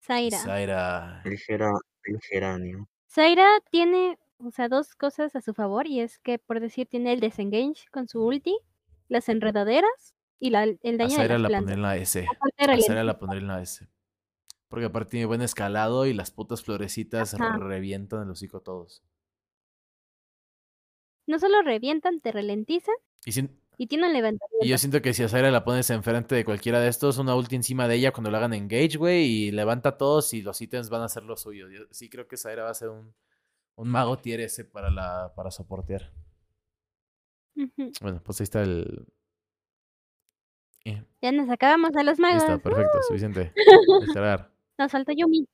Zaira. 0.02 0.38
Zaira. 0.38 1.22
ligera, 1.24 1.72
el 2.04 2.20
geranio. 2.20 2.88
Zaira 3.08 3.48
tiene, 3.70 4.18
o 4.38 4.50
sea, 4.50 4.68
dos 4.68 4.94
cosas 4.94 5.34
a 5.36 5.40
su 5.40 5.54
favor 5.54 5.86
y 5.86 6.00
es 6.00 6.18
que, 6.18 6.38
por 6.38 6.60
decir, 6.60 6.86
tiene 6.86 7.12
el 7.12 7.20
disengage 7.20 7.86
con 7.90 8.06
su 8.06 8.22
ulti, 8.22 8.58
las 9.08 9.28
enredaderas 9.28 10.14
y 10.38 10.50
la- 10.50 10.64
el 10.64 10.98
daño 10.98 11.16
de 11.18 11.28
las 11.28 11.40
la 11.40 11.48
pondré 11.58 11.74
en 11.74 11.82
la 11.82 11.96
S. 11.96 12.20
Aparte 12.28 12.64
A 12.64 12.66
ralentiza. 12.66 12.86
Zaira 12.88 13.04
la 13.04 13.18
pondré 13.18 13.38
en 13.38 13.46
la 13.46 13.62
S. 13.62 13.88
Porque 14.68 14.86
aparte 14.86 15.10
tiene 15.12 15.26
buen 15.26 15.42
escalado 15.42 16.04
y 16.06 16.12
las 16.14 16.30
putas 16.30 16.62
florecitas 16.64 17.34
Ajá. 17.34 17.56
revientan 17.58 18.22
el 18.22 18.30
hocico 18.30 18.56
a 18.58 18.62
todos. 18.62 19.02
No 21.26 21.38
solo 21.38 21.62
revientan, 21.62 22.20
te 22.20 22.32
ralentizan 22.32 22.94
Y, 23.24 23.30
y 23.78 23.86
tienen 23.86 24.12
levantamiento. 24.12 24.64
y 24.66 24.68
yo 24.68 24.76
siento 24.78 25.00
que 25.00 25.14
si 25.14 25.22
a 25.22 25.28
Zaira 25.28 25.50
la 25.50 25.64
pones 25.64 25.88
enfrente 25.90 26.34
de 26.34 26.44
cualquiera 26.44 26.80
de 26.80 26.88
estos, 26.88 27.18
una 27.18 27.34
ulti 27.34 27.56
encima 27.56 27.88
de 27.88 27.94
ella 27.96 28.12
cuando 28.12 28.30
lo 28.30 28.36
hagan 28.36 28.52
engage, 28.52 28.98
güey, 28.98 29.24
y 29.24 29.50
levanta 29.52 29.90
a 29.90 29.96
todos 29.96 30.34
y 30.34 30.42
los 30.42 30.60
ítems 30.60 30.90
van 30.90 31.02
a 31.02 31.08
ser 31.08 31.22
lo 31.22 31.36
suyo. 31.36 31.68
Yo 31.70 31.84
sí 31.90 32.10
creo 32.10 32.26
que 32.28 32.36
Zaira 32.36 32.64
va 32.64 32.70
a 32.70 32.74
ser 32.74 32.90
un, 32.90 33.14
un 33.76 33.88
mago 33.88 34.18
tier 34.18 34.40
S 34.40 34.64
para, 34.66 34.90
la, 34.90 35.32
para 35.34 35.50
soportear. 35.50 36.12
Bueno, 38.00 38.20
pues 38.24 38.40
ahí 38.40 38.44
está 38.44 38.62
el... 38.62 39.06
Eh, 40.84 41.02
Ya 41.22 41.32
nos 41.32 41.48
acabamos 41.50 41.96
a 41.96 42.02
los 42.02 42.18
magos. 42.18 42.42
está, 42.42 42.58
perfecto, 42.58 43.02
suficiente. 43.06 43.52
Descargar. 44.06 44.50
Nos 44.78 44.90
faltó 44.92 45.12
Yumi. 45.12 45.46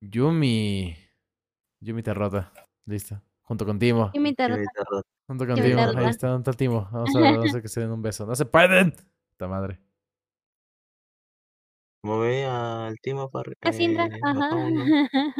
Yumi. 0.00 0.96
Yumi 1.80 2.02
te 2.02 2.12
rota. 2.14 2.52
Listo. 2.86 3.20
Junto 3.42 3.64
con 3.66 3.78
Timo. 3.78 4.10
Yumi 4.14 4.34
te 4.34 4.46
Qué 4.46 4.48
rota. 4.56 4.70
terror. 4.74 5.04
Junto 5.26 5.46
con 5.46 5.56
Yumi 5.56 5.68
Timo. 5.70 5.80
Ahí 5.98 6.06
está, 6.10 6.28
¿dónde 6.28 6.50
está 6.50 6.56
Timo? 6.58 6.88
Vamos 6.92 7.14
a, 7.16 7.20
vamos 7.20 7.54
a 7.54 7.62
que 7.62 7.68
se 7.68 7.80
den 7.80 7.90
un 7.92 8.02
beso. 8.02 8.26
¡No 8.26 8.34
se 8.34 8.44
pueden! 8.44 8.92
Puta 9.30 9.48
madre. 9.48 9.80
Mueve 12.02 12.44
al 12.46 12.96
Timo 13.00 13.30
para... 13.30 13.52
A 13.60 13.72
Sindra, 13.72 14.06
eh, 14.06 14.20
ajá. 14.22 14.56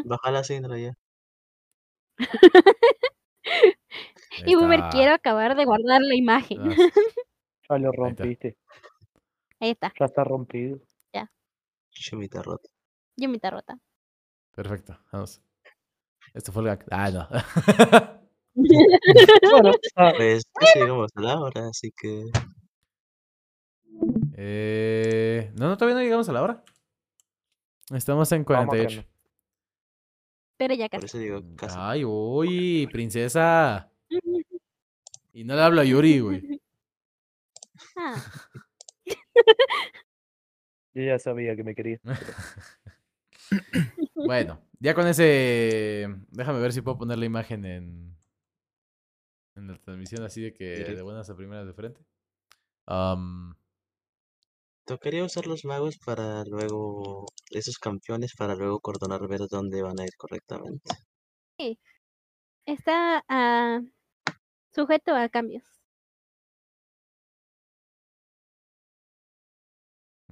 Baja 0.05 0.31
la 0.31 0.45
Sindra 0.45 0.79
ya. 0.79 0.95
Y 4.47 4.55
Boomer, 4.55 4.79
está. 4.81 4.91
quiero 4.91 5.15
acabar 5.15 5.57
de 5.57 5.65
guardar 5.65 6.01
la 6.03 6.15
imagen. 6.15 6.71
Ya 6.71 7.79
lo 7.79 7.91
está. 7.91 7.97
rompiste. 7.97 8.57
Ahí 9.61 9.71
está. 9.71 9.93
Ya 9.99 10.07
está 10.07 10.25
rompido. 10.25 10.79
Yumi 11.93 12.29
te 12.29 12.41
rota. 12.43 12.69
Yumi 13.17 13.39
te 13.39 13.51
rota. 13.51 13.79
Perfecto. 14.53 14.99
Vamos. 15.13 15.43
Esto 16.33 16.53
fue 16.53 16.63
el 16.63 16.69
gag. 16.69 16.85
Ah, 16.91 17.11
no. 17.11 17.29
Bueno, 18.53 19.71
ah, 19.97 20.13
Pues 20.17 20.45
llegamos 20.75 21.11
a 21.15 21.21
la 21.21 21.41
hora, 21.41 21.69
así 21.69 21.93
que... 21.97 22.25
eh... 24.37 25.53
No, 25.57 25.69
no, 25.69 25.77
todavía 25.77 25.95
no 25.97 26.03
llegamos 26.03 26.29
a 26.29 26.33
la 26.33 26.43
hora. 26.43 26.65
Estamos 27.95 28.31
en 28.33 28.45
Vamos 28.45 28.67
48. 28.69 29.05
Pero 30.57 30.75
ya 30.75 30.89
Por 30.89 31.01
casi. 31.01 31.07
eso 31.07 31.19
digo 31.19 31.43
casi. 31.57 31.77
Ay, 31.79 32.05
uy, 32.05 32.89
princesa. 32.93 33.90
Y 35.33 35.45
no 35.45 35.55
le 35.55 35.63
hablo 35.63 35.81
a 35.81 35.85
Yuri, 35.85 36.21
güey. 36.21 36.61
Ah, 37.97 38.15
yo 40.95 41.03
ya 41.03 41.19
sabía 41.19 41.57
que 41.57 41.65
me 41.65 41.75
quería. 41.75 41.99
Bueno, 44.15 44.63
ya 44.79 44.95
con 44.95 45.07
ese. 45.09 46.07
Déjame 46.29 46.61
ver 46.61 46.73
si 46.73 46.83
puedo 46.83 46.99
poner 46.99 47.19
la 47.19 47.25
imagen 47.25 47.65
en. 47.65 48.17
En 49.57 49.67
la 49.67 49.79
transmisión 49.79 50.23
así 50.23 50.43
de 50.43 50.53
que 50.53 50.85
de 50.85 51.03
buenas 51.03 51.31
a 51.31 51.37
primeras 51.37 51.67
de 51.67 51.73
frente. 51.73 52.05
Tocaría 54.85 55.25
usar 55.25 55.47
los 55.47 55.65
magos 55.65 55.99
para 55.99 56.45
luego... 56.45 57.27
Esos 57.51 57.79
campeones 57.79 58.35
para 58.37 58.55
luego 58.55 58.81
coordinar 58.81 59.27
ver 59.29 59.43
dónde 59.49 59.83
van 59.83 60.01
a 60.01 60.05
ir 60.05 60.17
correctamente. 60.17 60.93
está 62.67 63.25
ah, 63.29 63.81
sujeto 64.73 65.15
a 65.15 65.29
cambios. 65.29 65.65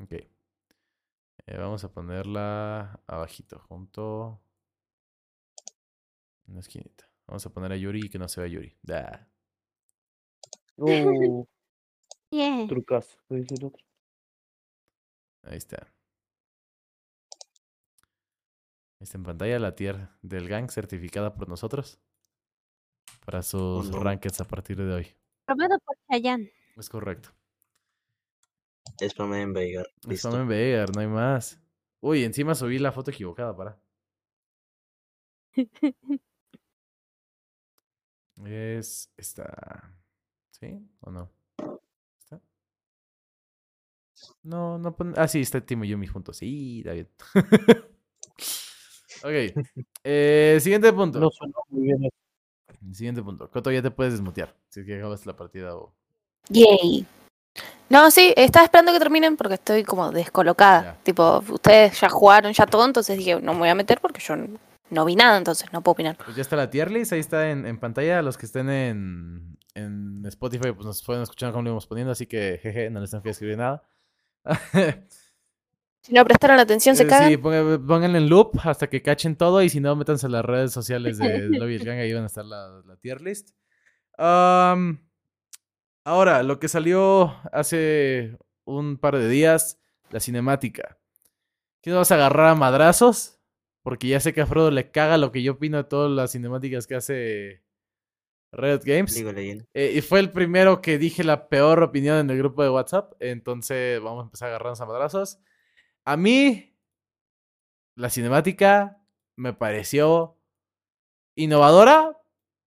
ok. 0.02 0.12
Eh, 1.46 1.56
vamos 1.56 1.84
a 1.84 1.92
ponerla 1.92 3.00
abajito, 3.06 3.58
junto. 3.68 4.40
En 6.46 6.54
la 6.54 6.60
esquinita. 6.60 7.08
Vamos 7.26 7.44
a 7.46 7.50
poner 7.50 7.72
a 7.72 7.76
Yuri 7.76 8.06
y 8.06 8.10
que 8.10 8.18
no 8.18 8.28
se 8.28 8.40
vea 8.40 8.50
Yuri. 8.50 8.76
Da. 8.82 9.28
Uh, 10.76 11.44
Yeah. 12.30 12.66
trucazo. 12.68 13.18
Ahí 13.30 13.40
está. 15.56 15.78
Ahí 19.00 19.04
está 19.04 19.16
en 19.16 19.24
pantalla 19.24 19.58
la 19.58 19.74
tier 19.74 20.10
del 20.20 20.46
gang 20.46 20.70
certificada 20.70 21.34
por 21.34 21.48
nosotros. 21.48 21.98
Para 23.28 23.42
sus 23.42 23.90
no. 23.90 23.98
rankings 23.98 24.40
a 24.40 24.44
partir 24.46 24.78
de 24.78 24.90
hoy. 24.90 25.06
Probado 25.44 25.78
por 25.80 25.98
Chayanne. 26.08 26.50
Es 26.78 26.88
correcto. 26.88 27.28
Spamé 29.06 29.42
en 29.42 29.52
Veigar. 29.52 29.86
Spam 30.12 30.40
en 30.40 30.48
Vegar, 30.48 30.94
no 30.94 31.02
hay 31.02 31.08
más. 31.08 31.60
Uy, 32.00 32.24
encima 32.24 32.54
subí 32.54 32.78
la 32.78 32.90
foto 32.90 33.10
equivocada, 33.10 33.54
para. 33.54 33.78
Es 38.46 39.12
esta. 39.18 39.94
¿Sí 40.52 40.88
o 41.00 41.10
no? 41.10 41.30
¿Está? 42.20 42.40
No, 44.42 44.78
no 44.78 44.96
pone... 44.96 45.12
Ah, 45.18 45.28
sí, 45.28 45.42
está 45.42 45.60
Timo 45.60 45.84
y 45.84 45.88
Yumi 45.88 46.06
juntos. 46.06 46.38
Sí, 46.38 46.82
bien. 46.82 47.10
ok. 49.22 49.66
Eh, 50.02 50.58
siguiente 50.62 50.90
punto. 50.94 51.20
No 51.20 51.30
sonó 51.30 51.58
muy 51.68 51.82
bien 51.88 52.08
Siguiente 52.92 53.22
punto. 53.22 53.50
Coto, 53.50 53.70
ya 53.70 53.82
te 53.82 53.90
puedes 53.90 54.12
desmutear. 54.14 54.54
Si 54.68 54.80
es 54.80 54.86
que 54.86 54.96
acabas 54.96 55.26
la 55.26 55.36
partida 55.36 55.74
o... 55.76 55.92
Yay. 56.48 57.06
No, 57.88 58.10
sí, 58.10 58.32
estaba 58.36 58.64
esperando 58.64 58.92
que 58.92 58.98
terminen 58.98 59.36
porque 59.36 59.54
estoy 59.54 59.82
como 59.82 60.10
descolocada. 60.10 60.82
Ya. 60.82 61.02
Tipo, 61.02 61.42
ustedes 61.48 62.00
ya 62.00 62.08
jugaron 62.08 62.52
ya 62.52 62.66
todo, 62.66 62.84
entonces 62.84 63.16
dije, 63.16 63.40
no 63.40 63.52
me 63.54 63.60
voy 63.60 63.68
a 63.68 63.74
meter 63.74 64.00
porque 64.00 64.20
yo 64.20 64.34
no 64.90 65.04
vi 65.04 65.16
nada, 65.16 65.38
entonces 65.38 65.72
no 65.72 65.82
puedo 65.82 65.92
opinar. 65.94 66.16
Pues 66.16 66.36
ya 66.36 66.42
está 66.42 66.56
la 66.56 66.70
tier 66.70 66.90
list, 66.90 67.12
ahí 67.12 67.20
está 67.20 67.50
en, 67.50 67.66
en 67.66 67.78
pantalla. 67.78 68.22
Los 68.22 68.36
que 68.36 68.46
estén 68.46 68.68
en, 68.68 69.58
en 69.74 70.24
Spotify, 70.26 70.72
pues 70.72 70.86
nos 70.86 71.02
pueden 71.02 71.22
escuchar 71.22 71.50
como 71.52 71.62
lo 71.62 71.70
íbamos 71.70 71.86
poniendo, 71.86 72.12
así 72.12 72.26
que 72.26 72.58
jeje, 72.62 72.90
no 72.90 73.00
les 73.00 73.10
tengo 73.10 73.22
que 73.22 73.30
escribir 73.30 73.58
nada. 73.58 73.82
Si 76.00 76.12
no 76.12 76.24
prestaron 76.24 76.58
atención, 76.58 76.96
se 76.96 77.02
Eh, 77.04 77.06
cagan. 77.06 77.30
Sí, 77.30 77.36
pónganle 77.36 78.18
en 78.18 78.28
loop 78.28 78.58
hasta 78.64 78.88
que 78.88 79.02
cachen 79.02 79.36
todo 79.36 79.62
y 79.62 79.68
si 79.68 79.80
no, 79.80 79.94
métanse 79.96 80.26
a 80.26 80.30
las 80.30 80.44
redes 80.44 80.72
sociales 80.72 81.18
de 81.18 81.48
Lobby 81.50 81.74
el 81.74 81.84
Gang, 81.84 81.98
ahí 81.98 82.12
van 82.12 82.22
a 82.24 82.26
estar 82.26 82.44
la, 82.44 82.82
la 82.86 82.96
tier 82.96 83.20
list. 83.20 83.50
Ahora, 86.04 86.42
lo 86.42 86.58
que 86.58 86.68
salió 86.68 87.34
hace 87.52 88.38
un 88.64 88.96
par 88.96 89.18
de 89.18 89.28
días, 89.28 89.78
la 90.10 90.20
cinemática. 90.20 90.98
¿Qué 91.82 91.90
nos 91.90 92.00
vas 92.00 92.12
a 92.12 92.14
agarrar 92.14 92.48
a 92.48 92.54
madrazos? 92.54 93.38
Porque 93.82 94.08
ya 94.08 94.20
sé 94.20 94.32
que 94.32 94.40
a 94.40 94.46
Frodo 94.46 94.70
le 94.70 94.90
caga 94.90 95.18
lo 95.18 95.32
que 95.32 95.42
yo 95.42 95.52
opino 95.52 95.76
de 95.76 95.84
todas 95.84 96.10
las 96.10 96.32
cinemáticas 96.32 96.86
que 96.86 96.94
hace 96.94 97.62
Riot 98.52 98.80
Games. 98.84 99.14
Eh, 99.74 99.92
y 99.96 100.00
fue 100.00 100.20
el 100.20 100.30
primero 100.30 100.80
que 100.80 100.98
dije 100.98 101.24
la 101.24 101.48
peor 101.48 101.82
opinión 101.82 102.16
en 102.18 102.30
el 102.30 102.38
grupo 102.38 102.62
de 102.62 102.70
WhatsApp. 102.70 103.12
Entonces 103.20 104.00
vamos 104.00 104.22
a 104.22 104.24
empezar 104.24 104.48
a 104.48 104.50
agarrarnos 104.52 104.80
a 104.80 104.86
madrazos. 104.86 105.38
A 106.08 106.16
mí, 106.16 106.74
la 107.94 108.08
cinemática 108.08 108.98
me 109.36 109.52
pareció 109.52 110.38
innovadora, 111.36 112.16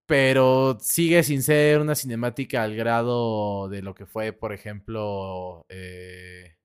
pero 0.05 0.77
sigue 0.79 1.23
sin 1.23 1.41
ser 1.41 1.81
una 1.81 1.95
cinemática 1.95 2.61
al 2.61 2.75
grado 2.75 3.67
de 3.67 3.81
lo 3.81 3.95
que 3.95 4.05
fue, 4.05 4.31
por 4.31 4.53
ejemplo, 4.53 5.65
eh, 5.69 6.55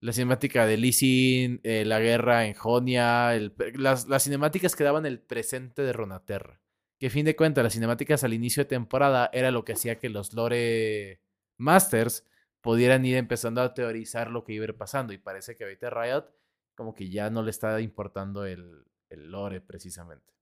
la 0.00 0.12
cinemática 0.12 0.66
de 0.66 0.78
Lee 0.78 1.60
eh, 1.62 1.84
la 1.84 2.00
guerra 2.00 2.46
en 2.46 2.54
Jonia, 2.54 3.30
las, 3.76 4.08
las 4.08 4.24
cinemáticas 4.24 4.74
que 4.74 4.82
daban 4.82 5.06
el 5.06 5.20
presente 5.20 5.82
de 5.82 5.92
Ronaterra. 5.92 6.60
Que 6.98 7.06
a 7.06 7.10
fin 7.10 7.24
de 7.24 7.36
cuentas, 7.36 7.62
las 7.62 7.74
cinemáticas 7.74 8.24
al 8.24 8.34
inicio 8.34 8.64
de 8.64 8.68
temporada 8.68 9.30
era 9.32 9.52
lo 9.52 9.64
que 9.64 9.74
hacía 9.74 10.00
que 10.00 10.08
los 10.08 10.32
lore 10.32 11.20
masters 11.56 12.26
pudieran 12.62 13.04
ir 13.04 13.16
empezando 13.16 13.60
a 13.60 13.74
teorizar 13.74 14.30
lo 14.30 14.44
que 14.44 14.54
iba 14.54 14.64
a 14.64 14.68
ir 14.68 14.76
pasando. 14.76 15.12
Y 15.12 15.18
parece 15.18 15.56
que 15.56 15.64
ahorita 15.64 15.90
Riot 15.90 16.32
como 16.74 16.94
que 16.94 17.10
ya 17.10 17.28
no 17.28 17.42
le 17.42 17.50
está 17.50 17.80
importando 17.80 18.46
el, 18.46 18.84
lore 19.10 19.60
precisamente. 19.60 20.32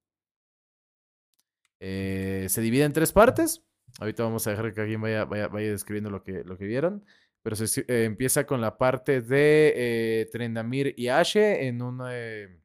Eh, 1.81 2.45
se 2.49 2.61
divide 2.61 2.85
en 2.85 2.93
tres 2.93 3.11
partes. 3.11 3.65
Ahorita 3.99 4.23
vamos 4.23 4.47
a 4.47 4.51
dejar 4.51 4.73
que 4.73 4.81
alguien 4.81 5.01
vaya, 5.01 5.25
vaya, 5.25 5.49
vaya 5.49 5.71
describiendo 5.71 6.09
lo 6.09 6.23
que, 6.23 6.43
lo 6.45 6.57
que 6.57 6.65
vieron. 6.65 7.03
Pero 7.43 7.55
se, 7.55 7.81
eh, 7.81 8.05
empieza 8.05 8.45
con 8.45 8.61
la 8.61 8.77
parte 8.77 9.21
de 9.21 9.73
eh, 10.21 10.29
Trendamir 10.31 10.93
y 10.95 11.07
Ashe 11.07 11.67
en 11.67 11.81
una, 11.81 12.09
eh, 12.11 12.61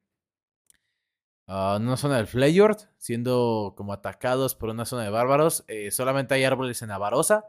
ah, 1.47 1.79
una 1.81 1.97
zona 1.97 2.19
del 2.19 2.27
Fleyord, 2.27 2.77
siendo 2.99 3.75
como 3.77 3.93
atacados 3.93 4.55
por 4.55 4.69
una 4.69 4.85
zona 4.85 5.05
de 5.05 5.11
bárbaros. 5.11 5.65
Solamente 5.91 6.35
hay 6.35 6.45
árboles 6.45 6.83
en 6.83 6.91
Avarosa. 6.91 7.45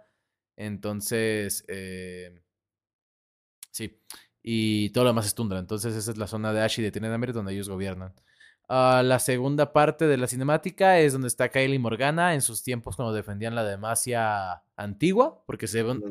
Entonces, 0.57 1.63
eh, 1.69 2.41
sí. 3.71 4.01
Y 4.43 4.89
todo 4.89 5.05
lo 5.05 5.11
demás 5.11 5.27
es 5.27 5.35
tundra. 5.35 5.59
Entonces, 5.59 5.95
esa 5.95 6.11
es 6.11 6.17
la 6.17 6.27
zona 6.27 6.51
de 6.51 6.61
Ash 6.61 6.79
y 6.79 6.83
de 6.83 6.91
Trendamir 6.91 7.33
donde 7.33 7.53
ellos 7.53 7.69
gobiernan. 7.69 8.13
Ah, 8.69 9.01
la 9.03 9.19
segunda 9.19 9.71
parte 9.71 10.07
de 10.07 10.17
la 10.17 10.27
cinemática 10.27 10.99
es 10.99 11.13
donde 11.13 11.29
está 11.29 11.47
Kylie 11.49 11.79
Morgana 11.79 12.33
en 12.33 12.41
sus 12.41 12.63
tiempos 12.63 12.97
cuando 12.97 13.13
defendían 13.13 13.55
la 13.55 13.63
Demacia 13.63 14.61
antigua, 14.75 15.41
porque 15.45 15.67
se 15.67 15.83
ven 15.83 16.03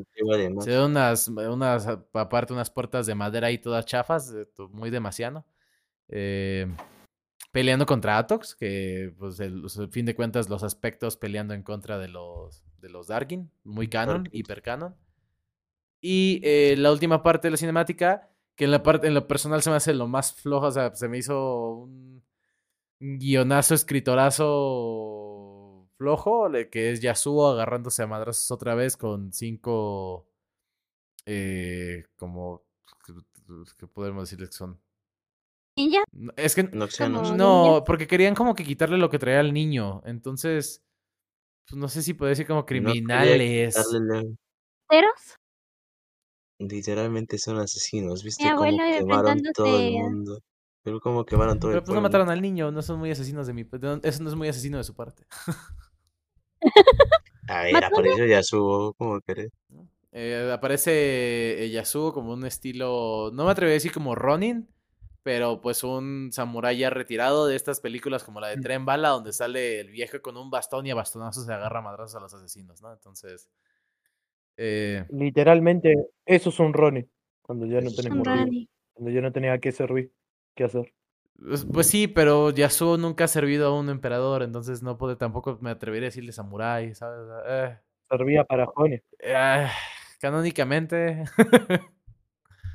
unas, 0.65 1.27
unas, 1.27 1.87
aparte 2.13 2.53
unas 2.53 2.71
puertas 2.71 3.05
de 3.05 3.13
madera 3.13 3.47
ahí 3.47 3.59
todas 3.59 3.85
chafas, 3.85 4.33
eh, 4.33 4.47
muy 4.71 4.89
demasiado. 4.89 5.45
Eh, 6.07 6.67
peleando 7.51 7.85
contra 7.85 8.17
Atox, 8.17 8.55
que 8.55 9.13
pues 9.17 9.39
el, 9.39 9.63
fin 9.89 10.05
de 10.05 10.15
cuentas 10.15 10.49
los 10.49 10.63
aspectos 10.63 11.17
peleando 11.17 11.53
en 11.53 11.63
contra 11.63 11.97
de 11.97 12.07
los, 12.07 12.63
de 12.79 12.89
los 12.89 13.07
Darkin, 13.07 13.49
muy 13.63 13.87
canon, 13.87 14.23
Darkin. 14.23 14.39
hiper 14.39 14.61
canon. 14.61 14.95
Y 16.01 16.41
eh, 16.43 16.75
la 16.77 16.91
última 16.91 17.23
parte 17.23 17.47
de 17.47 17.51
la 17.51 17.57
cinemática, 17.57 18.29
que 18.55 18.65
en 18.65 18.71
la 18.71 18.83
parte, 18.83 19.07
en 19.07 19.13
lo 19.13 19.27
personal 19.27 19.61
se 19.61 19.69
me 19.69 19.77
hace 19.77 19.93
lo 19.93 20.07
más 20.07 20.33
flojo, 20.33 20.67
o 20.67 20.71
sea, 20.71 20.93
se 20.93 21.07
me 21.07 21.17
hizo 21.17 21.71
un 21.71 22.23
guionazo, 22.99 23.73
escritorazo 23.73 25.87
flojo, 25.97 26.49
que 26.71 26.91
es 26.91 27.01
Yasuo 27.01 27.49
agarrándose 27.49 28.03
a 28.03 28.07
madrazos 28.07 28.51
otra 28.51 28.75
vez 28.75 28.97
con 28.97 29.33
cinco, 29.33 30.27
eh, 31.25 32.05
como, 32.17 32.63
¿qué 33.77 33.87
podemos 33.87 34.23
decirles 34.23 34.49
que 34.49 34.55
son? 34.55 34.79
Es 36.35 36.55
que. 36.55 36.69
Como- 36.69 37.35
no, 37.35 37.83
porque 37.85 38.07
querían 38.07 38.35
como 38.35 38.55
que 38.55 38.63
quitarle 38.63 38.97
lo 38.97 39.09
que 39.09 39.19
traía 39.19 39.39
al 39.39 39.53
niño, 39.53 40.01
entonces, 40.05 40.83
pues 41.67 41.79
no 41.79 41.87
sé 41.87 42.01
si 42.01 42.13
puedo 42.13 42.29
decir 42.29 42.47
como 42.47 42.65
criminales. 42.65 43.75
Ceros. 44.89 45.37
Literalmente 46.59 47.37
son 47.37 47.59
asesinos, 47.59 48.23
¿viste? 48.23 48.43
Mi 48.43 48.49
Cómo 48.49 48.63
abuelo 48.63 48.83
quemaron 48.97 49.41
todo 49.53 49.77
el 49.77 49.91
mundo. 49.91 50.41
Pero 50.81 50.99
como 51.01 51.25
quemaron 51.25 51.59
todo 51.59 51.71
Pero 51.71 51.79
el 51.79 51.85
pues 51.85 51.93
no 51.93 52.01
mataron 52.01 52.29
al 52.29 52.41
niño, 52.41 52.71
no 52.71 52.81
son 52.81 52.97
muy 52.97 53.11
asesinos 53.11 53.45
de 53.45 53.53
mi, 53.53 53.61
eso 54.03 54.23
no 54.23 54.29
es 54.29 54.35
muy 54.35 54.47
asesino 54.47 54.77
de 54.77 54.83
su 54.83 54.95
parte. 54.95 55.25
A 57.49 57.63
ver, 57.63 57.73
Mató 57.73 57.87
apareció 57.87 58.25
Yasuo, 58.25 58.93
como 58.93 59.21
querés. 59.21 59.51
Eh, 60.11 60.49
aparece 60.53 61.63
eh, 61.63 61.69
Yasuo 61.69 62.13
como 62.13 62.33
un 62.33 62.45
estilo, 62.45 63.31
no 63.33 63.45
me 63.45 63.51
atrevo 63.51 63.69
a 63.69 63.73
decir 63.73 63.91
como 63.91 64.15
Ronin, 64.15 64.67
pero 65.27 65.59
pues 65.59 65.83
un 65.83 66.29
samurái 66.31 66.77
ya 66.77 66.89
retirado 66.89 67.47
de 67.47 67.57
estas 67.57 67.81
películas 67.81 68.23
como 68.23 68.39
la 68.39 68.47
de. 68.47 68.61
Tren 68.61 68.85
Bala, 68.85 69.09
donde 69.09 69.33
sale 69.33 69.81
el 69.81 69.89
viejo 69.89 70.21
con 70.21 70.37
un 70.37 70.49
bastón 70.49 70.85
y 70.85 70.91
a 70.91 70.95
bastonazos 70.95 71.45
se 71.45 71.51
agarra 71.51 71.79
a 71.79 71.81
madrazos 71.81 72.15
a 72.15 72.21
los 72.21 72.33
asesinos, 72.33 72.81
¿no? 72.81 72.93
Entonces, 72.93 73.49
eh, 74.55 75.03
Literalmente, 75.09 76.07
eso 76.25 76.49
es 76.49 76.59
un 76.61 76.71
Ronnie. 76.71 77.09
Cuando 77.41 77.65
ya 77.65 77.81
no 77.81 77.89
Rani. 78.23 78.69
Cuando 78.93 79.11
ya 79.11 79.19
no 79.19 79.33
tenía 79.33 79.59
que 79.59 79.73
servir, 79.73 80.13
qué 80.55 80.63
hacer. 80.63 80.93
pues, 81.37 81.65
pues 81.65 81.87
sí, 81.87 82.07
pero 82.07 82.51
Yasuo 82.51 82.95
nunca 82.95 83.25
ha 83.25 83.27
servido 83.27 83.67
a 83.67 83.77
un 83.77 83.89
emperador, 83.89 84.43
entonces 84.43 84.81
no 84.81 84.97
puede, 84.97 85.17
tampoco 85.17 85.57
me 85.59 85.71
atrevería 85.71 86.05
a 86.05 86.11
decirle 86.11 86.31
samurái, 86.31 86.95
¿sabes? 86.95 87.27
Eh, 87.49 87.77
Servía 88.09 88.45
para 88.45 88.65
Jones. 88.65 89.03
eh, 89.19 89.67
canónicamente. 90.21 91.25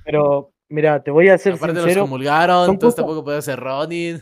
Pero, 0.05 0.52
mira, 0.73 1.03
te 1.03 1.11
voy 1.11 1.29
a 1.29 1.39
ser 1.39 1.55
Aparte 1.55 1.75
los 1.81 1.97
comulgaron, 1.99 2.71
entonces 2.71 2.79
cosas- 2.81 2.97
tampoco 2.97 3.25
puede 3.25 3.43
ser 3.43 3.61
Ronin. 3.61 4.21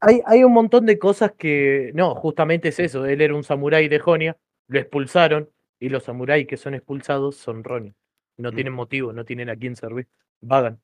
Hay, 0.00 0.22
hay 0.26 0.44
un 0.44 0.52
montón 0.52 0.86
de 0.86 0.98
cosas 0.98 1.32
que. 1.36 1.90
No, 1.94 2.14
justamente 2.14 2.68
es 2.68 2.78
eso. 2.78 3.04
Él 3.04 3.20
era 3.20 3.34
un 3.34 3.42
samurái 3.42 3.88
de 3.88 3.98
Jonia, 3.98 4.36
lo 4.68 4.78
expulsaron, 4.78 5.50
y 5.80 5.88
los 5.88 6.04
samuráis 6.04 6.46
que 6.46 6.56
son 6.56 6.74
expulsados 6.74 7.36
son 7.36 7.64
Ronin. 7.64 7.94
No 8.36 8.52
tienen 8.52 8.72
motivo, 8.72 9.12
no 9.12 9.24
tienen 9.24 9.50
a 9.50 9.56
quién 9.56 9.74
servir. 9.74 10.06
Vagan. 10.40 10.80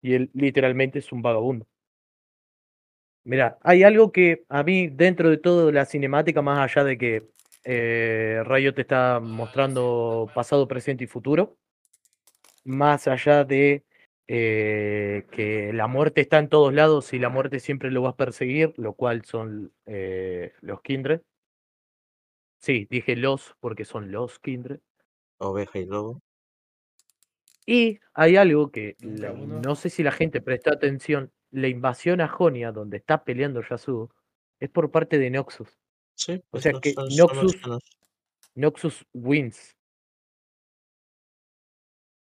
Y 0.00 0.14
él 0.14 0.30
literalmente 0.32 0.98
es 1.00 1.12
un 1.12 1.20
vagabundo. 1.20 1.66
Mira, 3.24 3.58
hay 3.62 3.82
algo 3.84 4.10
que 4.10 4.44
a 4.48 4.62
mí, 4.62 4.88
dentro 4.88 5.28
de 5.30 5.36
todo 5.36 5.70
la 5.70 5.84
cinemática, 5.84 6.42
más 6.42 6.58
allá 6.58 6.84
de 6.84 6.98
que 6.98 7.28
eh, 7.64 8.42
Riot 8.46 8.72
te 8.72 8.80
está 8.80 9.20
mostrando 9.20 10.28
pasado, 10.34 10.66
presente 10.66 11.04
y 11.04 11.06
futuro, 11.06 11.56
más 12.64 13.08
allá 13.08 13.44
de 13.44 13.84
eh, 14.28 15.26
que 15.30 15.72
la 15.72 15.86
muerte 15.88 16.20
está 16.20 16.38
en 16.38 16.48
todos 16.48 16.72
lados 16.72 17.12
y 17.12 17.18
la 17.18 17.28
muerte 17.28 17.60
siempre 17.60 17.90
lo 17.90 18.02
vas 18.02 18.14
a 18.14 18.16
perseguir, 18.16 18.72
lo 18.76 18.94
cual 18.94 19.24
son 19.24 19.72
eh, 19.86 20.52
los 20.60 20.80
Kindred. 20.82 21.20
Sí, 22.58 22.86
dije 22.88 23.16
los 23.16 23.56
porque 23.60 23.84
son 23.84 24.12
los 24.12 24.38
Kindred. 24.38 24.78
Oveja 25.38 25.78
y 25.80 25.86
lobo. 25.86 26.20
Y 27.66 27.98
hay 28.14 28.36
algo 28.36 28.70
que 28.70 28.96
la- 29.00 29.32
no 29.32 29.74
sé 29.74 29.90
si 29.90 30.02
la 30.02 30.12
gente 30.12 30.40
prestó 30.40 30.72
atención. 30.72 31.32
La 31.50 31.68
invasión 31.68 32.20
a 32.20 32.28
Jonia, 32.28 32.72
donde 32.72 32.96
está 32.96 33.24
peleando 33.24 33.62
Yasuo, 33.62 34.10
es 34.58 34.70
por 34.70 34.90
parte 34.90 35.18
de 35.18 35.30
Noxus. 35.30 35.68
Sí, 36.14 36.42
pues 36.50 36.62
sea 36.62 36.72
no, 36.72 36.80
que 36.80 36.92
son- 36.92 37.08
Noxus-. 37.08 37.80
Noxus 38.54 39.06
wins. 39.12 39.76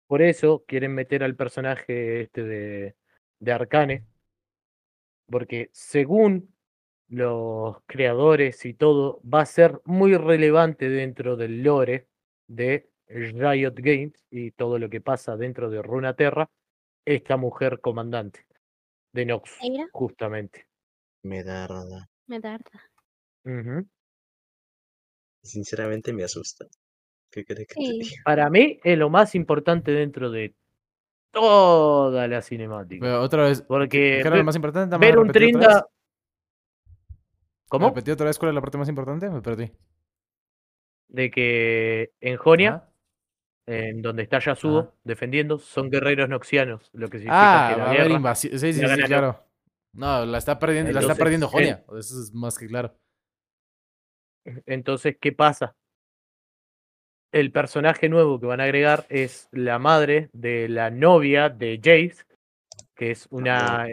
Por 0.08 0.22
eso 0.22 0.64
quieren 0.68 0.94
meter 0.94 1.24
al 1.24 1.36
personaje 1.36 2.22
este 2.22 2.44
de, 2.44 2.96
de 3.40 3.52
Arcane. 3.52 4.06
Porque 5.28 5.70
según 5.72 6.54
los 7.08 7.78
creadores 7.86 8.66
y 8.66 8.74
todo, 8.74 9.22
va 9.22 9.42
a 9.42 9.46
ser 9.46 9.82
muy 9.86 10.16
relevante 10.16 10.90
dentro 10.90 11.36
del 11.36 11.64
lore 11.64 12.08
de 12.48 12.90
Riot 13.08 13.76
Games 13.76 14.26
y 14.30 14.52
todo 14.52 14.80
lo 14.80 14.90
que 14.90 15.02
pasa 15.02 15.38
dentro 15.38 15.70
de 15.70 15.82
Runaterra, 15.82 16.50
esta 17.06 17.38
mujer 17.38 17.80
comandante 17.80 18.46
de 19.12 19.26
Nox, 19.26 19.60
justamente. 19.92 20.68
Me 21.24 21.44
da 21.44 21.68
rada. 21.68 22.10
me 22.28 22.40
da 22.40 22.56
harta. 22.56 22.82
Ujú. 23.46 23.88
Sinceramente 25.44 26.14
me 26.14 26.24
asusta. 26.24 26.66
¿Qué 27.34 27.44
crees 27.46 27.68
que 27.68 27.74
te 27.76 27.82
Sí. 27.82 28.00
diga? 28.00 28.22
Para 28.24 28.50
mí 28.50 28.80
es 28.84 28.98
lo 28.98 29.10
más 29.10 29.34
importante 29.34 29.92
dentro 29.92 30.30
de 30.30 30.54
toda 31.32 32.28
la 32.28 32.42
cinemática. 32.44 33.02
Pero 33.04 33.22
otra 33.22 33.44
vez. 33.46 33.62
Porque 33.64 34.20
¿qué 34.22 34.28
era 34.28 34.36
lo 34.38 34.44
más 34.44 34.56
importante? 34.56 34.96
Ver 35.00 35.18
un 35.18 35.28
repetir 35.28 35.56
otra 35.58 35.68
vez. 35.68 35.76
30... 35.78 35.88
¿Cómo? 37.70 37.88
¿Repetí 37.90 38.12
otra 38.12 38.28
vez 38.28 38.38
cuál 38.38 38.50
es 38.50 38.56
la 38.56 38.62
parte 38.62 38.78
más 38.78 38.88
importante? 38.90 39.30
Me 39.32 39.42
perdí. 39.42 39.72
De 41.08 41.32
que 41.32 42.12
en 42.22 42.38
Jonia, 42.38 42.88
en 43.66 44.02
donde 44.04 44.24
está 44.24 44.38
Yasuo 44.40 44.80
Ajá. 44.80 44.92
defendiendo, 45.04 45.58
son 45.58 45.90
guerreros 45.90 46.30
noxianos, 46.30 46.90
lo 46.94 47.08
que 47.10 47.18
significa 47.18 47.68
Ah, 47.70 47.72
que 47.74 47.78
la 47.80 47.84
va 47.86 47.90
a 47.90 47.94
haber 47.96 48.12
invasión. 48.12 48.60
Sí, 48.60 48.74
sí, 48.74 48.80
sí, 48.88 49.02
claro. 49.04 49.44
No, 49.96 50.26
la 50.26 50.38
está 50.38 50.60
perdiendo, 50.60 50.92
la 50.92 51.00
está 51.02 51.16
perdiendo 51.16 51.48
él- 51.48 51.52
Jonia. 51.52 51.84
Eso 51.98 52.22
es 52.22 52.32
más 52.34 52.58
que 52.60 52.68
claro. 52.68 52.96
Entonces, 54.66 55.18
¿qué 55.20 55.32
pasa? 55.32 55.76
El 57.34 57.52
personaje 57.52 58.08
nuevo 58.10 58.40
que 58.40 58.46
van 58.46 58.62
a 58.62 58.66
agregar 58.66 59.06
es 59.10 59.50
la 59.52 59.80
madre 59.80 60.30
de 60.34 60.70
la 60.70 60.90
novia 60.92 61.50
de 61.50 61.78
Jace, 61.78 62.24
que 62.96 63.12
es 63.12 63.28
una. 63.32 63.88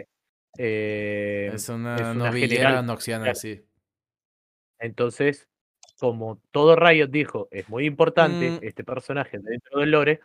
eh, 0.57 1.51
Es 1.53 1.67
una, 1.67 1.95
es 1.95 2.15
noxiana, 2.85 3.33
sí. 3.35 3.61
Entonces, 4.79 5.47
como 5.99 6.41
todo 6.51 6.75
Riot 6.75 7.07
dijo, 7.09 7.47
es 7.51 7.67
muy 7.69 7.85
importante 7.85 8.51
Mm. 8.51 8.59
este 8.61 8.83
personaje 8.83 9.39
dentro 9.39 9.79
del 9.79 9.91
lore, 9.91 10.21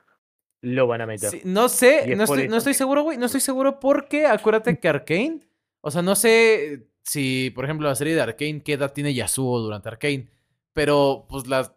lo 0.62 0.86
van 0.86 1.00
a 1.02 1.06
meter. 1.06 1.30
Sí, 1.30 1.40
no 1.44 1.68
sé, 1.68 2.10
es 2.10 2.16
no 2.16 2.24
estoy, 2.24 2.48
no 2.48 2.60
seguro, 2.60 3.02
güey. 3.02 3.18
No 3.18 3.26
estoy 3.26 3.40
seguro 3.40 3.78
porque 3.80 4.26
acuérdate 4.26 4.78
que 4.78 4.88
Arkane. 4.88 5.40
O 5.80 5.90
sea, 5.90 6.02
no 6.02 6.14
sé 6.16 6.86
si, 7.02 7.50
por 7.54 7.64
ejemplo, 7.64 7.86
la 7.88 7.94
serie 7.94 8.14
de 8.14 8.22
Arkane, 8.22 8.62
qué 8.62 8.74
edad 8.74 8.92
tiene 8.92 9.14
Yasuo 9.14 9.60
durante 9.60 9.88
Arkane. 9.88 10.28
Pero, 10.72 11.26
pues, 11.28 11.46
la, 11.46 11.72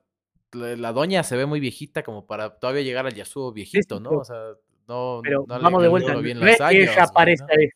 la, 0.54 0.76
la 0.76 0.94
doña 0.94 1.24
se 1.24 1.38
ve 1.38 1.46
muy 1.46 1.60
viejita 1.60 2.04
como 2.04 2.26
para 2.26 2.58
todavía 2.60 2.82
llegar 2.84 3.06
al 3.06 3.14
Yasuo 3.14 3.52
viejito, 3.52 4.00
¿no? 4.00 4.10
O 4.12 4.24
sea, 4.24 4.54
no, 4.88 5.22
Pero 5.24 5.46
no 5.48 5.58
le 5.58 5.64
vamos 5.64 5.82
de 5.82 5.88
vuelta, 5.88 6.16
bien 6.18 6.40
no 6.40 6.48
es 6.48 6.58
que 6.58 6.84
ella 6.84 7.04
aparece 7.04 7.44
¿no? 7.44 7.50
ahí. 7.52 7.70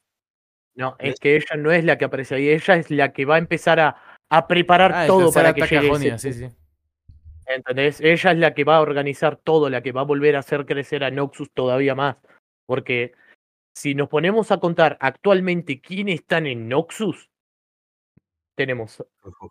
No, 0.76 0.96
es 0.98 1.20
que 1.20 1.36
ella 1.36 1.56
no 1.58 1.72
es 1.72 1.84
la 1.84 1.98
que 1.98 2.06
aparece 2.06 2.36
ahí, 2.36 2.50
ella 2.50 2.76
es 2.76 2.90
la 2.90 3.14
que 3.14 3.26
va 3.26 3.36
a 3.36 3.38
empezar 3.38 3.80
a, 3.80 3.96
a 4.30 4.48
preparar 4.48 4.92
Ah, 4.94 5.06
todo 5.06 5.32
para 5.32 5.54
que 5.54 5.62
llegue 5.62 5.78
ese 5.78 5.90
Jonia, 5.90 6.18
sí, 6.18 6.32
punto. 6.32 6.50
sí. 6.50 6.56
¿Entendés? 7.46 8.02
Ella 8.02 8.32
es 8.32 8.38
la 8.38 8.54
que 8.54 8.64
va 8.64 8.78
a 8.78 8.82
organizar 8.82 9.36
todo, 9.38 9.70
la 9.70 9.84
que 9.84 9.92
va 9.92 10.02
a 10.02 10.06
volver 10.06 10.36
a 10.36 10.40
hacer 10.40 10.66
crecer 10.66 11.04
a 11.04 11.12
Noxus 11.12 11.52
todavía 11.52 11.94
más. 11.94 12.18
Porque 12.66 13.14
si 13.76 13.94
nos 13.96 14.10
ponemos 14.10 14.52
a 14.52 14.60
contar 14.60 14.98
actualmente 15.00 15.82
quiénes 15.82 16.22
están 16.22 16.48
en 16.48 16.68
Noxus, 16.70 17.30
tenemos 18.56 19.04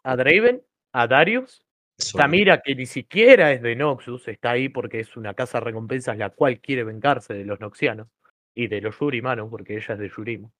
a 0.02 0.16
Draven, 0.16 0.62
a 0.92 1.06
Darius, 1.06 1.64
Samira, 1.98 2.60
que 2.62 2.74
ni 2.74 2.86
siquiera 2.86 3.52
es 3.52 3.62
de 3.62 3.76
Noxus, 3.76 4.26
está 4.28 4.50
ahí 4.52 4.68
porque 4.68 5.00
es 5.00 5.16
una 5.16 5.34
casa 5.34 5.58
de 5.58 5.64
recompensas 5.66 6.16
la 6.18 6.30
cual 6.30 6.60
quiere 6.60 6.84
vengarse 6.84 7.34
de 7.34 7.44
los 7.44 7.60
Noxianos 7.60 8.08
y 8.54 8.66
de 8.66 8.80
los 8.80 8.98
Yurimanos, 8.98 9.48
porque 9.50 9.76
ella 9.76 9.94
es 9.94 10.00
de 10.00 10.08
Yurimo. 10.08 10.52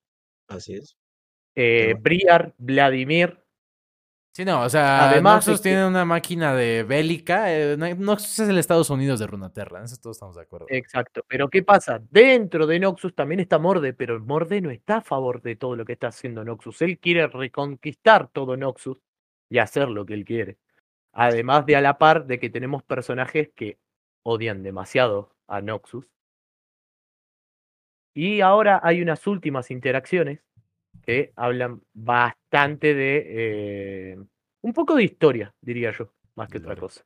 Así 0.49 0.75
es. 0.75 0.97
Eh, 1.55 1.95
Briar, 2.01 2.55
Vladimir, 2.59 3.39
Sí, 4.35 4.47
no, 4.47 4.63
o 4.63 4.69
sea, 4.71 5.11
Además 5.11 5.45
de 5.45 5.51
Noxus 5.51 5.63
que- 5.63 5.69
tiene 5.69 5.87
una 5.87 6.07
máquina 6.07 6.55
de 6.55 6.85
bélica. 6.85 7.53
eh, 7.55 7.77
no- 7.77 7.95
Noxus 7.97 8.39
es 8.39 8.49
el 8.49 8.57
Estados 8.57 8.89
Unidos 8.89 9.21
de 9.21 9.27
Runaterra, 9.27 9.79
en 9.81 9.85
eso 9.85 9.99
todos 10.01 10.17
estamos 10.17 10.37
de 10.37 10.41
acuerdo. 10.41 10.65
Exacto, 10.71 11.23
pero 11.29 11.51
¿qué 11.51 11.63
pasa? 11.63 12.01
Dentro 12.11 12.67
de 12.67 12.81
Noxus 12.81 13.15
también 13.15 13.41
está 13.41 13.59
Morde, 13.59 13.93
pero 13.93 14.19
Morde 14.21 14.63
no 14.63 14.71
está 14.71 14.97
a 14.97 15.01
favor 15.03 15.43
de 15.43 15.57
todo 15.57 15.77
lo 15.77 15.85
que 15.85 15.93
está 15.93 16.07
haciendo 16.07 16.45
Noxus. 16.47 16.81
Él 16.81 16.99
quiere 16.99 17.27
reconquistar 17.27 18.29
todo 18.29 18.57
Noxus 18.57 18.97
y 19.51 19.59
hacer 19.59 19.89
lo 19.91 20.07
que 20.07 20.15
él 20.15 20.25
quiere. 20.25 20.57
Además 21.13 21.67
de 21.67 21.77
a 21.77 21.81
la 21.81 21.99
par 21.99 22.27
de 22.27 22.39
que 22.39 22.51
tenemos 22.51 22.83
personajes 22.83 23.51
que 23.55 23.79
odian 24.23 24.63
demasiado 24.63 25.37
a 25.47 25.61
Noxus. 25.61 26.07
Y 28.15 28.41
ahora 28.41 28.81
hay 28.83 29.03
unas 29.03 29.27
últimas 29.27 29.71
interacciones 29.71 30.41
que 31.03 31.33
hablan 31.37 31.83
bastante 31.93 32.95
de 32.95 34.13
eh, 34.13 34.19
un 34.63 34.73
poco 34.73 34.95
de 34.95 35.05
historia, 35.05 35.55
diría 35.61 35.93
yo, 35.93 36.13
más 36.35 36.49
que 36.49 36.59
otra 36.59 36.77
cosa. 36.77 37.05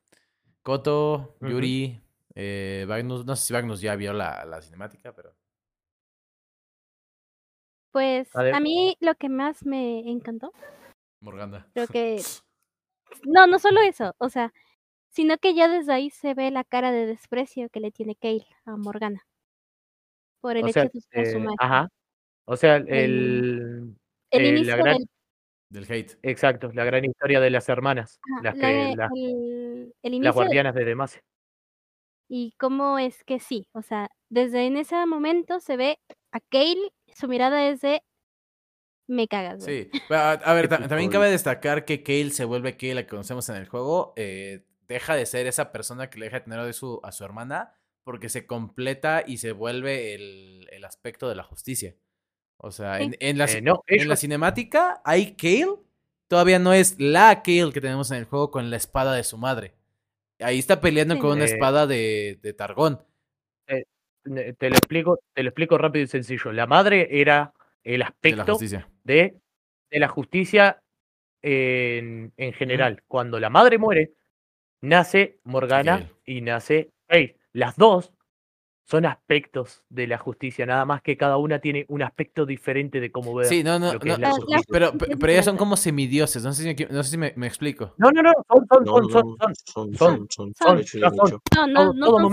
Koto. 0.61 1.37
Yuri, 1.41 1.99
eh, 2.35 2.85
Magnus. 2.87 3.25
No 3.25 3.35
sé 3.35 3.47
si 3.47 3.53
Magnus 3.53 3.81
ya 3.81 3.95
vio 3.95 4.13
la, 4.13 4.45
la 4.45 4.61
cinemática, 4.61 5.13
pero. 5.13 5.33
Pues 7.91 8.35
a 8.35 8.59
mí 8.59 8.95
lo 8.99 9.15
que 9.15 9.29
más 9.29 9.65
me 9.65 9.99
encantó, 10.11 10.51
Morgana. 11.21 11.67
creo 11.73 11.87
que... 11.87 12.21
No, 13.23 13.47
no 13.47 13.59
solo 13.59 13.81
eso, 13.81 14.13
o 14.17 14.29
sea, 14.29 14.53
sino 15.09 15.37
que 15.37 15.53
ya 15.53 15.67
desde 15.67 15.93
ahí 15.93 16.09
se 16.09 16.33
ve 16.33 16.51
la 16.51 16.63
cara 16.63 16.91
de 16.91 17.05
desprecio 17.05 17.69
que 17.69 17.79
le 17.79 17.91
tiene 17.91 18.15
Kale 18.15 18.45
a 18.65 18.75
Morgana. 18.77 19.25
Por 20.41 20.57
el 20.57 20.63
O 20.65 20.67
hecho 20.67 20.73
sea, 20.73 20.83
de 20.83 21.31
su 21.31 21.39
eh, 21.39 21.45
ajá. 21.59 21.89
O 22.45 22.55
sea, 22.57 22.77
el, 22.77 22.87
El 22.87 23.95
eh, 24.31 24.41
la 24.41 24.47
inicio 24.49 24.77
gran- 24.77 24.97
del 24.97 25.07
Del 25.69 25.91
hate. 25.91 26.17
exacto, 26.23 26.71
la 26.73 26.85
gran 26.85 27.03
historia 27.05 27.39
de 27.41 27.49
las 27.49 27.67
hermanas, 27.69 28.19
ajá, 28.23 28.43
las, 28.43 28.55
la 28.57 28.61
que, 28.61 28.67
de- 28.67 28.95
las, 28.95 29.11
el, 29.15 29.93
el 30.03 30.11
las 30.11 30.13
inicio 30.13 30.29
de- 30.31 30.35
guardianas 30.35 30.75
de 30.75 30.85
Demacia. 30.85 31.21
y 32.29 32.53
cómo 32.59 32.99
es 32.99 33.23
que 33.23 33.39
sí, 33.39 33.67
o 33.73 33.81
sea, 33.81 34.09
desde 34.29 34.65
en 34.67 34.77
ese 34.77 35.05
momento 35.05 35.59
se 35.59 35.77
ve 35.77 35.99
a 36.31 36.39
Kale, 36.39 36.93
su 37.15 37.27
mirada 37.27 37.67
es 37.69 37.81
de 37.81 38.01
me 39.07 39.27
cagas, 39.27 39.63
güey". 39.63 39.89
Sí. 39.91 39.99
A, 40.09 40.31
a 40.31 40.53
ver, 40.53 40.67
ta- 40.67 40.87
también 40.87 41.09
cabe 41.09 41.29
destacar 41.31 41.85
que 41.85 42.03
Kale 42.03 42.29
se 42.31 42.45
vuelve 42.45 42.77
Kale, 42.77 42.95
la 42.95 43.03
que 43.03 43.09
conocemos 43.09 43.47
en 43.49 43.55
el 43.55 43.67
juego. 43.67 44.13
eh, 44.17 44.63
deja 44.87 45.15
de 45.15 45.25
ser 45.25 45.47
esa 45.47 45.71
persona 45.73 46.09
que 46.09 46.17
le 46.19 46.25
deja 46.27 46.37
de 46.39 46.45
tener 46.45 46.59
a 46.59 46.71
su, 46.73 47.01
a 47.03 47.11
su 47.11 47.25
hermana 47.25 47.73
porque 48.05 48.29
se 48.29 48.45
completa 48.47 49.21
y 49.27 49.37
se 49.39 49.51
vuelve 49.51 50.13
el, 50.15 50.65
el 50.71 50.85
aspecto 50.85 51.27
de 51.27 51.35
la 51.35 51.43
justicia. 51.43 51.93
O 52.57 52.71
sea, 52.71 52.97
Sí. 52.97 53.03
en, 53.03 53.15
en 53.19 53.37
la, 53.37 53.45
Eh, 53.45 53.61
no, 53.61 53.83
en 53.87 54.07
la 54.07 54.15
cinemática 54.15 55.01
hay 55.03 55.33
Kale. 55.35 55.75
Todavía 56.29 56.57
no 56.59 56.71
es 56.73 56.95
la 56.99 57.43
Kale 57.43 57.71
que 57.73 57.81
tenemos 57.81 58.09
en 58.11 58.17
el 58.17 58.25
juego 58.25 58.49
con 58.49 58.69
la 58.69 58.77
espada 58.77 59.13
de 59.13 59.23
su 59.25 59.37
madre. 59.37 59.73
Ahí 60.39 60.57
está 60.59 60.79
peleando 60.79 61.15
Sí. 61.15 61.19
con 61.21 61.31
una 61.31 61.43
Eh, 61.45 61.47
espada 61.53 61.85
de, 61.85 62.39
de 62.41 62.53
Targón. 62.53 63.01
Te 64.23 64.69
lo 64.69 64.75
explico, 64.75 65.19
te 65.33 65.43
lo 65.43 65.49
explico 65.49 65.77
rápido 65.77 66.03
y 66.03 66.07
sencillo. 66.07 66.51
La 66.51 66.67
madre 66.67 67.07
era 67.21 67.53
el 67.87 67.93
De 67.93 67.97
la 67.99 68.05
aspecto 68.05 68.51
justicia. 68.53 68.89
de, 69.03 69.37
de 69.89 69.99
la 69.99 70.07
justicia 70.09 70.81
en, 71.41 72.33
en 72.35 72.53
general. 72.53 73.03
Cuando 73.07 73.39
la 73.39 73.49
madre 73.49 73.77
muere, 73.77 74.13
nace 74.81 75.39
Morgana 75.45 76.09
y 76.25 76.41
nace 76.41 76.91
Kale. 77.07 77.37
Las 77.53 77.77
dos 77.77 78.13
son 78.83 79.05
aspectos 79.05 79.83
de 79.89 80.07
la 80.07 80.17
justicia, 80.17 80.65
nada 80.65 80.85
más 80.85 81.01
que 81.01 81.17
cada 81.17 81.37
una 81.37 81.59
tiene 81.59 81.85
un 81.89 82.01
aspecto 82.03 82.45
diferente 82.45 82.99
de 83.01 83.11
cómo 83.11 83.35
ver 83.35 83.47
Sí, 83.47 83.63
no, 83.63 83.79
no, 83.79 83.93
lo 83.93 83.99
que 83.99 84.09
no, 84.09 84.13
es 84.15 84.19
la 84.19 84.29
Ah, 84.29 84.31
justicia. 84.33 84.63
pero, 84.71 84.93
pero 84.97 85.31
ellas 85.31 85.45
son 85.45 85.57
como 85.57 85.75
semidioses. 85.77 86.43
No 86.43 86.53
sé 86.53 86.75
si 86.75 86.85
no 86.85 87.03
sé 87.03 87.11
si 87.11 87.17
me- 87.17 87.33
me 87.35 87.47
explico. 87.47 87.93
No, 87.97 88.11
no, 88.11 88.21
no, 88.21 88.31
son, 88.47 88.67
son, 88.69 88.85
No, 88.85 88.93
son, 88.93 89.03
no, 89.07 89.09
son, 89.09 89.29
no, 89.91 89.95
son, 89.95 90.83
son, 90.85 91.15
son. 91.15 91.41
No, 91.55 91.93
no, 91.93 91.93
todo, 92.05 92.19
no 92.19 92.29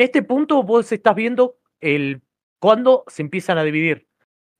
este 0.00 0.22
punto 0.22 0.62
vos 0.62 0.90
estás 0.92 1.14
viendo 1.14 1.56
el 1.80 2.22
cuándo 2.60 3.02
se 3.08 3.22
empiezan 3.22 3.58
a 3.58 3.64
dividir. 3.64 4.06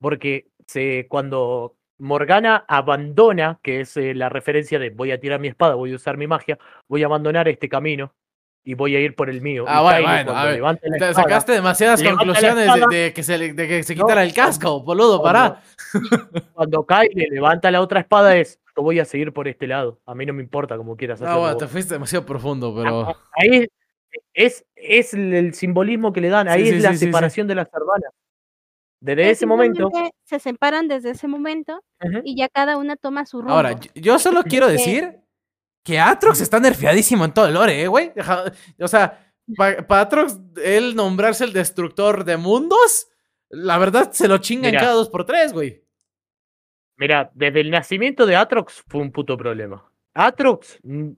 Porque 0.01 0.46
se, 0.66 1.07
cuando 1.09 1.76
Morgana 1.98 2.64
abandona, 2.66 3.61
que 3.62 3.80
es 3.80 3.96
eh, 3.96 4.14
la 4.14 4.28
referencia 4.30 4.78
de 4.78 4.90
voy 4.90 5.12
a 5.12 5.20
tirar 5.20 5.38
mi 5.38 5.48
espada, 5.48 5.74
voy 5.74 5.92
a 5.92 5.96
usar 5.96 6.16
mi 6.16 6.26
magia, 6.26 6.59
voy 6.88 7.03
a 7.03 7.07
abandonar 7.07 7.46
este 7.48 7.68
camino 7.68 8.14
y 8.64 8.74
voy 8.74 8.96
a 8.96 9.01
ir 9.01 9.14
por 9.14 9.28
el 9.30 9.40
mío. 9.42 9.64
Ah, 9.68 9.80
Y 9.80 9.82
bueno, 9.82 9.96
Kylie, 9.96 10.07
bueno, 10.14 10.32
cuando 10.32 10.80
a 10.86 10.90
ver, 10.90 10.98
Te 11.01 11.14
sacaste 11.14 11.53
demasiadas 11.53 12.03
conclusiones 12.03 12.57
de, 12.57 12.62
espada. 12.64 12.86
de 12.90 13.12
que 13.12 13.22
se, 13.22 13.53
de 13.53 13.68
que 13.68 13.82
se 13.82 13.94
No, 13.94 14.05
quitara 14.05 14.22
el 14.24 14.32
casco, 14.34 14.82
boludo, 14.82 15.22
pará. 15.22 15.61
Cuando 16.55 16.86
Kylie 16.86 17.28
levanta 17.30 17.70
la 17.70 17.80
otra 17.80 18.01
espada 18.01 18.36
es 18.36 18.59
yo 18.76 18.82
voy 18.82 19.01
a 19.01 19.05
seguir 19.05 19.32
por 19.32 19.48
este 19.48 19.66
lado. 19.66 20.01
A 20.07 20.14
mí 20.14 20.24
no 20.24 20.32
me 20.32 20.42
importa 20.42 20.76
como 20.76 20.96
quieras 20.96 21.20
No, 21.20 21.26
hacerlo. 21.26 21.40
bueno, 21.42 21.55
vos". 21.57 21.62
te 21.64 21.68
fuiste 21.68 21.94
demasiado 21.94 22.24
profundo, 22.24 22.74
pero. 22.74 23.01
Ah, 23.11 23.16
Ahí 23.32 23.66
es, 24.34 24.64
es 24.74 25.14
el, 25.14 25.54
simbolismo 25.54 26.12
que 26.12 26.20
le 26.20 26.28
dan, 26.28 26.48
ahí 26.48 26.62
Sí, 26.62 26.68
es 26.68 26.74
sí, 26.76 26.80
la 26.82 26.88
sí, 26.90 26.94
sí, 26.94 27.00
sí. 27.00 27.06
separación 27.06 27.46
de 27.46 27.54
las 27.54 27.68
hermanas. 27.72 28.12
Desde 29.00 29.30
ese 29.30 29.46
momento, 29.46 29.90
Se 30.24 30.38
separan 30.38 30.86
desde 30.86 31.11
ese 31.11 31.26
momento 31.26 31.82
y 32.22 32.36
ya 32.36 32.48
cada 32.48 32.76
una 32.76 32.96
toma 32.96 33.24
su 33.24 33.38
rumbo. 33.40 33.54
Ahora, 33.54 33.78
yo, 33.94 34.18
solo 34.18 34.42
quiero 34.42 34.68
decir 34.68 35.20
que 35.82 35.98
Atrox 35.98 36.42
está 36.42 36.61
nerfeadísimo 36.61 37.24
en 37.24 37.32
todo 37.32 37.46
el 37.46 37.54
lore, 37.54 37.82
¿eh, 37.82 37.88
güey. 37.88 38.12
O 38.78 38.88
sea, 38.88 39.32
para 39.56 40.00
Atrox, 40.02 40.38
él 40.62 40.94
nombrarse 40.94 41.44
el 41.44 41.54
destructor 41.54 42.24
de 42.24 42.36
mundos, 42.36 43.08
la 43.48 43.78
verdad 43.78 44.12
se 44.12 44.28
lo 44.28 44.38
chingan 44.38 44.72
cada 44.72 44.92
dos 44.92 45.08
por 45.08 45.24
tres, 45.24 45.52
güey. 45.52 45.82
Mira, 46.96 47.30
desde 47.34 47.61
el 47.61 47.70
nacimiento 47.70 48.26
de 48.26 48.36
Atrox 48.36 48.84
fue 48.86 49.00
un 49.00 49.11
puto 49.11 49.38
problema. 49.38 49.90
Atrox 50.12 50.78
mm, 50.82 51.11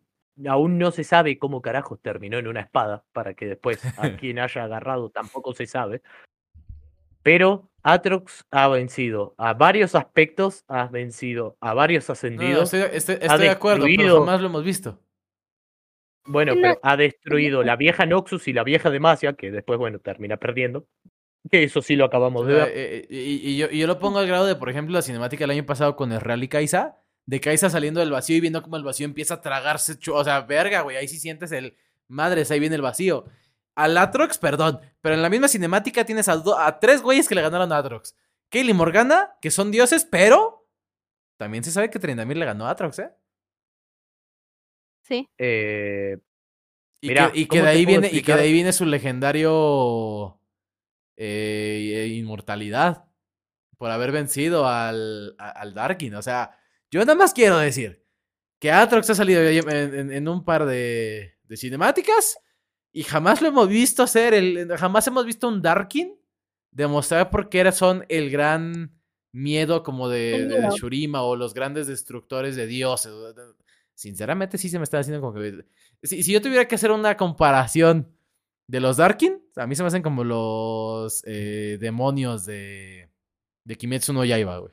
aún 0.48 0.78
no 0.78 0.90
se 0.90 1.04
sabe 1.04 1.38
cómo 1.38 1.60
carajos 1.62 2.00
terminó 2.00 2.38
en 2.38 2.48
una 2.48 2.60
espada, 2.60 3.04
para 3.12 3.34
que 3.34 3.46
después 3.46 3.84
a 3.98 4.16
quien 4.24 4.38
haya 4.38 4.64
agarrado 4.64 5.10
tampoco 5.10 5.52
se 5.54 5.66
sabe. 5.66 6.02
Pero 7.22 7.70
Atrox 7.84 8.44
ha 8.50 8.66
vencido 8.68 9.34
a 9.38 9.54
varios 9.54 9.94
aspectos, 9.94 10.64
ha 10.68 10.86
vencido 10.88 11.56
a 11.60 11.72
varios 11.74 12.08
No, 12.08 12.12
no, 12.12 12.12
ascendidos. 12.14 12.74
estoy, 12.74 12.96
estoy- 12.96 13.18
estoy 13.20 13.38
de 13.46 13.50
acuerdo, 13.50 13.86
pero 13.96 14.18
jamás 14.20 14.40
lo 14.40 14.46
hemos 14.48 14.64
visto. 14.64 14.98
Bueno, 16.24 16.54
No, 16.54 16.60
pero 16.60 16.80
ha 16.82 16.96
destruido 16.96 17.62
la 17.64 17.74
vieja 17.76 18.06
Noxus 18.06 18.46
y 18.48 18.52
la 18.52 18.62
vieja 18.64 18.90
Demacia, 18.90 19.32
que 19.34 19.50
después, 19.50 19.78
bueno, 19.78 19.98
termina 19.98 20.36
perdiendo. 20.36 20.86
Que 21.50 21.64
eso 21.64 21.82
sí 21.82 21.96
lo 21.96 22.04
acabamos 22.04 22.46
de 22.46 22.54
ver. 22.54 22.68
eh, 22.68 22.72
eh, 22.98 23.06
y, 23.10 23.50
y 23.50 23.56
yo, 23.56 23.66
y 23.68 23.78
yo 23.80 23.88
lo 23.88 23.98
pongo 23.98 24.18
al 24.20 24.28
grado 24.28 24.46
de, 24.46 24.54
por 24.54 24.70
ejemplo, 24.70 24.94
la 24.94 25.02
cinemática 25.02 25.42
del 25.42 25.50
año 25.50 25.66
pasado 25.66 25.96
con 25.96 26.12
Ezreal 26.12 26.44
y 26.44 26.48
Kaisa, 26.48 27.01
de 27.26 27.40
Kaisa 27.40 27.70
saliendo 27.70 28.00
del 28.00 28.10
vacío 28.10 28.36
y 28.36 28.40
viendo 28.40 28.62
cómo 28.62 28.76
el 28.76 28.84
vacío 28.84 29.04
empieza 29.06 29.34
a 29.34 29.40
tragarse. 29.40 29.98
O 30.12 30.24
sea, 30.24 30.40
verga, 30.42 30.80
güey, 30.82 30.96
ahí 30.96 31.08
sí 31.08 31.18
sientes 31.18 31.52
el. 31.52 31.76
Madres, 32.08 32.50
ahí 32.50 32.60
viene 32.60 32.76
el 32.76 32.82
vacío. 32.82 33.24
Al 33.74 33.96
Atrox, 33.96 34.36
perdón, 34.38 34.80
pero 35.00 35.14
en 35.14 35.22
la 35.22 35.30
misma 35.30 35.48
cinemática 35.48 36.04
tienes 36.04 36.28
a, 36.28 36.42
a 36.58 36.78
tres 36.78 37.00
güeyes 37.00 37.26
que 37.28 37.34
le 37.34 37.42
ganaron 37.42 37.72
a 37.72 37.78
Atrox. 37.78 38.14
Kayle 38.50 38.70
y 38.70 38.74
Morgana, 38.74 39.34
que 39.40 39.50
son 39.50 39.70
dioses, 39.70 40.04
pero 40.04 40.68
también 41.38 41.64
se 41.64 41.70
sabe 41.70 41.88
que 41.88 41.98
Trindamir 41.98 42.36
le 42.36 42.44
ganó 42.44 42.66
a 42.66 42.70
Atrox, 42.70 42.98
¿eh? 42.98 43.10
Sí. 45.04 45.28
Eh, 45.38 46.18
Y 47.00 47.08
Mira, 47.08 47.32
que, 47.32 47.40
y 47.40 47.42
que 47.46 47.48
¿cómo 47.48 47.62
de 47.62 47.68
ahí 47.70 47.86
viene, 47.86 48.10
y 48.12 48.22
que 48.22 48.34
de 48.34 48.42
ahí 48.42 48.52
viene 48.52 48.72
su 48.72 48.84
legendario 48.84 50.38
eh, 51.16 52.12
inmortalidad 52.14 53.06
por 53.78 53.90
haber 53.90 54.12
vencido 54.12 54.68
al, 54.68 55.34
al 55.38 55.74
Darkin. 55.74 56.14
O 56.14 56.22
sea, 56.22 56.56
yo 56.92 57.00
nada 57.00 57.14
más 57.16 57.32
quiero 57.34 57.58
decir 57.58 58.04
que 58.60 58.70
Atrox 58.70 59.10
ha 59.10 59.14
salido 59.16 59.42
en, 59.42 59.68
en- 59.70 60.12
en 60.12 60.28
un 60.28 60.44
par 60.44 60.66
de, 60.66 61.34
de 61.44 61.56
cinemáticas 61.56 62.38
y 62.92 63.02
jamás 63.02 63.42
lo 63.42 63.48
hemos 63.48 63.68
visto 63.68 64.02
hacer, 64.04 64.34
el, 64.34 64.68
jamás 64.76 65.06
hemos 65.08 65.26
visto 65.26 65.48
un 65.48 65.60
Darkin 65.62 66.14
demostrar 66.70 67.30
por 67.30 67.48
qué 67.48 67.58
era- 67.60 67.72
son 67.72 68.04
el 68.08 68.30
gran 68.30 68.92
miedo 69.32 69.82
como 69.82 70.08
de. 70.08 70.46
Shurima 70.76 71.22
o 71.22 71.34
los 71.36 71.54
grandes 71.54 71.86
destructores 71.86 72.54
de 72.54 72.66
dioses. 72.66 73.12
Sinceramente 73.94 74.58
sí 74.58 74.68
se 74.68 74.78
me 74.78 74.84
está 74.84 74.98
haciendo 74.98 75.20
como 75.20 75.34
que... 75.40 75.64
Si, 76.02 76.22
si 76.22 76.32
yo 76.32 76.40
tuviera 76.42 76.66
que 76.68 76.74
hacer 76.74 76.90
una 76.90 77.16
comparación 77.16 78.14
de 78.66 78.80
los 78.80 78.96
Darkin, 78.98 79.42
a 79.56 79.66
mí 79.66 79.74
se 79.74 79.82
me 79.82 79.88
hacen 79.88 80.02
como 80.02 80.24
los 80.24 81.22
eh, 81.26 81.78
demonios 81.80 82.44
de, 82.46 83.08
de 83.64 83.76
Kimetsu 83.76 84.12
no 84.12 84.24
Yaiba, 84.24 84.58
güey. 84.58 84.72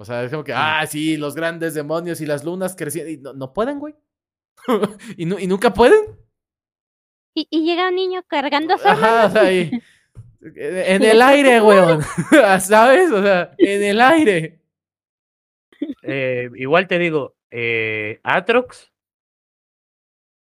O 0.00 0.04
sea, 0.04 0.24
es 0.24 0.30
como 0.30 0.44
que, 0.44 0.54
ah, 0.54 0.84
sí, 0.86 1.16
los 1.18 1.34
grandes 1.34 1.74
demonios 1.74 2.20
y 2.22 2.26
las 2.26 2.42
lunas 2.44 2.74
creciendo. 2.74 3.10
Y 3.10 3.18
no, 3.18 3.32
no 3.34 3.52
pueden, 3.52 3.78
güey. 3.78 3.94
y, 5.16 5.26
nu- 5.26 5.38
y 5.38 5.46
nunca 5.46 5.72
pueden. 5.74 6.00
Y, 7.34 7.46
y 7.50 7.64
llega 7.64 7.88
un 7.88 7.94
niño 7.94 8.22
cargando 8.26 8.74
Ajá, 8.74 9.26
o 9.26 9.30
sea, 9.30 9.52
y- 9.52 9.70
en 10.56 11.02
el 11.02 11.20
aire, 11.20 11.60
weón. 11.60 12.00
¿Sabes? 12.60 13.12
O 13.12 13.22
sea, 13.22 13.54
en 13.58 13.82
el 13.82 14.00
aire. 14.00 14.60
eh, 16.02 16.48
igual 16.56 16.86
te 16.88 16.98
digo, 16.98 17.36
eh, 17.50 18.20
Atrox 18.22 18.90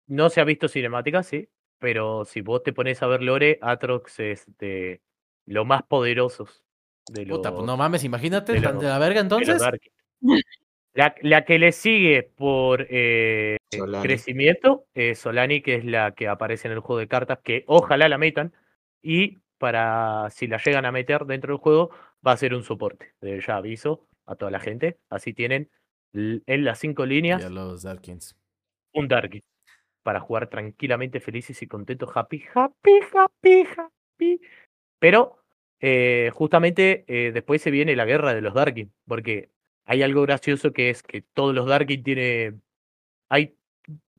no 0.07 0.29
se 0.29 0.39
ha 0.39 0.43
visto 0.43 0.67
cinemática, 0.67 1.23
sí, 1.23 1.49
pero 1.79 2.25
si 2.25 2.41
vos 2.41 2.61
te 2.63 2.73
pones 2.73 3.01
a 3.01 3.07
ver 3.07 3.21
Lore, 3.23 3.59
Atrox 3.61 4.19
es 4.19 4.45
de 4.57 5.01
los 5.45 5.65
más 5.65 5.83
poderosos 5.83 6.63
de 7.11 7.25
los, 7.25 7.37
Puta, 7.39 7.53
pues 7.53 7.65
no 7.65 7.77
mames, 7.77 8.03
imagínate, 8.03 8.53
de 8.53 8.61
tan 8.61 8.73
los- 8.75 8.83
de 8.83 8.89
la 8.89 8.99
verga 8.99 9.19
entonces. 9.21 9.61
La, 10.93 11.13
la 11.21 11.45
que 11.45 11.59
le 11.59 11.71
sigue 11.73 12.23
por 12.23 12.87
eh, 12.89 13.57
crecimiento 14.01 14.85
es 14.95 15.19
Solani, 15.19 15.61
que 15.61 15.75
es 15.75 15.85
la 15.85 16.13
que 16.15 16.27
aparece 16.27 16.67
en 16.67 16.73
el 16.73 16.79
juego 16.79 16.99
de 16.99 17.07
cartas, 17.07 17.37
que 17.43 17.63
ojalá 17.67 18.09
la 18.09 18.17
metan. 18.17 18.51
Y 19.03 19.37
para 19.59 20.27
si 20.31 20.47
la 20.47 20.57
llegan 20.57 20.85
a 20.85 20.91
meter 20.91 21.25
dentro 21.25 21.53
del 21.53 21.61
juego, 21.61 21.91
va 22.25 22.31
a 22.31 22.37
ser 22.37 22.55
un 22.55 22.63
soporte. 22.63 23.13
Eh, 23.21 23.39
ya 23.45 23.57
aviso 23.57 24.07
a 24.25 24.33
toda 24.35 24.49
la 24.49 24.59
gente. 24.59 24.97
Así 25.11 25.33
tienen 25.33 25.69
en 26.13 26.65
las 26.65 26.79
cinco 26.79 27.05
líneas 27.05 27.43
Y 27.43 27.45
a 27.45 27.49
los 27.51 27.83
Darkins. 27.83 28.35
un 28.93 29.07
Darkin. 29.07 29.43
Para 30.01 30.19
jugar 30.19 30.47
tranquilamente, 30.49 31.19
felices 31.19 31.61
y 31.61 31.67
contentos. 31.67 32.09
Happy, 32.15 32.43
happy, 32.55 32.99
happy, 33.13 33.67
happy. 33.77 34.41
Pero 34.97 35.43
eh, 35.79 36.31
justamente 36.33 37.05
eh, 37.07 37.31
después 37.31 37.61
se 37.61 37.71
viene 37.71 37.95
la 37.95 38.05
guerra 38.05 38.33
de 38.33 38.41
los 38.41 38.53
Darkin. 38.53 38.91
Porque 39.07 39.49
hay 39.85 40.03
algo 40.03 40.21
gracioso 40.23 40.71
que 40.73 40.89
es 40.89 41.03
que 41.03 41.21
todos 41.33 41.53
los 41.55 41.67
Darkin 41.67 42.03
tienen. 42.03 42.61
Hay. 43.29 43.55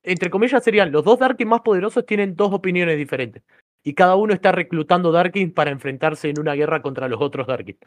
Entre 0.03 0.29
comillas 0.29 0.63
serían 0.63 0.91
los 0.91 1.03
dos 1.03 1.19
Darkin 1.19 1.47
más 1.47 1.61
poderosos 1.61 2.05
tienen 2.05 2.35
dos 2.35 2.53
opiniones 2.53 2.97
diferentes. 2.97 3.43
Y 3.83 3.93
cada 3.93 4.15
uno 4.15 4.33
está 4.33 4.51
reclutando 4.51 5.11
Darkin 5.11 5.53
para 5.53 5.71
enfrentarse 5.71 6.29
en 6.29 6.39
una 6.39 6.53
guerra 6.53 6.81
contra 6.81 7.07
los 7.07 7.21
otros 7.21 7.47
Darkin. 7.47 7.77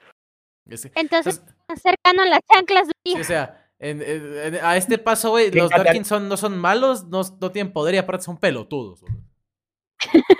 Entonces, 0.66 0.92
entonces, 0.94 1.42
cercano 1.82 2.22
a 2.22 2.26
las 2.26 2.40
chanclas. 2.52 2.88
sí, 3.04 3.14
o 3.18 3.24
sea, 3.24 3.68
en- 3.78 4.00
en- 4.00 4.38
en- 4.54 4.64
a 4.64 4.76
este 4.76 4.96
paso, 4.98 5.30
güey, 5.30 5.50
los 5.50 5.70
Darkins 5.70 6.06
son, 6.06 6.28
no 6.28 6.36
son 6.36 6.56
malos, 6.58 7.08
no, 7.08 7.22
no 7.40 7.50
tienen 7.50 7.72
poder 7.72 7.94
y 7.96 7.98
aparte 7.98 8.24
son 8.24 8.38
pelotudos. 8.38 9.02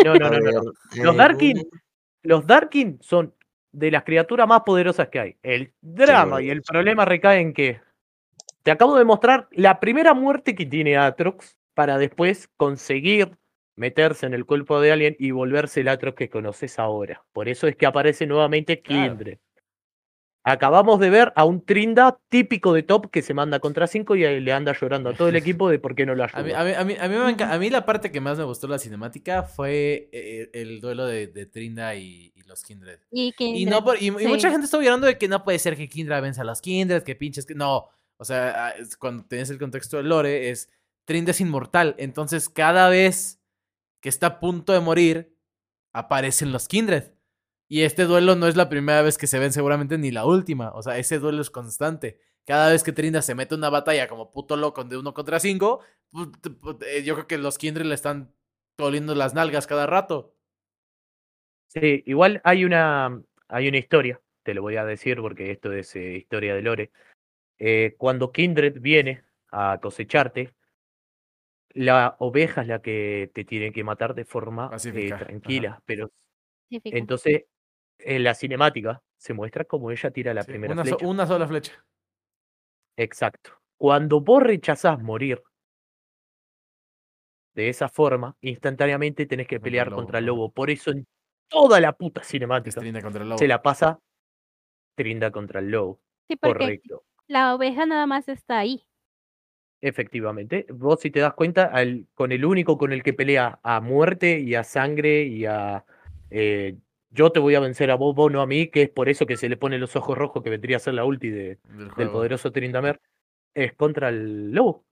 No, 0.05 0.15
no, 0.15 0.31
no, 0.31 0.39
no. 0.39 0.73
Los 1.03 1.17
Darkin 1.17 1.63
Los 2.23 2.47
Darkin 2.47 2.99
son 3.01 3.35
de 3.73 3.91
las 3.91 4.05
criaturas 4.05 4.47
más 4.47 4.63
poderosas 4.63 5.09
que 5.09 5.21
hay. 5.21 5.37
El 5.43 5.73
drama 5.81 6.43
y 6.43 6.51
el 6.51 6.59
sí. 6.59 6.73
problema 6.73 7.05
recae 7.05 7.41
en 7.41 7.53
que 7.53 7.81
te 8.63 8.71
acabo 8.71 8.97
de 8.97 9.05
mostrar 9.05 9.49
la 9.53 9.81
primera 9.81 10.15
muerte 10.15 10.55
que 10.55 10.67
tiene 10.67 10.97
Atrox 10.97 11.57
para 11.75 11.99
después 11.99 12.49
conseguir 12.57 13.37
meterse 13.77 14.27
en 14.27 14.35
el 14.35 14.45
cuerpo 14.45 14.81
de 14.81 14.93
alguien 14.93 15.17
y 15.19 15.31
volverse 15.31 15.81
el 15.81 15.89
Atrox 15.89 16.17
que 16.17 16.29
conoces 16.29 16.79
ahora. 16.79 17.25
Por 17.33 17.49
eso 17.49 17.67
es 17.67 17.77
que 17.77 17.87
aparece 17.87 18.27
nuevamente 18.27 18.81
Claro. 18.83 19.17
Kindred. 20.45 20.53
Acabamos 20.57 20.99
de 21.01 21.11
ver 21.11 21.33
a 21.37 21.45
un 21.45 21.65
Trinda 21.65 22.19
típico 22.29 22.73
de 22.73 22.83
top 22.83 23.11
que 23.11 23.23
se 23.23 23.33
manda 23.35 23.61
contra 23.61 23.87
5 23.87 24.17
y 24.17 24.41
le 24.41 24.53
anda 24.53 24.73
llorando 24.79 25.11
a 25.11 25.15
todo 25.15 25.29
el 25.29 25.37
equipo 25.37 25.69
de 25.69 25.79
por 25.79 25.95
qué 25.95 26.05
no 26.07 26.15
lo 26.15 26.25
ayuda. 26.25 26.41
A 26.41 26.43
mí, 26.43 26.53
a, 26.53 26.65
mí, 26.65 26.73
a, 26.73 26.85
mí, 26.85 26.97
a, 27.01 27.09
mí 27.09 27.17
me 27.17 27.37
enca- 27.37 27.51
a 27.53 27.59
mí 27.59 27.71
la 27.71 27.85
parte 27.87 28.11
que 28.11 28.21
más 28.21 28.39
me 28.39 28.45
gustó 28.45 28.67
de 28.67 28.73
la 28.73 28.79
cinemática 28.79 29.45
fue 29.45 30.09
eh, 30.13 30.51
el 30.53 30.81
duelo 30.81 31.07
de, 31.07 31.27
de 31.29 31.47
Trinda 31.47 31.95
y, 31.95 32.33
y 32.35 32.43
los 32.43 32.63
Kindred. 32.65 32.99
Y, 33.11 33.33
que 33.33 33.45
Y, 33.45 33.65
no 33.67 33.85
por- 33.85 33.97
y, 34.03 34.09
y 34.09 34.19
sí. 34.19 34.27
mucha 34.27 34.51
gente 34.51 34.65
está 34.65 34.79
llorando 34.81 35.07
de 35.07 35.17
que 35.19 35.29
no 35.29 35.45
puede 35.45 35.59
ser 35.59 35.77
que 35.77 35.89
Kindra 35.89 36.21
venza 36.21 36.43
a 36.43 36.45
los 36.45 36.61
Kindred, 36.61 37.03
que 37.05 37.15
pinches 37.15 37.47
que 37.47 37.55
no. 37.55 37.89
O 38.17 38.25
sea, 38.25 38.67
ah, 38.67 38.71
es- 38.71 38.97
cuando 38.97 39.25
tienes 39.25 39.49
el 39.51 39.59
contexto 39.59 39.97
de 39.97 40.03
Lore, 40.05 40.51
es 40.51 40.69
Trinda 41.05 41.31
es 41.33 41.41
inmortal. 41.41 41.95
Entonces, 41.99 42.49
cada 42.49 42.89
vez 42.89 43.41
que 44.01 44.09
está 44.09 44.27
a 44.27 44.41
punto 44.41 44.73
de 44.73 44.81
morir, 44.81 45.37
aparecen 45.93 46.53
los 46.53 46.67
Kindred. 46.69 47.13
Y 47.73 47.85
este 47.85 48.05
duelo 48.05 48.37
no 48.37 48.49
es 48.49 48.55
la 48.55 48.69
primera 48.69 49.01
vez 49.01 49.17
que 49.17 49.27
se 49.27 49.39
ven, 49.39 49.51
seguramente 49.51 49.97
ni 49.97 50.11
la 50.11 50.27
última. 50.27 50.73
O 50.73 50.83
sea, 50.83 50.99
ese 50.99 51.19
duelo 51.19 51.41
es 51.41 51.49
constante. 51.49 52.21
Cada 52.45 52.71
vez 52.71 52.83
que 52.83 52.93
Trinda 52.93 53.23
se 53.23 53.35
mete 53.35 53.55
en 53.55 53.61
una 53.61 53.71
batalla 53.71 54.09
como 54.09 54.31
puto 54.31 54.59
loco 54.59 54.85
de 54.85 54.99
uno 54.99 55.15
contra 55.15 55.41
cinco, 55.41 55.81
eh, 56.85 57.03
yo 57.03 57.15
creo 57.15 57.27
que 57.27 57.39
los 57.39 57.57
Kindred 57.57 57.87
le 57.87 57.95
están 57.95 58.31
doliendo 58.77 59.15
las 59.15 59.33
nalgas 59.33 59.67
cada 59.67 59.87
rato. 59.87 60.37
Sí, 61.69 62.03
igual 62.05 62.43
hay 62.45 62.67
una, 62.67 63.23
hay 63.49 63.69
una 63.69 63.79
historia, 63.79 64.21
te 64.43 64.53
lo 64.53 64.61
voy 64.61 64.77
a 64.77 64.85
decir 64.85 65.23
porque 65.23 65.51
esto 65.51 65.73
es 65.73 65.97
eh, 65.97 66.17
historia 66.17 66.55
de 66.55 66.61
Lore. 66.61 66.91
Eh, 67.59 67.95
cuando 67.97 68.33
Kindred 68.33 68.83
viene 68.83 69.25
a 69.51 69.79
cosecharte, 69.81 70.53
la 71.71 72.17
oveja 72.19 72.61
es 72.61 72.69
la 72.69 72.83
que 72.83 73.31
te 73.33 73.47
tiene 73.47 73.73
que 73.73 73.83
matar 73.83 74.15
de 74.15 74.27
forma 74.27 74.71
eh, 74.85 75.11
ajá. 75.11 75.25
tranquila, 75.25 75.83
pero 75.87 76.13
entonces 76.69 77.45
en 77.99 78.25
la 78.25 78.35
cinemática 78.35 79.03
se 79.17 79.35
muestra 79.35 79.65
cómo 79.65 79.91
ella 79.91 80.11
tira 80.11 80.35
la 80.35 80.43
Sí, 80.43 80.51
primera 80.51 80.73
una, 80.75 80.85
so- 80.85 80.97
flecha. 80.97 81.07
una 81.07 81.27
sola 81.27 81.47
flecha. 81.47 81.85
Exacto. 82.97 83.53
Cuando 83.79 84.21
vos 84.21 84.43
rechazás 84.43 85.01
morir 85.01 85.43
de 87.55 87.69
esa 87.69 87.89
forma, 87.89 88.37
instantáneamente 88.41 89.27
tenés 89.27 89.47
que 89.47 89.57
el 89.57 89.61
pelear 89.61 89.89
lobo, 89.89 89.97
contra 89.97 90.19
el 90.19 90.27
lobo. 90.27 90.51
Por 90.53 90.71
eso 90.71 90.91
en 90.91 91.07
toda 91.49 91.81
la 91.81 91.93
puta 91.93 92.23
cinemática 92.23 92.81
Trinda 92.81 93.03
contra 93.03 93.23
el 93.23 93.29
lobo. 93.29 93.39
se 93.39 93.49
la 93.49 93.61
pasa 93.63 94.01
Trinda 94.97 95.31
contra 95.31 95.61
el 95.61 95.71
lobo. 95.71 96.01
Sí, 96.29 96.37
porque 96.37 96.59
Correcto. 96.59 97.05
la 97.27 97.55
oveja 97.55 97.85
nada 97.87 98.07
más 98.07 98.29
está 98.29 98.59
ahí. 98.59 98.85
Efectivamente. 99.83 100.65
Vos 100.73 101.01
si 101.01 101.11
te 101.11 101.21
das 101.21 101.35
cuenta, 101.35 101.65
al- 101.67 102.07
con 102.15 102.31
el 102.33 102.45
único 102.45 102.79
con 102.79 102.93
el 102.93 103.03
que 103.03 103.13
pelea 103.13 103.59
a 103.63 103.81
muerte 103.81 104.39
y 104.39 104.55
a 104.55 104.65
sangre 104.65 105.25
y 105.25 105.45
a 105.45 105.85
eh, 106.31 106.77
yo 107.13 107.31
te 107.31 107.41
voy 107.41 107.55
a 107.55 107.61
vencer 107.61 107.91
a 107.91 107.95
vos, 107.95 108.15
vos 108.15 108.33
no 108.33 108.41
a 108.41 108.47
mí, 108.47 108.69
que 108.69 108.83
es 108.83 108.91
por 108.91 109.09
eso 109.09 109.27
que 109.27 109.37
se 109.37 109.49
le 109.49 109.57
pone 109.57 109.79
los 109.79 109.95
ojos 109.97 110.17
rojos 110.17 110.43
que 110.43 110.51
vendría 110.51 110.79
a 110.79 110.81
ser 110.81 110.95
la 110.95 111.05
ulti 111.05 111.29
de, 111.29 111.59
del 111.97 112.11
poderoso 112.11 112.51
Trindamer, 112.53 113.01
es 113.55 113.75
contra 113.75 114.09
el 114.09 114.53
lobo. 114.53 114.85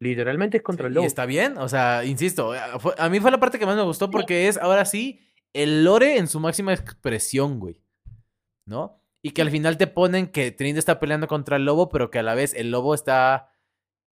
Literalmente 0.00 0.58
es 0.58 0.62
contra 0.62 0.86
el 0.86 0.92
y 0.92 0.94
lobo. 0.96 1.06
está 1.06 1.26
bien, 1.26 1.56
o 1.58 1.68
sea, 1.68 2.04
insisto, 2.04 2.54
eh, 2.54 2.60
a 2.98 3.08
mí 3.08 3.20
fue 3.20 3.30
la 3.30 3.40
parte 3.40 3.58
que 3.58 3.66
más 3.66 3.76
me 3.76 3.82
gustó 3.82 4.10
porque 4.10 4.48
es 4.48 4.56
ahora 4.56 4.84
sí 4.84 5.20
el 5.52 5.84
lore 5.84 6.18
en 6.18 6.26
su 6.28 6.40
máxima 6.40 6.72
expresión, 6.72 7.58
güey. 7.58 7.82
¿No? 8.66 9.00
Y 9.22 9.30
que 9.30 9.42
al 9.42 9.50
final 9.50 9.78
te 9.78 9.86
ponen 9.86 10.28
que 10.28 10.52
Trinda 10.52 10.78
está 10.78 11.00
peleando 11.00 11.26
contra 11.26 11.56
el 11.56 11.64
lobo, 11.64 11.88
pero 11.88 12.10
que 12.10 12.18
a 12.18 12.22
la 12.22 12.34
vez 12.34 12.54
el 12.54 12.70
lobo 12.70 12.94
está 12.94 13.50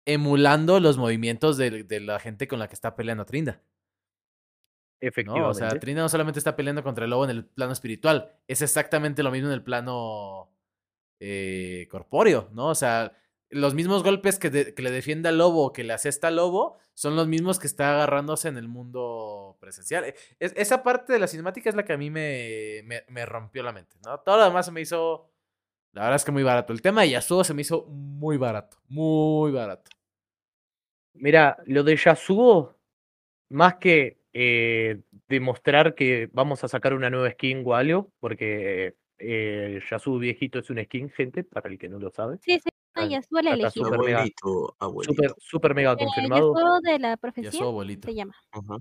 emulando 0.05 0.79
los 0.79 0.97
movimientos 0.97 1.57
de, 1.57 1.83
de 1.83 1.99
la 1.99 2.19
gente 2.19 2.47
con 2.47 2.59
la 2.59 2.67
que 2.67 2.73
está 2.73 2.95
peleando 2.95 3.25
Trinda. 3.25 3.61
¿No? 5.05 5.09
Efectivamente. 5.09 5.51
O 5.51 5.53
sea, 5.53 5.79
Trinda 5.79 6.01
no 6.01 6.09
solamente 6.09 6.39
está 6.39 6.55
peleando 6.55 6.83
contra 6.83 7.05
el 7.05 7.11
lobo 7.11 7.23
en 7.25 7.31
el 7.31 7.45
plano 7.45 7.73
espiritual, 7.73 8.31
es 8.47 8.61
exactamente 8.61 9.23
lo 9.23 9.31
mismo 9.31 9.47
en 9.49 9.53
el 9.53 9.63
plano 9.63 10.51
eh, 11.19 11.87
corpóreo, 11.89 12.49
¿no? 12.53 12.67
O 12.67 12.75
sea, 12.75 13.13
los 13.49 13.73
mismos 13.73 14.03
golpes 14.03 14.37
que, 14.39 14.49
de- 14.49 14.73
que 14.73 14.81
le 14.81 14.91
defiende 14.91 15.29
al 15.29 15.37
lobo, 15.37 15.71
que 15.71 15.83
le 15.83 15.93
asesta 15.93 16.27
al 16.27 16.35
lobo, 16.37 16.77
son 16.93 17.15
los 17.15 17.27
mismos 17.27 17.59
que 17.59 17.67
está 17.67 17.93
agarrándose 17.93 18.47
en 18.49 18.57
el 18.57 18.67
mundo 18.67 19.57
presencial. 19.59 20.03
Es- 20.39 20.53
esa 20.57 20.83
parte 20.83 21.13
de 21.13 21.19
la 21.19 21.27
cinemática 21.27 21.69
es 21.69 21.75
la 21.75 21.85
que 21.85 21.93
a 21.93 21.97
mí 21.97 22.09
me, 22.09 22.81
me, 22.85 23.03
me 23.09 23.25
rompió 23.25 23.63
la 23.63 23.71
mente, 23.71 23.97
¿no? 24.05 24.19
Todo 24.21 24.37
lo 24.37 24.43
demás 24.45 24.65
se 24.65 24.71
me 24.71 24.81
hizo, 24.81 25.29
la 25.93 26.01
verdad 26.03 26.15
es 26.17 26.25
que 26.25 26.31
muy 26.31 26.43
barato. 26.43 26.73
El 26.73 26.81
tema 26.81 27.01
de 27.03 27.11
Yasuo 27.11 27.43
se 27.43 27.53
me 27.53 27.61
hizo 27.61 27.85
muy 27.85 28.37
barato, 28.37 28.77
muy 28.89 29.51
barato. 29.51 29.91
Mira, 31.13 31.57
lo 31.65 31.83
de 31.83 31.95
Yasuo, 31.95 32.75
más 33.49 33.75
que 33.75 34.19
eh, 34.37 34.99
demostrar 35.29 35.95
que 35.95 36.29
vamos 36.33 36.61
a 36.65 36.67
sacar 36.67 36.93
una 36.93 37.09
nueva 37.09 37.31
skin 37.31 37.63
o 37.65 37.73
algo, 37.73 38.11
porque 38.19 38.95
eh, 39.17 39.75
el 39.77 39.81
Yasuo 39.89 40.19
viejito 40.19 40.59
es 40.59 40.69
un 40.69 40.83
skin, 40.83 41.09
gente, 41.09 41.45
para 41.45 41.69
el 41.69 41.77
que 41.79 41.87
no 41.87 41.99
lo 41.99 42.11
sabe. 42.11 42.37
Sí, 42.41 42.59
sí, 42.59 42.69
Ah, 42.97 43.05
no, 43.05 43.11
Yasuo 43.11 43.39
el 43.39 43.47
elegido. 43.47 43.85
súper 43.85 43.99
mega- 43.99 44.17
Abuelito, 44.19 44.75
abuelito. 44.79 45.13
Super, 45.13 45.33
super 45.39 45.75
mega 45.75 45.91
Eh, 45.93 45.97
confirmado. 45.99 46.53
Yasuo 46.53 46.79
de 46.81 46.99
la 46.99 47.17
profecía 47.17 47.49
Yasuo 47.51 47.67
abuelito. 47.69 48.07
se 48.09 48.13
llama. 48.15 48.33
Ajá. 48.51 48.77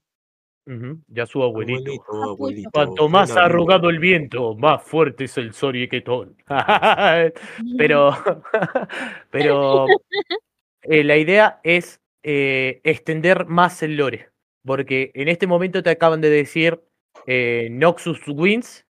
Ujú, 0.66 1.00
Yasuo 1.08 1.44
abuelito. 1.44 1.78
Abuelito, 1.78 2.02
Abuelito. 2.12 2.32
abuelito. 2.32 2.70
Cuanto 2.72 3.08
más 3.08 3.36
arrugado 3.36 3.90
el 3.90 3.98
viento, 4.00 4.54
más 4.56 4.82
fuerte 4.82 5.24
es 5.24 5.36
el 5.38 5.52
Soriequetón. 5.52 6.36
pero, 7.78 8.10
pero 9.30 9.86
eh, 10.82 11.04
la 11.04 11.16
idea 11.16 11.60
es 11.62 12.00
eh, 12.22 12.80
extender 12.84 13.46
más 13.46 13.82
el 13.82 13.96
lore. 13.96 14.30
Porque 14.64 15.10
en 15.14 15.28
este 15.28 15.46
momento 15.46 15.82
te 15.82 15.90
acaban 15.90 16.20
de 16.20 16.30
decir 16.30 16.82
eh, 17.26 17.68
Noxus 17.70 18.26
Wins 18.28 18.86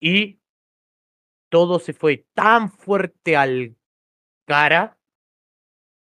y 0.00 0.40
todo 1.50 1.78
se 1.78 1.92
fue 1.92 2.26
tan 2.34 2.70
fuerte 2.70 3.36
al 3.36 3.76
cara. 4.46 4.98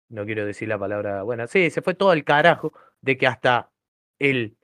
No 0.10 0.26
quiero 0.26 0.46
decir 0.46 0.68
la 0.68 0.80
palabra. 0.80 1.24
Bueno, 1.24 1.48
sí, 1.48 1.70
se 1.70 1.82
fue 1.82 1.94
todo 1.94 2.12
al 2.12 2.24
carajo 2.24 2.74
de 3.02 3.18
que 3.18 3.28
hasta 3.28 3.72
el, 4.20 4.58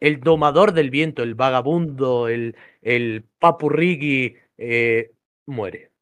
el 0.00 0.20
domador 0.20 0.72
del 0.72 0.90
viento, 0.90 1.22
el 1.22 1.34
vagabundo, 1.34 2.28
el, 2.28 2.56
el 2.82 3.26
eh, 4.58 5.12
muere. 5.46 5.92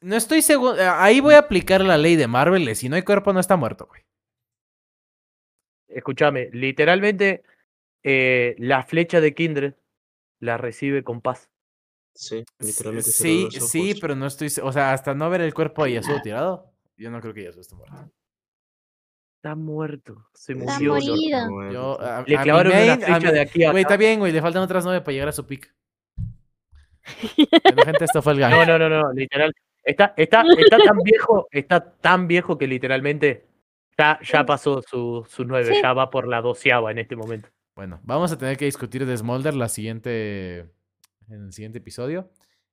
No 0.00 0.16
estoy 0.16 0.40
seguro, 0.40 0.76
ahí 0.80 1.20
voy 1.20 1.34
a 1.34 1.40
aplicar 1.40 1.82
la 1.82 1.98
ley 1.98 2.16
de 2.16 2.26
Marvel, 2.26 2.64
de 2.64 2.74
si 2.74 2.88
no 2.88 2.96
hay 2.96 3.02
cuerpo 3.02 3.34
no 3.34 3.40
está 3.40 3.56
muerto, 3.56 3.86
güey. 3.86 4.02
Escúchame, 5.90 6.48
literalmente 6.52 7.42
eh, 8.02 8.54
la 8.58 8.82
flecha 8.82 9.20
de 9.20 9.34
Kindred 9.34 9.74
la 10.40 10.56
recibe 10.56 11.02
con 11.04 11.20
paz. 11.20 11.50
Sí, 12.14 12.44
literalmente 12.58 13.10
Sí, 13.10 13.48
sí, 13.52 13.94
pero 14.00 14.14
no 14.16 14.26
estoy, 14.26 14.48
o 14.62 14.72
sea, 14.72 14.92
hasta 14.92 15.14
no 15.14 15.28
ver 15.30 15.40
el 15.42 15.54
cuerpo 15.54 15.84
de 15.84 15.92
Yasuo 15.94 16.20
tirado, 16.22 16.72
yo 16.96 17.10
no 17.10 17.20
creo 17.20 17.32
que 17.34 17.44
Yasuo 17.44 17.60
esté 17.60 17.74
muerto. 17.76 18.10
Está 19.36 19.54
muerto, 19.54 20.26
se 20.34 20.52
Está 20.52 20.74
murió. 20.74 20.94
morido. 20.94 21.72
Yo, 21.72 22.00
a, 22.00 22.24
Le 22.26 22.36
a 22.36 22.42
clavaron 22.42 22.72
main- 22.74 22.90
una 22.98 23.06
flecha 23.06 23.18
mi- 23.28 23.32
de 23.32 23.40
aquí 23.40 23.64
a 23.64 23.70
Güey, 23.70 23.82
está 23.82 23.96
bien, 23.96 24.18
güey, 24.18 24.32
le 24.32 24.42
faltan 24.42 24.62
otras 24.62 24.84
nueve 24.84 25.00
para 25.00 25.12
llegar 25.12 25.28
a 25.28 25.32
su 25.32 25.46
pick. 25.46 25.74
Bueno, 27.64 27.82
gente, 27.84 28.04
esto 28.04 28.20
fue 28.22 28.34
el 28.34 28.40
gang. 28.40 28.50
No, 28.52 28.64
no, 28.66 28.78
no, 28.78 28.88
no, 28.88 29.12
literal. 29.12 29.52
Está, 29.82 30.12
está, 30.16 30.44
está 30.58 30.76
tan 30.78 30.98
viejo, 30.98 31.48
está 31.50 31.80
tan 31.92 32.28
viejo 32.28 32.58
que 32.58 32.66
literalmente 32.66 33.46
ya, 34.00 34.18
ya 34.22 34.46
pasó 34.46 34.82
su, 34.82 35.26
su 35.28 35.44
nueve, 35.44 35.74
Sí. 35.74 35.80
ya 35.82 35.92
va 35.92 36.10
por 36.10 36.26
la 36.26 36.40
doceava 36.40 36.90
en 36.90 36.98
este 36.98 37.16
momento. 37.16 37.48
Bueno, 37.76 38.00
vamos 38.02 38.32
a 38.32 38.38
tener 38.38 38.56
que 38.56 38.64
discutir 38.64 39.04
de 39.06 39.16
Smolder 39.16 39.54
la 39.54 39.68
siguiente, 39.68 40.60
en 41.28 41.44
el 41.46 41.52
siguiente 41.52 41.78
episodio. 41.78 42.30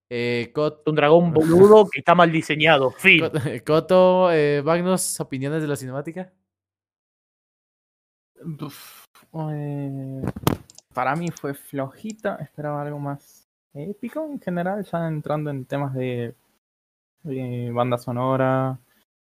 Eh, 0.10 0.52
Cot- 0.56 0.84
un 0.86 0.96
dragón 0.96 1.34
boludo 1.34 1.88
que 1.90 2.00
está 2.00 2.16
mal 2.16 2.32
diseñado. 2.32 2.92
Fin. 2.92 3.20
Cot- 3.26 3.34
Coto, 3.66 4.32
eh, 4.32 4.62
Magnus, 4.64 5.20
opiniones 5.20 5.62
de 5.62 5.68
la 5.68 5.76
cinemática. 5.76 6.32
Uf, 8.62 9.06
eh, 9.52 10.22
para 10.94 11.16
mí 11.16 11.30
fue 11.32 11.54
flojita, 11.54 12.36
esperaba 12.38 12.82
algo 12.84 13.00
más 13.00 13.48
épico 13.74 14.24
en 14.26 14.40
general, 14.40 14.84
ya 14.86 15.08
entrando 15.08 15.50
en 15.50 15.66
temas 15.66 15.94
de, 15.94 16.36
de 17.24 17.72
banda 17.74 17.98
sonora, 17.98 18.80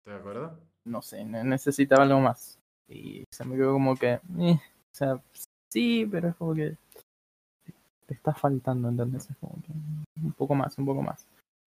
¿De 0.05 0.13
acuerdo? 0.15 0.59
No 0.86 1.01
sé, 1.01 1.23
ne- 1.25 1.43
necesitaba 1.43 2.03
algo 2.03 2.19
más. 2.19 2.59
Y 2.88 3.23
se 3.31 3.45
me 3.45 3.55
quedó 3.55 3.73
como 3.73 3.95
que, 3.95 4.19
eh, 4.39 4.59
o 4.59 4.95
sea, 4.95 5.19
sí, 5.69 6.07
pero 6.09 6.29
es 6.29 6.36
como 6.36 6.53
que 6.53 6.75
te 8.05 8.13
está 8.13 8.34
faltando, 8.34 8.89
¿entendés? 8.89 9.29
Es 9.29 9.38
como 9.38 9.53
que 9.63 9.71
un 10.21 10.34
poco 10.34 10.55
más, 10.55 10.77
un 10.77 10.86
poco 10.86 11.01
más. 11.01 11.25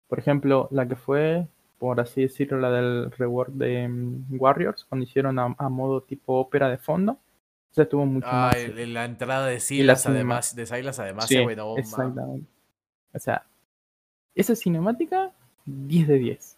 Por 0.07 0.19
ejemplo, 0.19 0.67
la 0.71 0.87
que 0.87 0.95
fue, 0.95 1.47
por 1.79 1.99
así 1.99 2.21
decirlo, 2.21 2.59
la 2.59 2.71
del 2.71 3.11
rework 3.11 3.51
de 3.53 3.87
mm, 3.87 4.25
Warriors, 4.39 4.85
cuando 4.85 5.03
hicieron 5.05 5.39
a, 5.39 5.55
a 5.57 5.69
modo 5.69 6.01
tipo 6.01 6.35
ópera 6.39 6.69
de 6.69 6.77
fondo, 6.77 7.13
o 7.13 7.73
sea, 7.73 7.87
tuvo 7.87 8.05
mucho 8.05 8.27
Ah, 8.31 8.47
más. 8.47 8.55
el- 8.57 8.93
la 8.93 9.05
entrada 9.05 9.45
de 9.47 9.55
la 9.55 9.59
Silas, 9.59 10.05
además, 10.05 10.55
de 10.55 10.65
Silas, 10.65 10.99
además, 10.99 11.25
Sí, 11.27 11.35
no, 11.35 11.43
ma- 11.45 11.79
exactamente. 11.79 12.47
O 13.13 13.19
sea, 13.19 13.45
esa 14.35 14.55
cinemática, 14.55 15.31
10 15.65 16.07
de 16.07 16.17
10. 16.17 16.57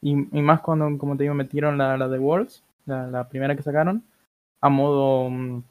Y, 0.00 0.12
y 0.12 0.42
más 0.42 0.60
cuando, 0.60 0.96
como 0.98 1.16
te 1.16 1.24
digo, 1.24 1.34
metieron 1.34 1.78
la, 1.78 1.96
la 1.96 2.08
de 2.08 2.18
Worlds, 2.18 2.62
la, 2.86 3.06
la 3.06 3.28
primera 3.28 3.56
que 3.56 3.62
sacaron, 3.62 4.04
a 4.60 4.68
modo 4.68 5.30
mm, 5.30 5.62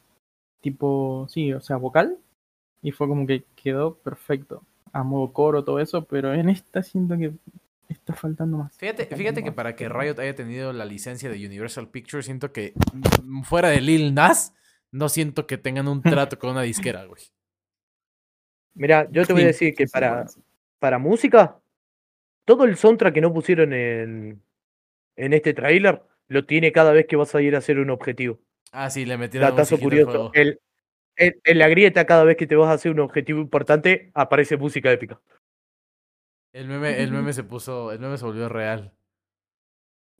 tipo, 0.60 1.26
sí, 1.28 1.52
o 1.52 1.60
sea, 1.60 1.76
vocal. 1.76 2.18
Y 2.82 2.92
fue 2.92 3.08
como 3.08 3.26
que 3.26 3.44
quedó 3.54 3.94
perfecto. 3.94 4.62
A 4.92 5.02
modo 5.02 5.32
coro, 5.32 5.64
todo 5.64 5.80
eso, 5.80 6.04
pero 6.04 6.32
en 6.32 6.48
esta 6.48 6.82
siento 6.82 7.16
que 7.16 7.32
está 7.88 8.14
faltando 8.14 8.58
más. 8.58 8.76
Fíjate, 8.76 9.06
fíjate 9.06 9.42
que 9.42 9.50
más. 9.50 9.56
para 9.56 9.76
que 9.76 9.88
Riot 9.88 10.18
haya 10.18 10.34
tenido 10.34 10.72
la 10.72 10.84
licencia 10.84 11.28
de 11.28 11.46
Universal 11.46 11.88
Pictures, 11.88 12.26
siento 12.26 12.52
que 12.52 12.74
mm, 13.22 13.42
fuera 13.42 13.68
de 13.68 13.80
Lil 13.80 14.14
Nas, 14.14 14.54
no 14.92 15.08
siento 15.08 15.46
que 15.46 15.58
tengan 15.58 15.88
un 15.88 16.02
trato 16.02 16.38
con 16.38 16.50
una 16.50 16.62
disquera, 16.62 17.04
güey. 17.04 17.22
Mira, 18.74 19.08
yo 19.10 19.24
te 19.26 19.32
voy 19.32 19.42
a 19.42 19.46
decir 19.46 19.74
que 19.74 19.86
para, 19.86 20.26
para 20.78 20.98
música, 20.98 21.58
todo 22.46 22.64
el 22.64 22.76
soundtrack 22.76 23.12
que 23.12 23.20
no 23.20 23.34
pusieron 23.34 23.74
en, 23.74 24.42
en 25.16 25.32
este 25.34 25.52
tráiler 25.52 26.02
lo 26.28 26.46
tiene 26.46 26.72
cada 26.72 26.92
vez 26.92 27.06
que 27.06 27.16
vas 27.16 27.34
a 27.34 27.42
ir 27.42 27.54
a 27.54 27.58
hacer 27.58 27.78
un 27.78 27.90
objetivo. 27.90 28.40
Ah, 28.72 28.88
sí, 28.88 29.04
le 29.04 29.18
metieron 29.18 29.50
Datazo 29.50 29.78
curioso. 29.78 30.10
juego. 30.10 30.30
El, 30.32 30.60
en, 31.16 31.58
la 31.58 31.68
grieta, 31.68 32.06
cada 32.06 32.24
vez 32.24 32.36
que 32.36 32.46
te 32.46 32.56
vas 32.56 32.68
a 32.68 32.74
hacer 32.74 32.92
un 32.92 33.00
objetivo 33.00 33.40
importante, 33.40 34.10
aparece 34.14 34.56
música 34.56 34.92
épica. 34.92 35.20
El 36.52 36.68
meme, 36.68 37.02
el 37.02 37.10
meme 37.10 37.32
se 37.32 37.44
puso, 37.44 37.92
el 37.92 37.98
meme 37.98 38.16
se 38.16 38.24
volvió 38.24 38.48
real. 38.48 38.92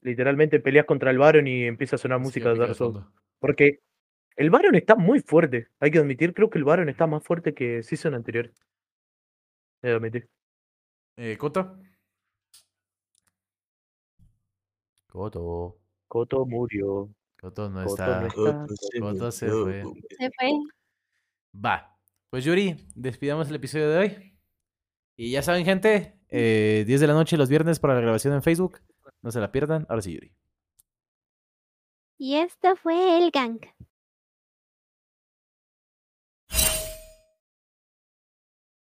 Literalmente 0.02 0.60
peleas 0.60 0.86
contra 0.86 1.10
el 1.10 1.18
Baron 1.18 1.46
y 1.46 1.64
empieza 1.64 1.96
a 1.96 1.98
sonar 1.98 2.18
música 2.18 2.50
de 2.52 2.58
Dark 2.58 2.74
Souls. 2.74 3.04
Porque 3.38 3.80
el 4.36 4.50
Baron 4.50 4.74
está 4.74 4.96
muy 4.96 5.20
fuerte. 5.20 5.68
Hay 5.80 5.90
que 5.90 5.98
admitir, 5.98 6.34
creo 6.34 6.50
que 6.50 6.58
el 6.58 6.64
Baron 6.64 6.88
está 6.88 7.06
más 7.06 7.22
fuerte 7.22 7.54
que 7.54 7.82
season 7.82 8.14
anterior. 8.14 8.52
He 9.82 9.88
de 9.88 9.94
admitir. 9.94 10.28
Eh, 11.16 11.36
Coto. 11.38 11.78
Coto. 15.16 15.78
Coto 16.08 16.44
murió. 16.44 17.08
Coto 17.40 17.70
no 17.70 17.84
Coto 17.86 17.94
está. 17.94 18.20
no 18.20 18.26
está. 18.26 18.66
Coto 19.00 19.30
se 19.32 19.48
fue. 19.50 19.82
Se 20.10 20.30
fue. 20.30 20.50
Va. 21.54 21.98
Pues 22.28 22.44
Yuri, 22.44 22.76
despidamos 22.94 23.48
el 23.48 23.54
episodio 23.54 23.88
de 23.88 23.98
hoy. 23.98 24.38
Y 25.16 25.30
ya 25.30 25.40
saben, 25.40 25.64
gente, 25.64 26.20
eh, 26.28 26.84
10 26.86 27.00
de 27.00 27.06
la 27.06 27.14
noche 27.14 27.38
los 27.38 27.48
viernes 27.48 27.80
para 27.80 27.94
la 27.94 28.02
grabación 28.02 28.34
en 28.34 28.42
Facebook. 28.42 28.82
No 29.22 29.30
se 29.30 29.40
la 29.40 29.50
pierdan. 29.50 29.86
Ahora 29.88 30.02
sí, 30.02 30.12
Yuri. 30.12 30.34
Y 32.18 32.34
esto 32.34 32.76
fue 32.76 33.16
el 33.16 33.30
gang. 33.30 33.60